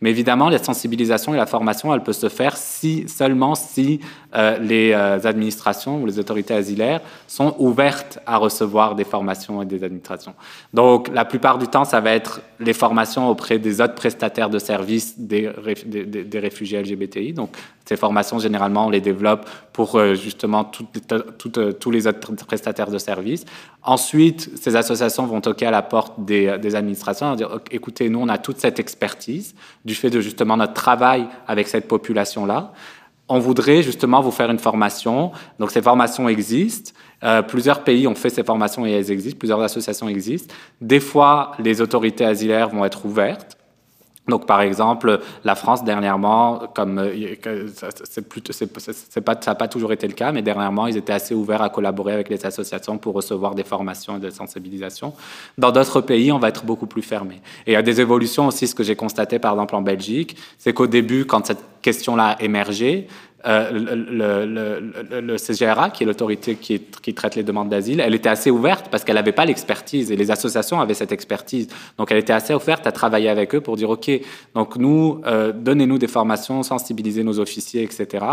Mais 0.00 0.10
évidemment, 0.10 0.48
la 0.48 0.58
sensibilisation 0.58 1.34
et 1.34 1.36
la 1.36 1.46
formation, 1.46 1.92
elle 1.94 2.02
peut 2.02 2.12
se 2.12 2.28
faire 2.28 2.56
si, 2.56 3.06
seulement 3.08 3.54
si 3.54 4.00
euh, 4.34 4.58
les 4.58 4.92
euh, 4.92 5.18
administrations 5.24 6.02
ou 6.02 6.06
les 6.06 6.18
autorités 6.18 6.54
asilaires 6.54 7.00
sont 7.26 7.54
ouvertes 7.58 8.18
à 8.26 8.38
recevoir 8.38 8.94
des 8.94 9.04
formations 9.04 9.60
et 9.62 9.66
des 9.66 9.84
administrations. 9.84 10.34
Donc, 10.72 11.08
la 11.08 11.24
plupart 11.24 11.58
du 11.58 11.66
temps, 11.66 11.84
ça 11.84 12.00
va 12.00 12.12
être 12.12 12.40
les 12.58 12.72
formations 12.72 13.28
auprès 13.28 13.58
des 13.58 13.80
autres 13.80 13.94
prestataires 13.94 14.50
de 14.50 14.58
services 14.58 15.18
des, 15.18 15.50
des, 15.86 16.38
réfugiés 16.38 16.80
LGBTI. 16.82 17.32
Donc, 17.34 17.50
ces 17.90 17.96
formations, 17.96 18.38
généralement, 18.38 18.86
on 18.86 18.90
les 18.90 19.00
développe 19.00 19.50
pour 19.72 19.96
euh, 19.96 20.14
justement 20.14 20.62
tous 20.62 21.90
les 21.90 22.06
autres 22.06 22.46
prestataires 22.46 22.88
de 22.88 22.98
services. 22.98 23.44
Ensuite, 23.82 24.48
ces 24.62 24.76
associations 24.76 25.26
vont 25.26 25.40
toquer 25.40 25.66
à 25.66 25.72
la 25.72 25.82
porte 25.82 26.24
des, 26.24 26.56
des 26.58 26.76
administrations 26.76 27.32
et 27.32 27.36
dire 27.36 27.58
écoutez, 27.72 28.08
nous, 28.08 28.20
on 28.20 28.28
a 28.28 28.38
toute 28.38 28.58
cette 28.58 28.78
expertise 28.78 29.56
du 29.84 29.96
fait 29.96 30.08
de 30.08 30.20
justement 30.20 30.56
notre 30.56 30.74
travail 30.74 31.26
avec 31.48 31.66
cette 31.66 31.88
population-là. 31.88 32.72
On 33.28 33.40
voudrait 33.40 33.82
justement 33.82 34.20
vous 34.20 34.30
faire 34.30 34.52
une 34.52 34.60
formation. 34.60 35.32
Donc, 35.58 35.72
ces 35.72 35.82
formations 35.82 36.28
existent. 36.28 36.92
Euh, 37.24 37.42
plusieurs 37.42 37.82
pays 37.82 38.06
ont 38.06 38.14
fait 38.14 38.30
ces 38.30 38.44
formations 38.44 38.86
et 38.86 38.92
elles 38.92 39.10
existent. 39.10 39.38
Plusieurs 39.40 39.62
associations 39.62 40.08
existent. 40.08 40.54
Des 40.80 41.00
fois, 41.00 41.56
les 41.58 41.80
autorités 41.80 42.24
asilaires 42.24 42.68
vont 42.68 42.84
être 42.84 43.04
ouvertes. 43.04 43.56
Donc, 44.30 44.46
par 44.46 44.62
exemple, 44.62 45.20
la 45.44 45.54
France, 45.54 45.84
dernièrement, 45.84 46.62
comme 46.74 46.98
euh, 46.98 47.66
c'est 48.04 49.20
pas, 49.24 49.34
ça 49.40 49.50
n'a 49.50 49.54
pas 49.54 49.68
toujours 49.68 49.92
été 49.92 50.06
le 50.06 50.14
cas, 50.14 50.32
mais 50.32 50.40
dernièrement, 50.40 50.86
ils 50.86 50.96
étaient 50.96 51.12
assez 51.12 51.34
ouverts 51.34 51.62
à 51.62 51.68
collaborer 51.68 52.14
avec 52.14 52.30
les 52.30 52.46
associations 52.46 52.96
pour 52.96 53.14
recevoir 53.14 53.54
des 53.54 53.64
formations 53.64 54.16
et 54.16 54.20
de 54.20 54.30
sensibilisation. 54.30 55.12
Dans 55.58 55.72
d'autres 55.72 56.00
pays, 56.00 56.32
on 56.32 56.38
va 56.38 56.48
être 56.48 56.64
beaucoup 56.64 56.86
plus 56.86 57.02
fermé. 57.02 57.42
Et 57.66 57.72
il 57.72 57.74
y 57.74 57.76
a 57.76 57.82
des 57.82 58.00
évolutions 58.00 58.46
aussi, 58.46 58.66
ce 58.66 58.74
que 58.74 58.82
j'ai 58.82 58.96
constaté, 58.96 59.38
par 59.38 59.52
exemple, 59.52 59.74
en 59.74 59.82
Belgique, 59.82 60.36
c'est 60.58 60.72
qu'au 60.72 60.86
début, 60.86 61.26
quand 61.26 61.44
cette 61.46 61.64
question-là 61.82 62.36
émergé, 62.40 63.08
euh, 63.46 63.70
le, 63.72 65.20
le, 65.20 65.36
CGRA, 65.38 65.90
qui 65.90 66.02
est 66.02 66.06
l'autorité 66.06 66.56
qui, 66.56 67.14
traite 67.14 67.36
les 67.36 67.42
demandes 67.42 67.70
d'asile, 67.70 68.00
elle 68.00 68.14
était 68.14 68.28
assez 68.28 68.50
ouverte 68.50 68.88
parce 68.90 69.02
qu'elle 69.02 69.14
n'avait 69.14 69.32
pas 69.32 69.46
l'expertise 69.46 70.12
et 70.12 70.16
les 70.16 70.30
associations 70.30 70.78
avaient 70.80 70.94
cette 70.94 71.12
expertise. 71.12 71.68
Donc 71.96 72.10
elle 72.10 72.18
était 72.18 72.34
assez 72.34 72.52
ouverte 72.52 72.86
à 72.86 72.92
travailler 72.92 73.30
avec 73.30 73.54
eux 73.54 73.60
pour 73.60 73.76
dire 73.76 73.88
OK, 73.88 74.10
donc 74.54 74.76
nous, 74.76 75.22
euh, 75.26 75.52
donnez-nous 75.52 75.98
des 75.98 76.08
formations, 76.08 76.62
sensibilisez 76.62 77.24
nos 77.24 77.40
officiers, 77.40 77.82
etc. 77.82 78.24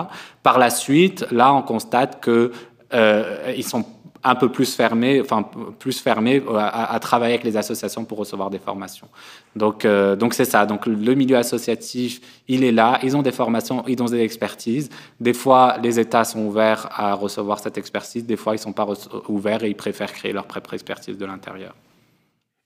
Par 0.44 0.60
la 0.60 0.70
suite, 0.70 1.26
là, 1.32 1.54
on 1.54 1.62
constate 1.62 2.20
que 2.20 2.52
euh, 2.94 3.54
ils 3.56 3.66
sont 3.66 3.86
un 4.28 4.36
peu 4.36 4.50
plus 4.50 4.76
fermé, 4.76 5.22
enfin 5.22 5.44
plus 5.80 6.00
fermé 6.00 6.42
euh, 6.46 6.58
à, 6.58 7.00
travailler 7.00 7.36
avec 7.36 7.46
les 7.46 7.56
associations 7.58 8.04
pour 8.06 8.18
recevoir 8.18 8.50
des 8.50 8.60
formations. 8.60 9.08
Donc 9.56 9.86
euh, 9.86 10.16
donc 10.16 10.34
c'est 10.34 10.46
ça. 10.46 10.66
Donc 10.66 10.86
le 10.86 11.16
milieu 11.16 11.38
associatif, 11.38 12.22
il 12.48 12.64
est 12.64 12.72
là. 12.72 13.00
Ils 13.04 13.16
ont 13.16 13.22
des 13.22 13.32
formations, 13.32 13.84
ils 13.88 14.02
ont 14.02 14.06
des 14.06 14.22
expertises. 14.22 14.90
Des 15.20 15.34
fois, 15.34 15.78
les 15.82 16.00
États 16.00 16.26
sont 16.26 16.42
ouverts 16.46 16.90
à 16.92 17.14
recevoir 17.14 17.60
cette 17.60 17.78
expertise. 17.78 18.26
Des 18.26 18.38
fois, 18.38 18.56
ils 18.56 18.60
sont 18.60 18.74
pas 18.74 18.88
ouverts 19.30 19.64
et 19.64 19.70
ils 19.70 19.76
préfèrent 19.76 20.14
créer 20.14 20.34
leur 20.34 20.46
propre 20.46 20.74
expertise 20.74 21.18
de 21.18 21.26
l'intérieur. 21.26 21.74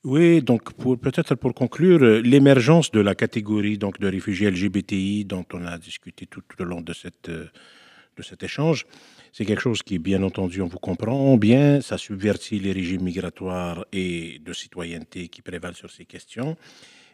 Oui, 0.03 0.41
donc 0.41 0.74
peut-être 0.74 1.36
pour 1.36 1.53
conclure, 1.53 1.99
l'émergence 1.99 2.89
de 2.89 3.01
la 3.01 3.14
catégorie 3.14 3.78
donc 3.78 3.99
de 3.99 4.07
réfugiés 4.07 4.49
LGBTI 4.49 5.26
dont 5.26 5.45
on 5.53 5.64
a 5.64 5.78
discuté 5.78 6.26
tout, 6.26 6.41
au 6.59 6.64
long 6.64 6.82
de 6.82 6.91
cette 6.91 7.30
euh, 7.30 7.45
cet 8.22 8.43
échange 8.43 8.86
c'est 9.34 9.45
quelque 9.45 9.61
chose 9.61 9.82
qui, 9.82 9.97
bien 9.97 10.24
entendu, 10.24 10.61
on 10.61 10.67
vous 10.67 10.80
comprend 10.80 11.38
bien, 11.38 11.80
ça 11.82 11.97
subvertit 11.97 12.59
les 12.59 12.74
régimes 12.74 13.03
migratoires 13.03 13.86
et 13.93 14.41
de 14.43 14.51
citoyenneté 14.51 15.30
qui 15.30 15.41
prévalent 15.41 15.76
sur 15.76 15.89
ces 15.89 16.05
questions. 16.05 16.57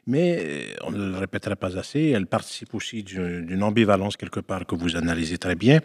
Mais 0.07 0.39
euh, 0.39 0.73
on 0.83 0.91
ne 0.91 1.11
le 1.11 1.17
répétera 1.17 1.55
pas 1.55 1.77
assez, 1.77 2.09
elle 2.15 2.25
participe 2.25 2.73
aussi 2.73 3.03
d'une 3.03 3.61
ambivalence 3.61 4.15
quelque 4.17 4.39
part 4.39 4.65
que 4.65 4.73
vous 4.73 4.95
analysez 4.95 5.37
très 5.37 5.55
bien. 5.55 5.79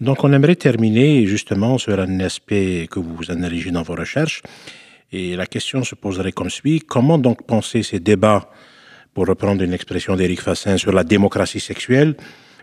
Donc 0.00 0.24
on 0.24 0.32
aimerait 0.32 0.56
terminer 0.56 1.26
justement 1.26 1.76
sur 1.78 2.00
un 2.00 2.20
aspect 2.20 2.88
que 2.90 2.98
vous 2.98 3.30
analysez 3.30 3.70
dans 3.70 3.82
vos 3.82 3.94
recherches. 3.94 4.42
Et 5.12 5.36
la 5.36 5.46
question 5.46 5.84
se 5.84 5.94
poserait 5.94 6.32
comme 6.32 6.50
suit. 6.50 6.80
Comment 6.80 7.18
donc 7.18 7.46
penser 7.46 7.82
ces 7.82 8.00
débats, 8.00 8.50
pour 9.12 9.26
reprendre 9.26 9.62
une 9.62 9.74
expression 9.74 10.16
d'Éric 10.16 10.40
Fassin, 10.40 10.78
sur 10.78 10.92
la 10.92 11.04
démocratie 11.04 11.60
sexuelle, 11.60 12.16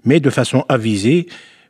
mais 0.03 0.19
de 0.19 0.29
façon 0.29 0.65
avisée 0.67 1.27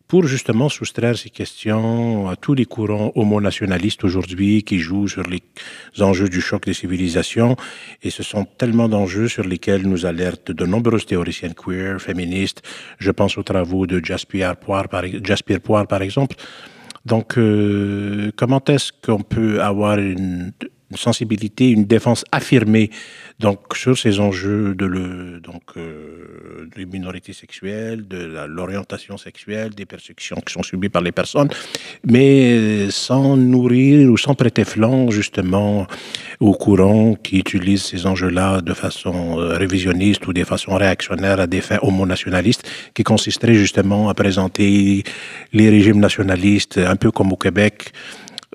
pour 0.08 0.26
justement 0.26 0.70
soustraire 0.70 1.18
ces 1.18 1.30
questions 1.30 2.30
à 2.30 2.36
tous 2.36 2.53
les 2.53 2.66
courants 2.66 3.12
homonationalistes 3.16 4.03
aujourd'hui 4.03 4.64
qui 4.64 4.80
jouent 4.80 5.08
sur 5.08 5.24
les 5.24 5.41
enjeux 6.01 6.30
du 6.30 6.41
choc 6.41 6.66
des 6.66 6.74
civilisations. 6.74 7.55
Et 8.03 8.10
ce 8.10 8.24
sont 8.24 8.45
tellement 8.45 8.88
d'enjeux 8.88 9.28
sur 9.28 9.43
lesquels 9.43 9.86
nous 9.88 10.05
alertent 10.05 10.51
de 10.51 10.66
nombreuses 10.66 11.05
théoriciennes 11.05 11.53
queer, 11.53 12.01
féministes. 12.01 12.62
Je 12.99 13.12
pense 13.12 13.38
aux 13.38 13.43
travaux 13.43 13.86
de 13.86 14.03
Jasper 14.03 14.53
Poire, 14.60 14.88
par, 14.88 15.03
Jasper 15.24 15.60
Poire, 15.60 15.88
par 15.88 16.01
exemple. 16.01 16.36
Donc, 17.05 17.38
euh, 17.38 18.32
comment 18.36 18.64
est-ce 18.68 18.91
qu'on 18.91 19.22
peut 19.22 19.62
avoir 19.62 19.97
une, 19.97 20.51
une 20.91 20.97
sensibilité, 20.97 21.69
une 21.69 21.85
défense 21.85 22.23
affirmée. 22.31 22.89
Donc 23.39 23.59
sur 23.75 23.97
ces 23.97 24.19
enjeux 24.19 24.73
de 24.73 24.85
le 24.85 25.39
donc 25.39 25.63
euh, 25.77 26.67
des 26.75 26.85
minorités 26.85 27.33
sexuelles, 27.33 28.07
de 28.07 28.45
l'orientation 28.47 29.17
sexuelle, 29.17 29.75
des 29.75 29.85
persécutions 29.85 30.38
qui 30.45 30.53
sont 30.53 30.63
subies 30.63 30.89
par 30.89 31.01
les 31.01 31.11
personnes, 31.11 31.49
mais 32.05 32.89
sans 32.89 33.38
nourrir 33.38 34.11
ou 34.11 34.17
sans 34.17 34.33
prêter 34.33 34.63
flanc 34.63 35.11
justement 35.11 35.88
aux 36.39 36.53
courants 36.53 37.15
qui 37.15 37.39
utilisent 37.39 37.83
ces 37.83 38.05
enjeux-là 38.05 38.61
de 38.61 38.73
façon 38.73 39.39
euh, 39.39 39.57
révisionniste 39.57 40.25
ou 40.27 40.33
de 40.33 40.43
façon 40.43 40.75
réactionnaire 40.75 41.39
à 41.39 41.47
des 41.47 41.61
fins 41.61 41.79
homonationalistes, 41.81 42.67
qui 42.93 43.03
consisteraient 43.03 43.53
justement 43.53 44.09
à 44.09 44.13
présenter 44.13 45.03
les 45.53 45.69
régimes 45.69 45.99
nationalistes 45.99 46.77
un 46.77 46.95
peu 46.95 47.11
comme 47.11 47.31
au 47.31 47.38
Québec 47.38 47.91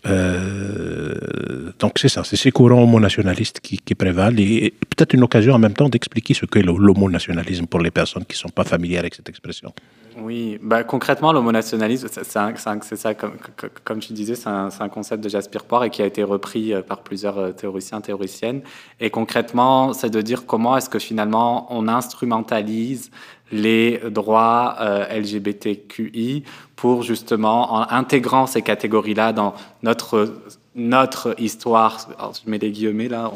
euh, 0.07 1.73
donc 1.79 1.99
c'est 1.99 2.09
ça, 2.09 2.25
c'est 2.25 2.37
ces 2.37 2.51
courants 2.51 2.83
homonationalistes 2.83 3.61
qui, 3.61 3.79
qui 3.79 3.95
prévalent 3.95 4.39
et 4.39 4.75
peut-être 4.91 5.15
une 5.15 5.23
occasion 5.23 5.55
en 5.55 5.59
même 5.59 5.75
temps 5.75 5.89
d'expliquer 5.89 6.35
ce 6.35 6.47
qu'est 6.47 6.63
l'homonationalisme 6.63 7.67
pour 7.67 7.81
les 7.81 7.91
personnes 7.91 8.25
qui 8.25 8.35
ne 8.35 8.39
sont 8.39 8.49
pas 8.49 8.65
familières 8.65 9.01
avec 9.01 9.15
cette 9.15 9.29
expression. 9.29 9.73
Oui, 10.19 10.59
bah, 10.61 10.85
concrètement, 10.85 11.33
l'homonationalisme, 11.33 12.09
c'est 12.11 12.25
ça, 12.25 13.15
comme, 13.15 14.01
tu 14.01 14.13
disais, 14.13 14.35
c'est 14.35 14.49
un, 14.49 14.89
concept 14.89 15.25
de 15.25 15.29
Jasper 15.29 15.61
Poire 15.67 15.85
et 15.85 15.91
qui 15.91 16.03
a 16.03 16.07
été 16.07 16.23
repris 16.23 16.73
euh, 16.73 16.83
par 16.83 17.03
plusieurs 17.03 17.39
euh, 17.39 17.53
théoriciens, 17.53 18.01
théoriciennes. 18.01 18.63
Et 19.01 19.11
concrètement, 19.11 19.93
c'est 19.93 20.11
de 20.11 20.21
dire 20.21 20.45
comment 20.47 20.77
est-ce 20.77 20.91
que 20.91 20.99
finalement 20.99 21.67
on 21.71 21.89
instrumentalise 21.89 23.11
les 23.53 24.01
droits 24.11 24.77
euh, 24.81 25.21
LGBTQI 25.21 26.45
pour 26.77 27.03
justement, 27.03 27.75
en 27.75 27.87
intégrant 27.91 28.47
ces 28.47 28.63
catégories-là 28.63 29.33
dans 29.33 29.55
notre 29.83 30.35
notre 30.75 31.35
histoire, 31.39 32.09
je 32.19 32.51
mets 32.51 32.59
des 32.59 32.71
guillemets 32.71 33.09
là, 33.09 33.31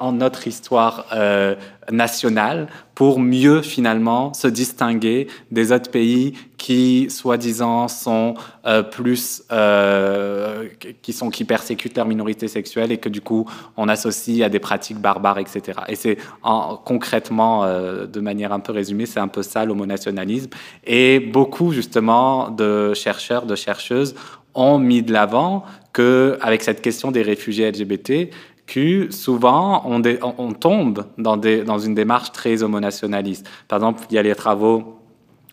en 0.00 0.12
notre 0.12 0.48
histoire 0.48 1.06
euh, 1.12 1.54
nationale 1.92 2.66
pour 2.96 3.20
mieux 3.20 3.62
finalement 3.62 4.34
se 4.34 4.48
distinguer 4.48 5.28
des 5.52 5.70
autres 5.70 5.90
pays 5.90 6.34
qui, 6.56 7.10
soi-disant, 7.10 7.86
sont 7.86 8.34
euh, 8.66 8.82
plus, 8.82 9.44
euh, 9.52 10.64
qui 11.02 11.12
sont 11.12 11.30
qui 11.30 11.44
persécutent 11.44 11.96
leurs 11.96 12.06
minorités 12.06 12.48
sexuelles 12.48 12.90
et 12.90 12.98
que 12.98 13.08
du 13.08 13.20
coup 13.20 13.48
on 13.76 13.88
associe 13.88 14.44
à 14.44 14.48
des 14.48 14.58
pratiques 14.58 14.98
barbares, 14.98 15.38
etc. 15.38 15.78
Et 15.86 15.94
c'est 15.94 16.18
concrètement, 16.42 17.64
de 17.66 18.20
manière 18.20 18.52
un 18.52 18.60
peu 18.60 18.72
résumée, 18.72 19.06
c'est 19.06 19.20
un 19.20 19.28
peu 19.28 19.42
ça 19.42 19.64
l'homonationalisme. 19.64 20.50
Et 20.84 21.20
beaucoup 21.20 21.70
justement 21.70 22.50
de 22.50 22.94
chercheurs, 22.94 23.46
de 23.46 23.54
chercheuses 23.54 24.16
ont 24.54 24.78
mis 24.78 25.02
de 25.02 25.12
l'avant 25.12 25.64
que 25.94 26.36
avec 26.42 26.62
cette 26.62 26.82
question 26.82 27.10
des 27.10 27.22
réfugiés 27.22 27.70
LGBT, 27.70 28.28
que 28.66 29.10
souvent 29.10 29.82
on, 29.86 30.52
tombe 30.52 31.04
dans, 31.16 31.36
dans, 31.36 31.78
une 31.78 31.94
démarche 31.94 32.32
très 32.32 32.62
homonationaliste. 32.62 33.46
Par 33.68 33.78
exemple, 33.78 34.02
il 34.10 34.16
y 34.16 34.18
a 34.18 34.22
les 34.22 34.34
travaux 34.34 34.93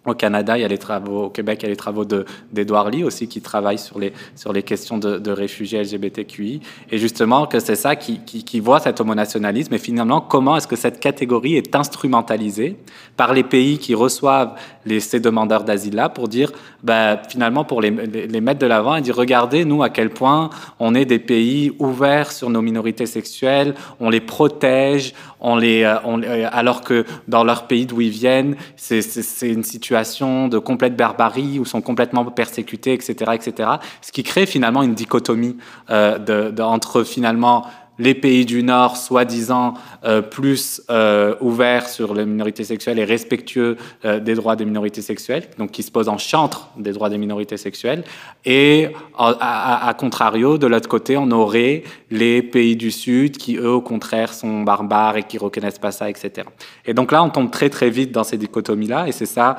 au 0.05 0.15
Canada, 0.15 0.57
il 0.57 0.61
y 0.61 0.65
a 0.65 0.67
les 0.67 0.79
travaux, 0.79 1.25
au 1.25 1.29
Québec, 1.29 1.59
il 1.61 1.63
y 1.63 1.65
a 1.67 1.69
les 1.69 1.75
travaux 1.75 2.05
d'Edouard 2.05 2.89
Lee 2.89 3.03
aussi 3.03 3.27
qui 3.27 3.39
travaille 3.39 3.77
sur 3.77 3.99
les, 3.99 4.13
sur 4.35 4.51
les 4.51 4.63
questions 4.63 4.97
de, 4.97 5.31
réfugiés 5.31 5.83
LGBTQI. 5.83 6.59
Et 6.89 6.97
justement, 6.97 7.45
que 7.45 7.59
c'est 7.59 7.75
ça 7.75 7.95
qui, 7.95 8.19
qui, 8.19 8.59
voit 8.59 8.79
cet 8.79 8.99
homonationalisme 8.99 9.73
et 9.75 9.77
finalement, 9.77 10.19
comment 10.19 10.57
est-ce 10.57 10.67
que 10.67 10.75
cette 10.75 10.99
catégorie 10.99 11.55
est 11.55 11.75
instrumentalisée 11.75 12.77
par 13.15 13.33
les 13.33 13.43
pays 13.43 13.77
qui 13.77 13.93
reçoivent 13.93 14.55
les, 14.85 14.99
ces 14.99 15.19
demandeurs 15.19 15.63
d'asile-là 15.63 16.09
pour 16.09 16.27
dire, 16.27 16.51
ben, 16.83 17.19
finalement, 17.29 17.63
pour 17.63 17.79
les, 17.79 17.91
les, 17.91 18.41
mettre 18.41 18.59
de 18.59 18.65
l'avant 18.65 18.95
et 18.95 19.01
dire, 19.01 19.15
regardez, 19.15 19.65
nous, 19.65 19.83
à 19.83 19.89
quel 19.89 20.09
point 20.09 20.49
on 20.79 20.95
est 20.95 21.05
des 21.05 21.19
pays 21.19 21.73
ouverts 21.77 22.31
sur 22.31 22.49
nos 22.49 22.63
minorités 22.63 23.05
sexuelles, 23.05 23.75
on 23.99 24.09
les 24.09 24.21
protège, 24.21 25.13
euh, 25.43 25.95
euh, 26.05 26.49
alors 26.51 26.81
que 26.81 27.05
dans 27.27 27.43
leur 27.43 27.67
pays 27.67 27.85
d'où 27.85 28.01
ils 28.01 28.09
viennent, 28.09 28.55
c'est 28.75 29.01
une 29.41 29.63
situation 29.63 30.47
de 30.47 30.57
complète 30.57 30.95
barbarie 30.95 31.59
où 31.59 31.65
sont 31.65 31.81
complètement 31.81 32.25
persécutés, 32.25 32.93
etc., 32.93 33.31
etc. 33.33 33.69
Ce 34.01 34.11
qui 34.11 34.23
crée 34.23 34.45
finalement 34.45 34.83
une 34.83 34.93
dichotomie 34.93 35.57
euh, 35.89 36.51
entre 36.59 37.03
finalement 37.03 37.65
les 37.99 38.13
pays 38.15 38.45
du 38.45 38.63
Nord, 38.63 38.97
soi-disant 38.97 39.75
euh, 40.03 40.21
plus 40.21 40.81
euh, 40.89 41.35
ouverts 41.41 41.87
sur 41.87 42.13
les 42.13 42.25
minorités 42.25 42.63
sexuelles 42.63 42.99
et 42.99 43.03
respectueux 43.03 43.77
euh, 44.05 44.19
des 44.19 44.35
droits 44.35 44.55
des 44.55 44.65
minorités 44.65 45.01
sexuelles, 45.01 45.47
donc 45.57 45.71
qui 45.71 45.83
se 45.83 45.91
posent 45.91 46.09
en 46.09 46.17
chantre 46.17 46.69
des 46.77 46.93
droits 46.93 47.09
des 47.09 47.17
minorités 47.17 47.57
sexuelles, 47.57 48.03
et 48.45 48.89
à, 49.17 49.87
à, 49.87 49.93
contrario, 49.93 50.57
de 50.57 50.67
l'autre 50.67 50.89
côté, 50.89 51.17
on 51.17 51.29
aurait 51.31 51.83
les 52.09 52.41
pays 52.41 52.75
du 52.75 52.91
Sud 52.91 53.37
qui, 53.37 53.57
eux, 53.57 53.71
au 53.71 53.81
contraire, 53.81 54.33
sont 54.33 54.61
barbares 54.61 55.17
et 55.17 55.23
qui 55.23 55.37
reconnaissent 55.37 55.79
pas 55.79 55.91
ça, 55.91 56.09
etc. 56.09 56.47
Et 56.85 56.93
donc 56.93 57.11
là, 57.11 57.23
on 57.23 57.29
tombe 57.29 57.51
très 57.51 57.69
très 57.69 57.89
vite 57.89 58.11
dans 58.11 58.23
ces 58.23 58.37
dichotomies-là, 58.37 59.07
et 59.07 59.11
c'est 59.11 59.25
ça 59.25 59.57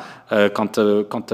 quand 0.55 0.81
quand 1.09 1.33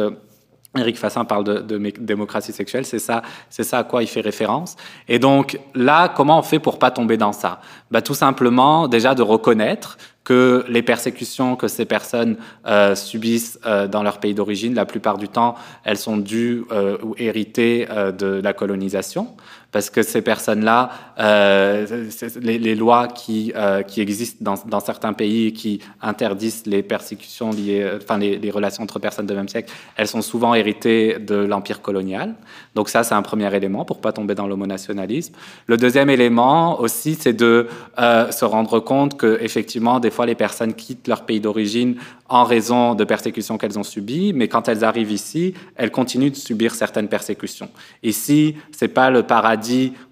Éric 0.79 0.99
Fassin 0.99 1.25
parle 1.25 1.45
de, 1.45 1.79
démocratie 1.99 2.53
sexuelle, 2.53 2.85
c'est 2.85 2.99
ça, 2.99 3.23
c'est 3.51 3.65
ça 3.65 3.79
à 3.79 3.85
quoi 3.85 4.03
il 4.03 4.07
fait 4.07 4.21
référence. 4.21 4.77
Et 5.09 5.19
donc 5.19 5.59
là, 5.75 6.09
comment 6.09 6.39
on 6.39 6.43
fait 6.43 6.59
pour 6.59 6.79
pas 6.79 6.91
tomber 6.91 7.17
dans 7.17 7.33
ça? 7.33 7.61
Bah, 7.91 8.03
Tout 8.03 8.15
simplement, 8.15 8.89
déjà 8.89 9.15
de 9.15 9.23
reconnaître 9.23 9.99
que 10.25 10.63
les 10.69 10.83
persécutions 10.83 11.57
que 11.57 11.69
ces 11.69 11.87
personnes 11.87 12.37
euh, 12.67 12.95
subissent 12.95 13.59
euh, 13.65 13.89
dans 13.89 14.03
leur 14.03 14.19
pays 14.21 14.35
d'origine, 14.35 14.75
la 14.75 14.85
plupart 14.85 15.17
du 15.17 15.27
temps, 15.27 15.55
elles 15.85 15.97
sont 15.97 16.19
dues 16.19 16.65
euh, 16.71 16.99
ou 17.03 17.15
héritées 17.17 17.89
de 18.19 18.41
la 18.43 18.53
colonisation 18.53 19.29
parce 19.71 19.91
que 19.91 20.03
ces 20.03 20.23
personnes-là, 20.23 20.91
euh, 21.19 22.09
les, 22.41 22.75
lois 22.75 23.07
qui, 23.07 23.53
euh, 23.55 23.83
existent 23.99 24.57
dans, 24.67 24.81
certains 24.81 25.13
pays 25.13 25.53
qui 25.53 25.81
interdisent 26.01 26.65
les 26.65 26.83
persécutions 26.83 27.51
les, 27.51 28.51
relations 28.51 28.83
entre 28.83 28.99
personnes 28.99 29.27
de 29.27 29.35
même 29.35 29.49
sexe, 29.49 29.71
elles 29.97 30.09
sont 30.09 30.23
souvent 30.23 30.55
héritées 30.55 31.19
de 31.19 31.35
l'empire 31.35 31.83
colonial. 31.83 32.35
Donc 32.75 32.89
ça, 32.89 33.03
c'est 33.05 33.15
un 33.15 33.23
premier 33.23 33.55
élément 33.55 33.85
pour 33.85 34.01
pas 34.01 34.13
tomber 34.13 34.35
dans 34.35 34.47
l'homonationalisme. 34.47 35.35
Le 35.67 35.77
deuxième 35.77 36.09
élément 36.09 36.81
aussi, 36.81 37.15
c'est 37.15 37.35
de 37.35 37.69
euh, 37.99 38.31
se 38.31 38.47
rendre 38.47 38.81
compte 38.81 39.19
que 39.19 39.39
effectivement, 39.43 40.01
des 40.01 40.11
fois, 40.11 40.25
les 40.25 40.35
personnes 40.35 40.73
quittent 40.73 41.09
leur 41.09 41.27
pays 41.27 41.41
d'origine 41.41 41.97
en 42.31 42.45
raison 42.45 42.95
de 42.95 43.05
persécutions 43.05 43.59
qu'elles 43.59 43.79
ont 43.79 43.83
subies, 43.83 44.33
mais 44.35 44.49
quand 44.49 44.69
elles 44.69 44.85
arrivent 44.85 45.13
ici, 45.13 45.55
elles 45.77 45.91
continuent 45.91 46.31
de 46.31 46.37
subir 46.37 46.75
certaines 46.75 47.09
persécutions. 47.09 47.71
Ici, 48.03 48.57
c'est 48.71 48.89
pas 48.89 49.11
le 49.11 49.23
paradis 49.23 49.58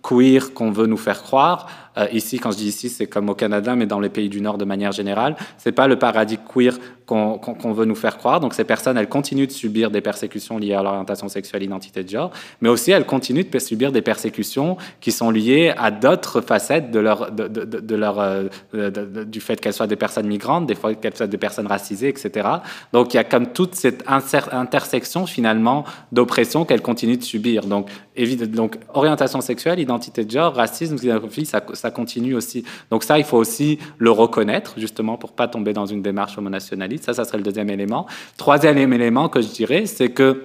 queer 0.02 0.54
qu'on 0.54 0.70
veut 0.70 0.86
nous 0.86 0.96
faire 0.96 1.22
croire. 1.22 1.66
Euh, 1.98 2.06
ici, 2.12 2.38
quand 2.38 2.50
je 2.50 2.58
dis 2.58 2.68
ici, 2.68 2.88
c'est 2.88 3.06
comme 3.06 3.28
au 3.28 3.34
Canada, 3.34 3.74
mais 3.74 3.86
dans 3.86 4.00
les 4.00 4.08
pays 4.08 4.28
du 4.28 4.40
Nord 4.40 4.58
de 4.58 4.64
manière 4.64 4.92
générale, 4.92 5.36
c'est 5.58 5.72
pas 5.72 5.86
le 5.88 5.98
paradis 5.98 6.38
queer 6.38 6.78
qu'on 7.06 7.38
qu 7.38 7.52
qu 7.54 7.72
veut 7.72 7.84
nous 7.84 7.94
faire 7.94 8.18
croire. 8.18 8.40
Donc 8.40 8.52
ces 8.52 8.64
personnes, 8.64 8.98
elles 8.98 9.08
continuent 9.08 9.46
de 9.46 9.52
subir 9.52 9.90
des 9.90 10.00
persécutions 10.00 10.58
liées 10.58 10.74
à 10.74 10.82
l'orientation 10.82 11.28
sexuelle, 11.28 11.62
identité 11.62 12.02
de 12.02 12.08
genre, 12.08 12.30
mais 12.60 12.68
aussi 12.68 12.90
elles 12.90 13.06
continuent 13.06 13.48
de 13.48 13.58
subir 13.58 13.92
des 13.92 14.02
persécutions 14.02 14.76
qui 15.00 15.12
sont 15.12 15.30
liées 15.30 15.72
à 15.76 15.90
d'autres 15.90 16.40
facettes 16.40 16.90
de 16.90 16.98
leur, 16.98 17.30
de, 17.30 17.94
leur, 17.94 18.18
euh, 18.18 18.48
du 19.24 19.40
fait 19.40 19.60
qu'elles 19.60 19.72
soient 19.72 19.86
des 19.86 19.96
personnes 19.96 20.26
migrantes, 20.26 20.66
des 20.66 20.74
fois 20.74 20.94
qu'elles 20.94 21.16
soient 21.16 21.26
des 21.26 21.38
personnes 21.38 21.66
racisées, 21.66 22.08
etc. 22.08 22.48
Donc 22.92 23.14
il 23.14 23.16
y 23.16 23.20
a 23.20 23.24
comme 23.24 23.46
toute 23.48 23.74
cette 23.74 24.04
intersection 24.08 25.26
finalement 25.26 25.84
d'oppression 26.12 26.64
qu'elles 26.64 26.82
continuent 26.82 27.18
de 27.18 27.22
subir. 27.22 27.66
Donc, 27.66 27.88
donc 28.48 28.78
orientation 28.94 29.40
sexuelle, 29.40 29.78
identité 29.78 30.24
de 30.24 30.30
genre, 30.30 30.54
racisme, 30.54 30.96
xénophobie, 30.96 31.46
ça, 31.46 31.62
ça 31.74 31.85
continue 31.90 32.34
aussi. 32.34 32.64
Donc 32.90 33.04
ça, 33.04 33.18
il 33.18 33.24
faut 33.24 33.38
aussi 33.38 33.78
le 33.98 34.10
reconnaître 34.10 34.74
justement 34.78 35.16
pour 35.16 35.32
pas 35.32 35.48
tomber 35.48 35.72
dans 35.72 35.86
une 35.86 36.02
démarche 36.02 36.36
homonationaliste 36.38 36.96
ça, 37.04 37.14
ça 37.14 37.24
serait 37.24 37.38
le 37.38 37.44
deuxième 37.44 37.70
élément. 37.70 38.06
Troisième 38.36 38.92
élément 38.92 39.28
que 39.28 39.40
je 39.40 39.48
dirais, 39.48 39.86
c'est 39.86 40.10
que 40.10 40.44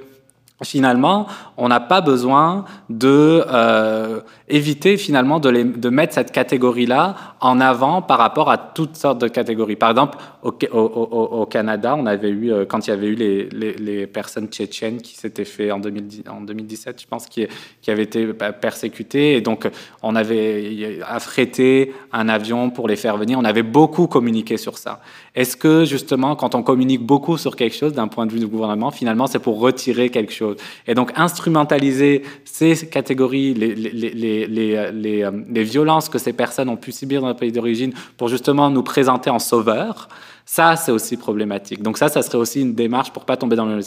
finalement, 0.63 1.27
on 1.57 1.67
n'a 1.67 1.79
pas 1.79 2.01
besoin 2.01 2.65
de 2.89 3.43
euh, 3.47 4.21
éviter 4.47 4.97
finalement 4.97 5.39
de, 5.39 5.89
mettre 5.89 6.13
cette 6.13 6.31
catégorie-là 6.31 7.15
en 7.39 7.59
avant 7.59 8.01
par 8.01 8.19
rapport 8.19 8.49
à 8.49 8.57
toutes 8.57 8.95
sortes 8.95 9.19
de 9.19 9.27
catégories. 9.27 9.75
Par 9.75 9.89
exemple, 9.89 10.17
au, 10.43 11.45
Canada, 11.45 11.95
on 11.97 12.05
avait 12.05 12.29
eu 12.29 12.51
euh, 12.51 12.65
quand 12.65 12.87
il 12.87 12.91
y 12.91 12.93
avait 12.93 13.07
eu 13.07 13.15
les, 13.15 14.07
personnes 14.07 14.47
tchétchènes 14.47 15.01
qui 15.01 15.15
s'étaient 15.15 15.45
fait 15.45 15.71
en, 15.71 15.79
2010, 15.79 16.23
en 16.29 16.41
2017, 16.41 17.01
je 17.01 17.07
pense, 17.07 17.27
qui, 17.27 17.47
qui 17.81 17.91
avaient 17.91 18.03
été 18.03 18.27
persécutées, 18.33 19.35
et 19.35 19.41
donc 19.41 19.69
on 20.03 20.15
avait 20.15 20.99
affrété 21.07 21.93
un 22.11 22.29
avion 22.29 22.69
pour 22.69 22.87
les 22.87 22.95
faire 22.95 23.17
venir. 23.17 23.39
On 23.39 23.45
avait 23.45 23.63
beaucoup 23.63 24.07
communiqué 24.07 24.57
sur 24.57 24.77
ça. 24.77 25.01
Est-ce 25.33 25.55
que 25.55 25.85
justement, 25.85 26.35
quand 26.35 26.55
on 26.55 26.63
communique 26.63 27.01
beaucoup 27.01 27.37
sur 27.37 27.55
quelque 27.55 27.75
chose 27.75 27.93
d'un 27.93 28.09
point 28.09 28.25
de 28.25 28.33
vue 28.33 28.39
du 28.39 28.47
gouvernement, 28.47 28.91
finalement, 28.91 29.27
c'est 29.27 29.39
pour 29.39 29.59
retirer 29.59 30.09
quelque 30.09 30.33
chose? 30.33 30.57
Et 30.87 30.93
donc 30.93 31.13
instrumentaliser 31.15 32.23
ces 32.43 32.89
catégories, 32.89 33.53
les, 33.53 34.75
euh, 34.75 35.31
les 35.47 35.63
violences 35.63 36.09
que 36.09 36.17
ces 36.17 36.33
personnes 36.33 36.67
ont 36.67 36.75
pu 36.75 36.91
subir 36.91 37.21
dans 37.21 37.29
le 37.29 37.35
pays 37.35 37.53
d'origine, 37.53 37.93
pour 38.17 38.27
justement 38.27 38.69
nous 38.69 38.83
présenter 38.83 39.29
en 39.29 39.39
sauveurs. 39.39 40.09
Ça, 40.45 40.75
c'est 40.75 40.91
aussi 40.91 41.15
problématique. 41.15 41.81
Donc 41.81 41.97
ça, 41.97 42.09
ça 42.09 42.21
serait 42.23 42.37
aussi 42.37 42.61
une 42.61 42.73
démarche 42.73 43.13
pour 43.13 43.23
pas 43.23 43.37
tomber 43.37 43.55
dans 43.55 43.65
le 43.65 43.81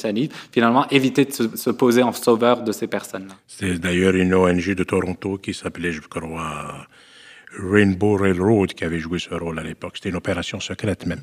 finalement 0.50 0.88
éviter 0.88 1.26
de 1.26 1.32
se, 1.32 1.56
se, 1.56 1.70
poser 1.70 2.02
en 2.02 2.12
sauveur 2.12 2.62
de 2.62 2.72
ces 2.72 2.86
personnes-là. 2.86 3.34
C'est 3.46 3.78
d'ailleurs 3.78 4.14
une 4.14 4.34
ONG 4.34 4.74
de 4.74 4.84
Toronto 4.84 5.36
qui 5.36 5.52
s'appelait, 5.52 5.92
je 5.92 6.00
crois, 6.00 6.86
Rainbow 7.58 8.16
Railroad 8.16 8.72
qui 8.74 8.84
avait 8.84 8.98
joué 8.98 9.18
ce 9.18 9.34
rôle 9.34 9.58
à 9.58 9.62
l'époque. 9.62 9.96
C'était 9.96 10.10
une 10.10 10.16
opération 10.16 10.60
secrète 10.60 11.06
même. 11.06 11.22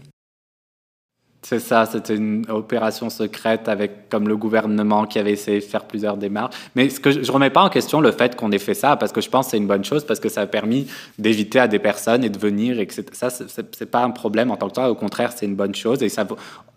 C'est 1.44 1.60
ça, 1.60 1.88
c'était 1.88 2.16
une 2.16 2.46
opération 2.50 3.10
secrète 3.10 3.68
avec 3.68 4.10
comme 4.10 4.28
le 4.28 4.38
gouvernement 4.38 5.06
qui 5.06 5.18
avait 5.18 5.32
essayé 5.32 5.60
de 5.60 5.64
faire 5.64 5.86
plusieurs 5.86 6.16
démarches. 6.16 6.56
Mais 6.76 6.88
ce 6.90 7.00
que 7.00 7.10
je, 7.10 7.20
ne 7.20 7.32
remets 7.32 7.50
pas 7.50 7.64
en 7.64 7.70
question 7.70 8.00
le 8.00 8.12
fait 8.12 8.36
qu'on 8.36 8.52
ait 8.52 8.60
fait 8.60 8.76
ça 8.76 8.96
parce 8.96 9.12
que 9.12 9.22
je 9.22 9.30
pense 9.30 9.48
que 9.48 9.52
c'est 9.52 9.58
une 9.58 9.66
bonne 9.66 9.84
chose 9.84 10.06
parce 10.06 10.20
que 10.20 10.30
ça 10.30 10.42
a 10.42 10.46
permis 10.46 10.88
d'éviter 11.18 11.60
à 11.60 11.68
des 11.68 11.80
personnes 11.80 12.24
et 12.24 12.30
de 12.30 12.38
venir 12.38 12.80
et 12.80 12.86
que 12.86 12.94
ça 13.12 13.30
c'est 13.32 13.90
pas 13.90 14.04
un 14.04 14.12
problème 14.12 14.52
en 14.52 14.56
tant 14.56 14.70
que 14.70 14.76
tel. 14.76 14.86
Au 14.86 14.96
contraire, 14.96 15.32
c'est 15.36 15.48
une 15.48 15.56
bonne 15.56 15.74
chose 15.74 16.04
et 16.04 16.10
ça 16.10 16.28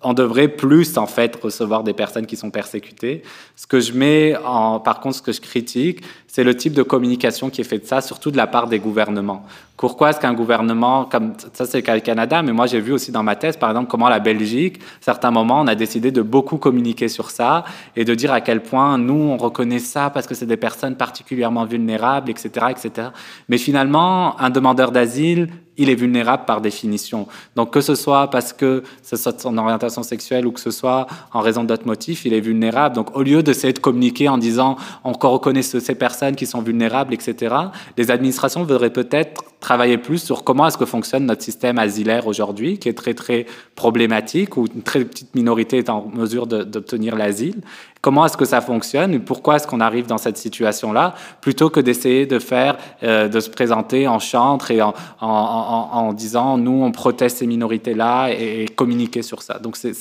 on 0.04 0.12
devrait 0.12 0.48
plus 0.48 0.96
en 0.98 1.06
fait 1.06 1.34
recevoir 1.42 1.82
des 1.82 1.94
personnes 1.94 2.26
qui 2.26 2.36
sont 2.36 2.50
persécutées. 2.50 3.22
Ce 3.56 3.66
que 3.66 3.80
je 3.80 3.92
mets 3.92 4.36
en, 4.44 4.78
par 4.78 5.00
contre, 5.00 5.16
ce 5.16 5.22
que 5.22 5.32
je 5.32 5.40
critique, 5.40 6.02
c'est 6.26 6.44
le 6.44 6.56
type 6.56 6.74
de 6.74 6.82
communication 6.82 7.48
qui 7.48 7.60
est 7.60 7.64
fait 7.64 7.78
de 7.78 7.86
ça, 7.86 8.00
surtout 8.00 8.30
de 8.30 8.36
la 8.36 8.46
part 8.46 8.68
des 8.68 8.78
gouvernements. 8.78 9.46
Pourquoi 9.76 10.10
est-ce 10.10 10.20
qu'un 10.20 10.34
gouvernement, 10.34 11.04
comme 11.04 11.34
ça 11.52 11.64
c'est 11.64 11.86
le 11.86 12.00
Canada, 12.00 12.42
mais 12.42 12.52
moi 12.52 12.66
j'ai 12.66 12.80
vu 12.80 12.92
aussi 12.92 13.12
dans 13.12 13.22
ma 13.22 13.36
thèse, 13.36 13.56
par 13.56 13.70
exemple, 13.70 13.90
comment 13.90 14.08
la 14.08 14.20
Belgique, 14.20 14.53
certains 15.00 15.30
moments, 15.30 15.60
on 15.60 15.66
a 15.66 15.74
décidé 15.74 16.10
de 16.10 16.22
beaucoup 16.22 16.58
communiquer 16.58 17.08
sur 17.08 17.30
ça 17.30 17.64
et 17.96 18.04
de 18.04 18.14
dire 18.14 18.32
à 18.32 18.40
quel 18.40 18.62
point 18.62 18.98
nous, 18.98 19.14
on 19.14 19.36
reconnaît 19.36 19.78
ça 19.78 20.10
parce 20.10 20.26
que 20.26 20.34
c'est 20.34 20.46
des 20.46 20.56
personnes 20.56 20.96
particulièrement 20.96 21.64
vulnérables, 21.64 22.30
etc., 22.30 22.66
etc. 22.70 23.08
Mais 23.48 23.58
finalement, 23.58 24.40
un 24.40 24.50
demandeur 24.50 24.90
d'asile, 24.92 25.48
il 25.76 25.90
est 25.90 25.94
vulnérable 25.94 26.44
par 26.46 26.60
définition. 26.60 27.26
Donc 27.56 27.72
que 27.72 27.80
ce 27.80 27.94
soit 27.94 28.30
parce 28.30 28.52
que 28.52 28.82
ce 29.02 29.16
soit 29.16 29.40
son 29.40 29.56
orientation 29.58 30.02
sexuelle 30.02 30.46
ou 30.46 30.52
que 30.52 30.60
ce 30.60 30.70
soit 30.70 31.06
en 31.32 31.40
raison 31.40 31.64
d'autres 31.64 31.86
motifs, 31.86 32.24
il 32.24 32.32
est 32.32 32.40
vulnérable. 32.40 32.94
Donc 32.94 33.16
au 33.16 33.22
lieu 33.22 33.42
d'essayer 33.42 33.72
de 33.72 33.78
communiquer 33.78 34.28
en 34.28 34.38
disant 34.38 34.76
on 35.04 35.12
reconnaît 35.12 35.62
ces 35.62 35.94
personnes 35.94 36.36
qui 36.36 36.46
sont 36.46 36.62
vulnérables, 36.62 37.14
etc., 37.14 37.54
les 37.96 38.10
administrations 38.10 38.64
voudraient 38.64 38.90
peut-être 38.90 39.44
travailler 39.60 39.98
plus 39.98 40.18
sur 40.18 40.44
comment 40.44 40.66
est-ce 40.66 40.76
que 40.76 40.84
fonctionne 40.84 41.26
notre 41.26 41.42
système 41.42 41.78
asilaire 41.78 42.26
aujourd'hui, 42.26 42.78
qui 42.78 42.88
est 42.88 42.94
très 42.94 43.14
très 43.14 43.46
problématique, 43.74 44.56
où 44.56 44.66
une 44.66 44.82
très 44.82 45.04
petite 45.04 45.34
minorité 45.34 45.78
est 45.78 45.88
en 45.88 46.06
mesure 46.14 46.46
d'obtenir 46.46 47.16
l'asile, 47.16 47.62
comment 48.04 48.26
est-ce 48.26 48.36
que 48.36 48.44
ça 48.44 48.60
fonctionne 48.60 49.14
et 49.14 49.18
pourquoi 49.18 49.56
est-ce 49.56 49.66
qu'on 49.66 49.80
arrive 49.80 50.06
dans 50.06 50.18
cette 50.18 50.36
situation-là, 50.36 51.14
plutôt 51.40 51.70
que 51.70 51.80
d'essayer 51.80 52.26
de 52.26 52.38
faire, 52.38 52.76
euh, 53.02 53.28
de 53.28 53.40
se 53.40 53.48
présenter 53.48 54.06
en 54.06 54.18
chantre 54.18 54.70
et 54.70 54.82
en, 54.82 56.12
disant 56.12 56.58
nous 56.58 56.82
on 56.84 56.92
proteste 56.92 57.38
ces 57.38 57.46
minorités-là 57.46 58.28
et, 58.28 58.66
communiquer 58.76 59.22
sur 59.22 59.40
ça. 59.40 59.58
Donc 59.58 59.78
c'est 59.78 59.94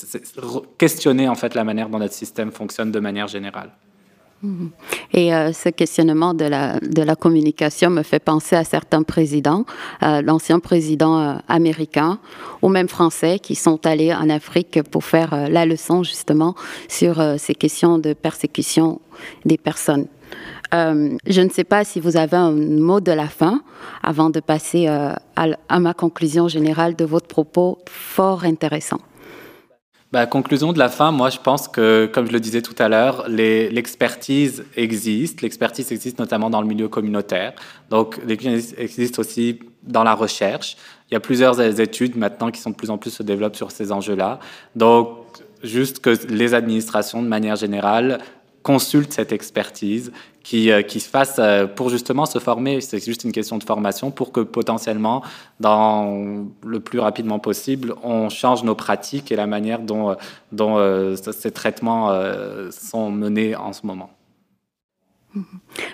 questionner 0.78 1.30
en 1.30 1.36
fait 1.36 1.56
la 1.56 1.64
manière 1.64 1.88
dont 1.88 2.00
notre 2.00 2.14
système 2.14 2.52
fonctionne 2.52 2.92
de 2.92 3.00
manière 3.00 3.28
générale. 3.30 3.70
Et 5.14 5.34
euh, 5.34 5.54
ce 5.54 5.70
questionnement 5.70 6.34
de 6.34 6.46
la, 6.46 6.80
de 6.80 7.02
la 7.02 7.16
communication 7.16 7.90
me 7.90 8.04
fait 8.04 8.20
penser 8.20 8.56
à 8.56 8.64
certains 8.64 9.04
présidents, 9.04 9.66
euh, 10.02 10.22
l'ancien 10.22 10.60
président 10.60 11.20
euh, 11.20 11.36
américain 11.48 12.20
ou 12.62 12.70
même 12.70 12.90
français 12.90 13.40
qui 13.40 13.56
sont 13.56 13.86
allés 13.86 14.14
en 14.14 14.30
Afrique 14.30 14.82
pour 14.84 15.04
faire 15.04 15.50
la 15.50 15.66
leçon 15.66 16.04
justement 16.04 16.56
sur 16.88 17.22
ces 17.38 17.56
questions 17.56 18.00
de 18.00 18.14
persécution 18.14 19.00
des 19.46 19.58
personnes. 19.58 20.08
je 20.72 21.42
ne 21.42 21.50
sais 21.50 21.64
pas 21.64 21.84
si 21.84 22.00
vous 22.00 22.18
avez 22.18 22.38
un 22.38 22.52
mot 22.52 23.00
de 23.00 23.12
la 23.12 23.28
fin 23.28 23.62
avant 24.02 24.30
de 24.30 24.40
passer 24.40 24.88
à 24.88 25.80
ma 25.80 25.94
conclusion 25.94 26.48
générale 26.48 26.96
de 26.96 27.06
votre 27.06 27.28
propos 27.28 27.80
fort 27.88 28.44
intéressant. 28.46 29.00
Bah, 30.14 30.28
conclusion 30.28 30.74
de 30.74 30.78
la 30.78 30.90
fin, 30.90 31.12
moi 31.12 31.32
je 31.32 31.40
pense 31.40 31.68
que, 31.68 32.06
comme 32.06 32.28
je 32.28 32.34
le 32.34 32.40
disais 32.40 32.62
tout 32.62 32.76
à 32.78 32.88
l'heure, 32.88 33.28
l'expertise 33.28 34.64
existe. 34.76 35.42
L'expertise 35.42 35.92
existe 35.92 36.20
notamment 36.20 36.52
dans 36.52 36.62
le 36.62 36.68
milieu 36.68 36.88
communautaire. 36.88 37.54
Donc 37.90 38.20
l'expertise 38.24 38.76
existe 38.78 39.18
aussi 39.18 39.58
dans 39.82 40.04
la 40.04 40.14
recherche. 40.14 40.78
Il 41.10 41.16
y 41.16 41.18
a 41.18 41.20
plusieurs 41.20 41.60
études 41.82 42.16
maintenant 42.16 42.52
qui 42.52 42.62
sont 42.62 42.70
de 42.70 42.76
plus 42.76 42.92
en 42.92 43.00
plus 43.00 43.10
se 43.10 43.24
développent 43.24 43.56
sur 43.56 43.72
ces 43.72 43.92
enjeux-là. 43.92 44.38
Donc 44.76 45.18
juste 45.64 45.98
que 45.98 46.12
les 46.30 46.54
administrations, 46.54 47.24
de 47.24 47.28
manière 47.28 47.56
générale, 47.56 48.20
consultent 48.62 49.14
cette 49.14 49.32
expertise, 49.32 50.12
qui, 50.44 50.72
euh, 50.72 50.82
qui 50.82 51.00
se 51.00 51.10
fasse 51.10 51.38
euh, 51.40 51.66
pour 51.66 51.90
justement 51.90 52.26
se 52.26 52.40
former. 52.40 52.82
C'est 52.82 53.04
juste 53.04 53.24
une 53.24 53.32
question 53.32 53.58
de 53.58 53.64
formation 53.64 54.12
pour 54.12 54.32
que 54.32 54.42
potentiellement, 54.42 55.24
dans 55.60 56.46
le 56.64 56.80
plus 56.80 57.00
rapidement 57.00 57.40
possible, 57.40 57.96
on 58.04 58.30
change 58.30 58.64
nos 58.64 58.76
pratiques 58.76 59.32
et 59.32 59.36
la 59.36 59.48
manière 59.48 59.80
dont, 59.80 60.12
euh, 60.12 60.16
dont 60.52 61.16
ces 61.32 61.52
traitements 61.52 62.12
sont 62.72 63.10
menés 63.10 63.56
en 63.56 63.74
ce 63.74 63.86
moment. 63.86 64.10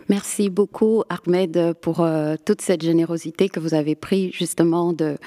Merci 0.09 0.49
beaucoup, 0.49 1.03
Ahmed, 1.09 1.73
pour 1.81 2.01
euh, 2.01 2.35
toute 2.43 2.61
cette 2.61 2.81
générosité 2.81 3.47
que 3.47 3.59
vous 3.59 3.73
avez 3.73 3.95
pris 3.95 4.31
justement 4.33 4.91
de, 4.91 5.17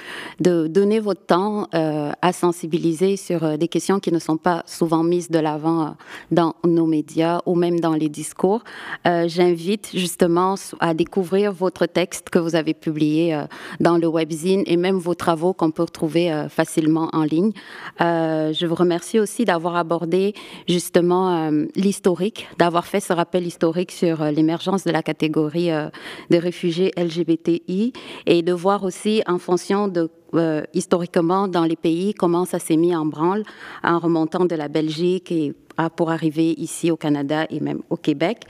donner 0.41 1.01
votre 1.01 1.25
temps 1.25 1.69
euh, 1.75 2.11
à 2.21 2.33
sensibiliser 2.33 3.17
sur 3.17 3.45
euh, 3.45 3.57
des 3.57 3.69
questions 3.69 4.01
qui 4.01 4.13
ne 4.13 4.19
sont 4.19 4.37
pas 4.37 4.65
souvent 4.67 5.03
mises 5.03 5.31
de 5.31 5.39
l'avant 5.39 5.97
dans 6.31 6.55
nos 6.65 6.87
médias 6.87 7.41
ou 7.47 7.55
même 7.55 7.81
dans 7.81 7.95
les 7.95 8.09
discours. 8.09 8.65
J'invite 9.05 9.91
justement 9.95 10.55
à 10.81 10.95
découvrir 10.95 11.53
votre 11.53 11.87
texte 11.87 12.31
que 12.31 12.39
vous 12.39 12.55
avez 12.55 12.75
publié 12.75 13.41
dans 13.81 13.97
le 13.97 14.07
webzine 14.07 14.63
et 14.67 14.77
même 14.77 14.97
vos 14.97 15.15
travaux 15.15 15.53
qu'on 15.53 15.71
peut 15.71 15.83
retrouver 15.83 16.47
facilement 16.49 17.09
en 17.13 17.23
ligne. 17.23 17.53
je 18.01 18.67
vous 18.67 18.75
remercie 18.75 19.19
aussi 19.19 19.45
d'avoir 19.45 19.77
abordé 19.77 20.35
justement 20.69 21.51
l'historique, 21.75 22.49
d'avoir 22.59 22.87
fait 22.87 23.01
ce 23.01 23.13
rappel 23.13 23.47
historique 23.47 23.93
sur 24.03 24.21
euh, 24.21 24.33
l'émergence 24.33 24.83
de 24.83 24.91
la 24.91 25.03
catégorie 25.03 25.71
euh, 25.71 25.89
de 26.31 26.37
réfugiés 26.37 26.91
LGBTI 26.97 27.93
et 28.27 28.43
de 28.43 28.53
voir 28.53 28.83
aussi 28.83 29.23
en 29.29 29.39
fonction 29.39 29.87
de 29.87 30.11
euh, 30.35 30.63
historiquement 30.75 31.49
dans 31.49 31.65
les 31.65 31.77
pays 31.77 32.15
comment 32.15 32.45
ça 32.45 32.59
s'est 32.59 32.77
mis 32.77 32.95
en 32.95 33.07
branle 33.07 33.43
en 33.83 33.99
remontant 33.99 34.45
de 34.45 34.55
la 34.55 34.69
Belgique 34.69 35.31
et 35.33 35.55
pour 35.97 36.11
arriver 36.11 36.53
ici 36.59 36.91
au 36.91 36.99
Canada 36.99 37.47
et 37.49 37.59
même 37.59 37.81
au 37.89 37.97
Québec. 37.97 38.43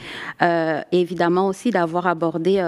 évidemment 0.91 1.47
aussi 1.47 1.71
d'avoir 1.71 2.09
abordé 2.09 2.61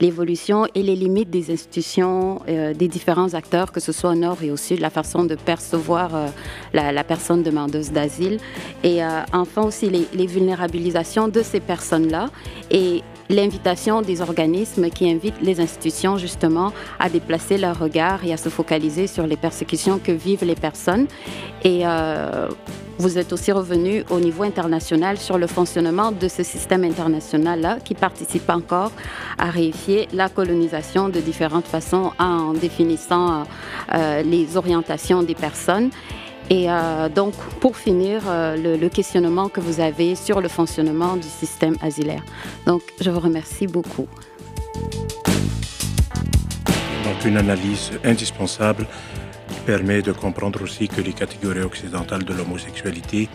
l'évolution 0.00 0.66
et 0.74 0.82
les 0.82 0.96
limites 0.96 1.28
des 1.28 1.52
institutions, 1.52 2.40
des 2.46 2.88
différents 2.88 3.34
acteurs, 3.34 3.70
que 3.70 3.80
ce 3.80 3.92
soit 3.92 4.12
au 4.12 4.14
nord 4.14 4.42
et 4.42 4.50
au 4.50 4.56
sud, 4.56 4.80
la 4.80 4.88
façon 4.88 5.24
de 5.24 5.34
percevoir 5.34 6.10
la, 6.72 6.90
la, 6.90 7.04
personne 7.04 7.42
demandeuse 7.42 7.92
d'asile. 7.92 8.38
Et 8.82 9.00
enfin 9.34 9.64
aussi 9.64 9.90
les, 9.90 10.08
les 10.14 10.26
vulnérabilisations 10.26 11.28
de 11.28 11.42
ces 11.42 11.60
personnes-là 11.60 12.30
et 12.70 13.02
l'invitation 13.28 14.02
des 14.02 14.20
organismes 14.20 14.90
qui 14.90 15.10
invitent 15.10 15.40
les 15.42 15.60
institutions 15.60 16.16
justement 16.18 16.72
à 16.98 17.08
déplacer 17.08 17.58
leur 17.58 17.78
regard 17.78 18.24
et 18.24 18.32
à 18.32 18.36
se 18.36 18.48
focaliser 18.48 19.06
sur 19.06 19.26
les 19.26 19.36
persécutions 19.36 19.98
que 19.98 20.12
vivent 20.12 20.44
les 20.44 20.54
personnes. 20.54 21.06
Et 21.64 21.86
euh, 21.86 22.48
vous 22.98 23.16
êtes 23.16 23.32
aussi 23.32 23.52
revenu 23.52 24.04
au 24.10 24.18
niveau 24.18 24.42
international 24.42 25.18
sur 25.18 25.38
le 25.38 25.46
fonctionnement 25.46 26.10
de 26.10 26.26
ce 26.26 26.42
système 26.42 26.84
international-là 26.84 27.78
qui 27.84 27.94
participe 27.94 28.50
encore 28.50 28.92
à 29.38 29.50
réifier 29.50 30.08
la 30.12 30.28
colonisation 30.28 31.08
de 31.08 31.20
différentes 31.20 31.66
façons 31.66 32.12
en 32.18 32.54
définissant 32.54 33.44
euh, 33.94 34.22
les 34.22 34.56
orientations 34.56 35.22
des 35.22 35.36
personnes. 35.36 35.90
Et 36.50 36.70
euh, 36.70 37.08
donc, 37.08 37.34
pour 37.60 37.76
finir, 37.76 38.22
euh, 38.26 38.56
le, 38.56 38.88
questionnement 38.88 39.48
que 39.48 39.60
vous 39.60 39.80
avez 39.80 40.14
sur 40.14 40.40
le 40.40 40.48
fonctionnement 40.48 41.16
du 41.16 41.28
système 41.28 41.76
asilaire. 41.82 42.22
Donc, 42.66 42.82
je 43.00 43.10
vous 43.10 43.20
remercie 43.20 43.66
beaucoup. 43.66 44.08
Donc, 47.04 47.24
une 47.26 47.36
analyse 47.36 47.90
indispensable 48.02 48.86
qui 49.48 49.60
permet 49.66 50.00
de 50.00 50.12
comprendre 50.12 50.62
aussi 50.62 50.88
que 50.88 51.02
les 51.02 51.12
catégories 51.12 51.62
occidentales 51.62 52.24
de 52.24 52.32
l'homosexualité, 52.32 53.28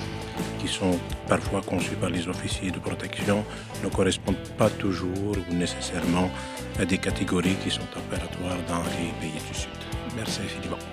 qui 0.60 0.68
sont 0.68 0.98
parfois 1.28 1.62
conçues 1.62 1.96
par 1.96 2.10
les 2.10 2.28
officiers 2.28 2.72
de 2.72 2.80
protection, 2.80 3.44
ne 3.84 3.90
correspondent 3.90 4.50
pas 4.58 4.70
toujours 4.70 5.36
ou 5.52 5.54
nécessairement 5.54 6.32
à 6.80 6.86
des 6.86 6.98
catégories 6.98 7.58
qui 7.64 7.70
sont 7.70 7.90
opératoires 7.96 8.58
dans 8.68 8.84
les 8.98 9.12
pays 9.22 9.40
du 9.48 9.54
Sud. 9.54 9.70
Merci 10.16 10.42
infiniment. 10.42 10.93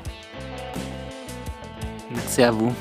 Merci 2.10 2.42
à 2.42 2.50
vous. 2.50 2.72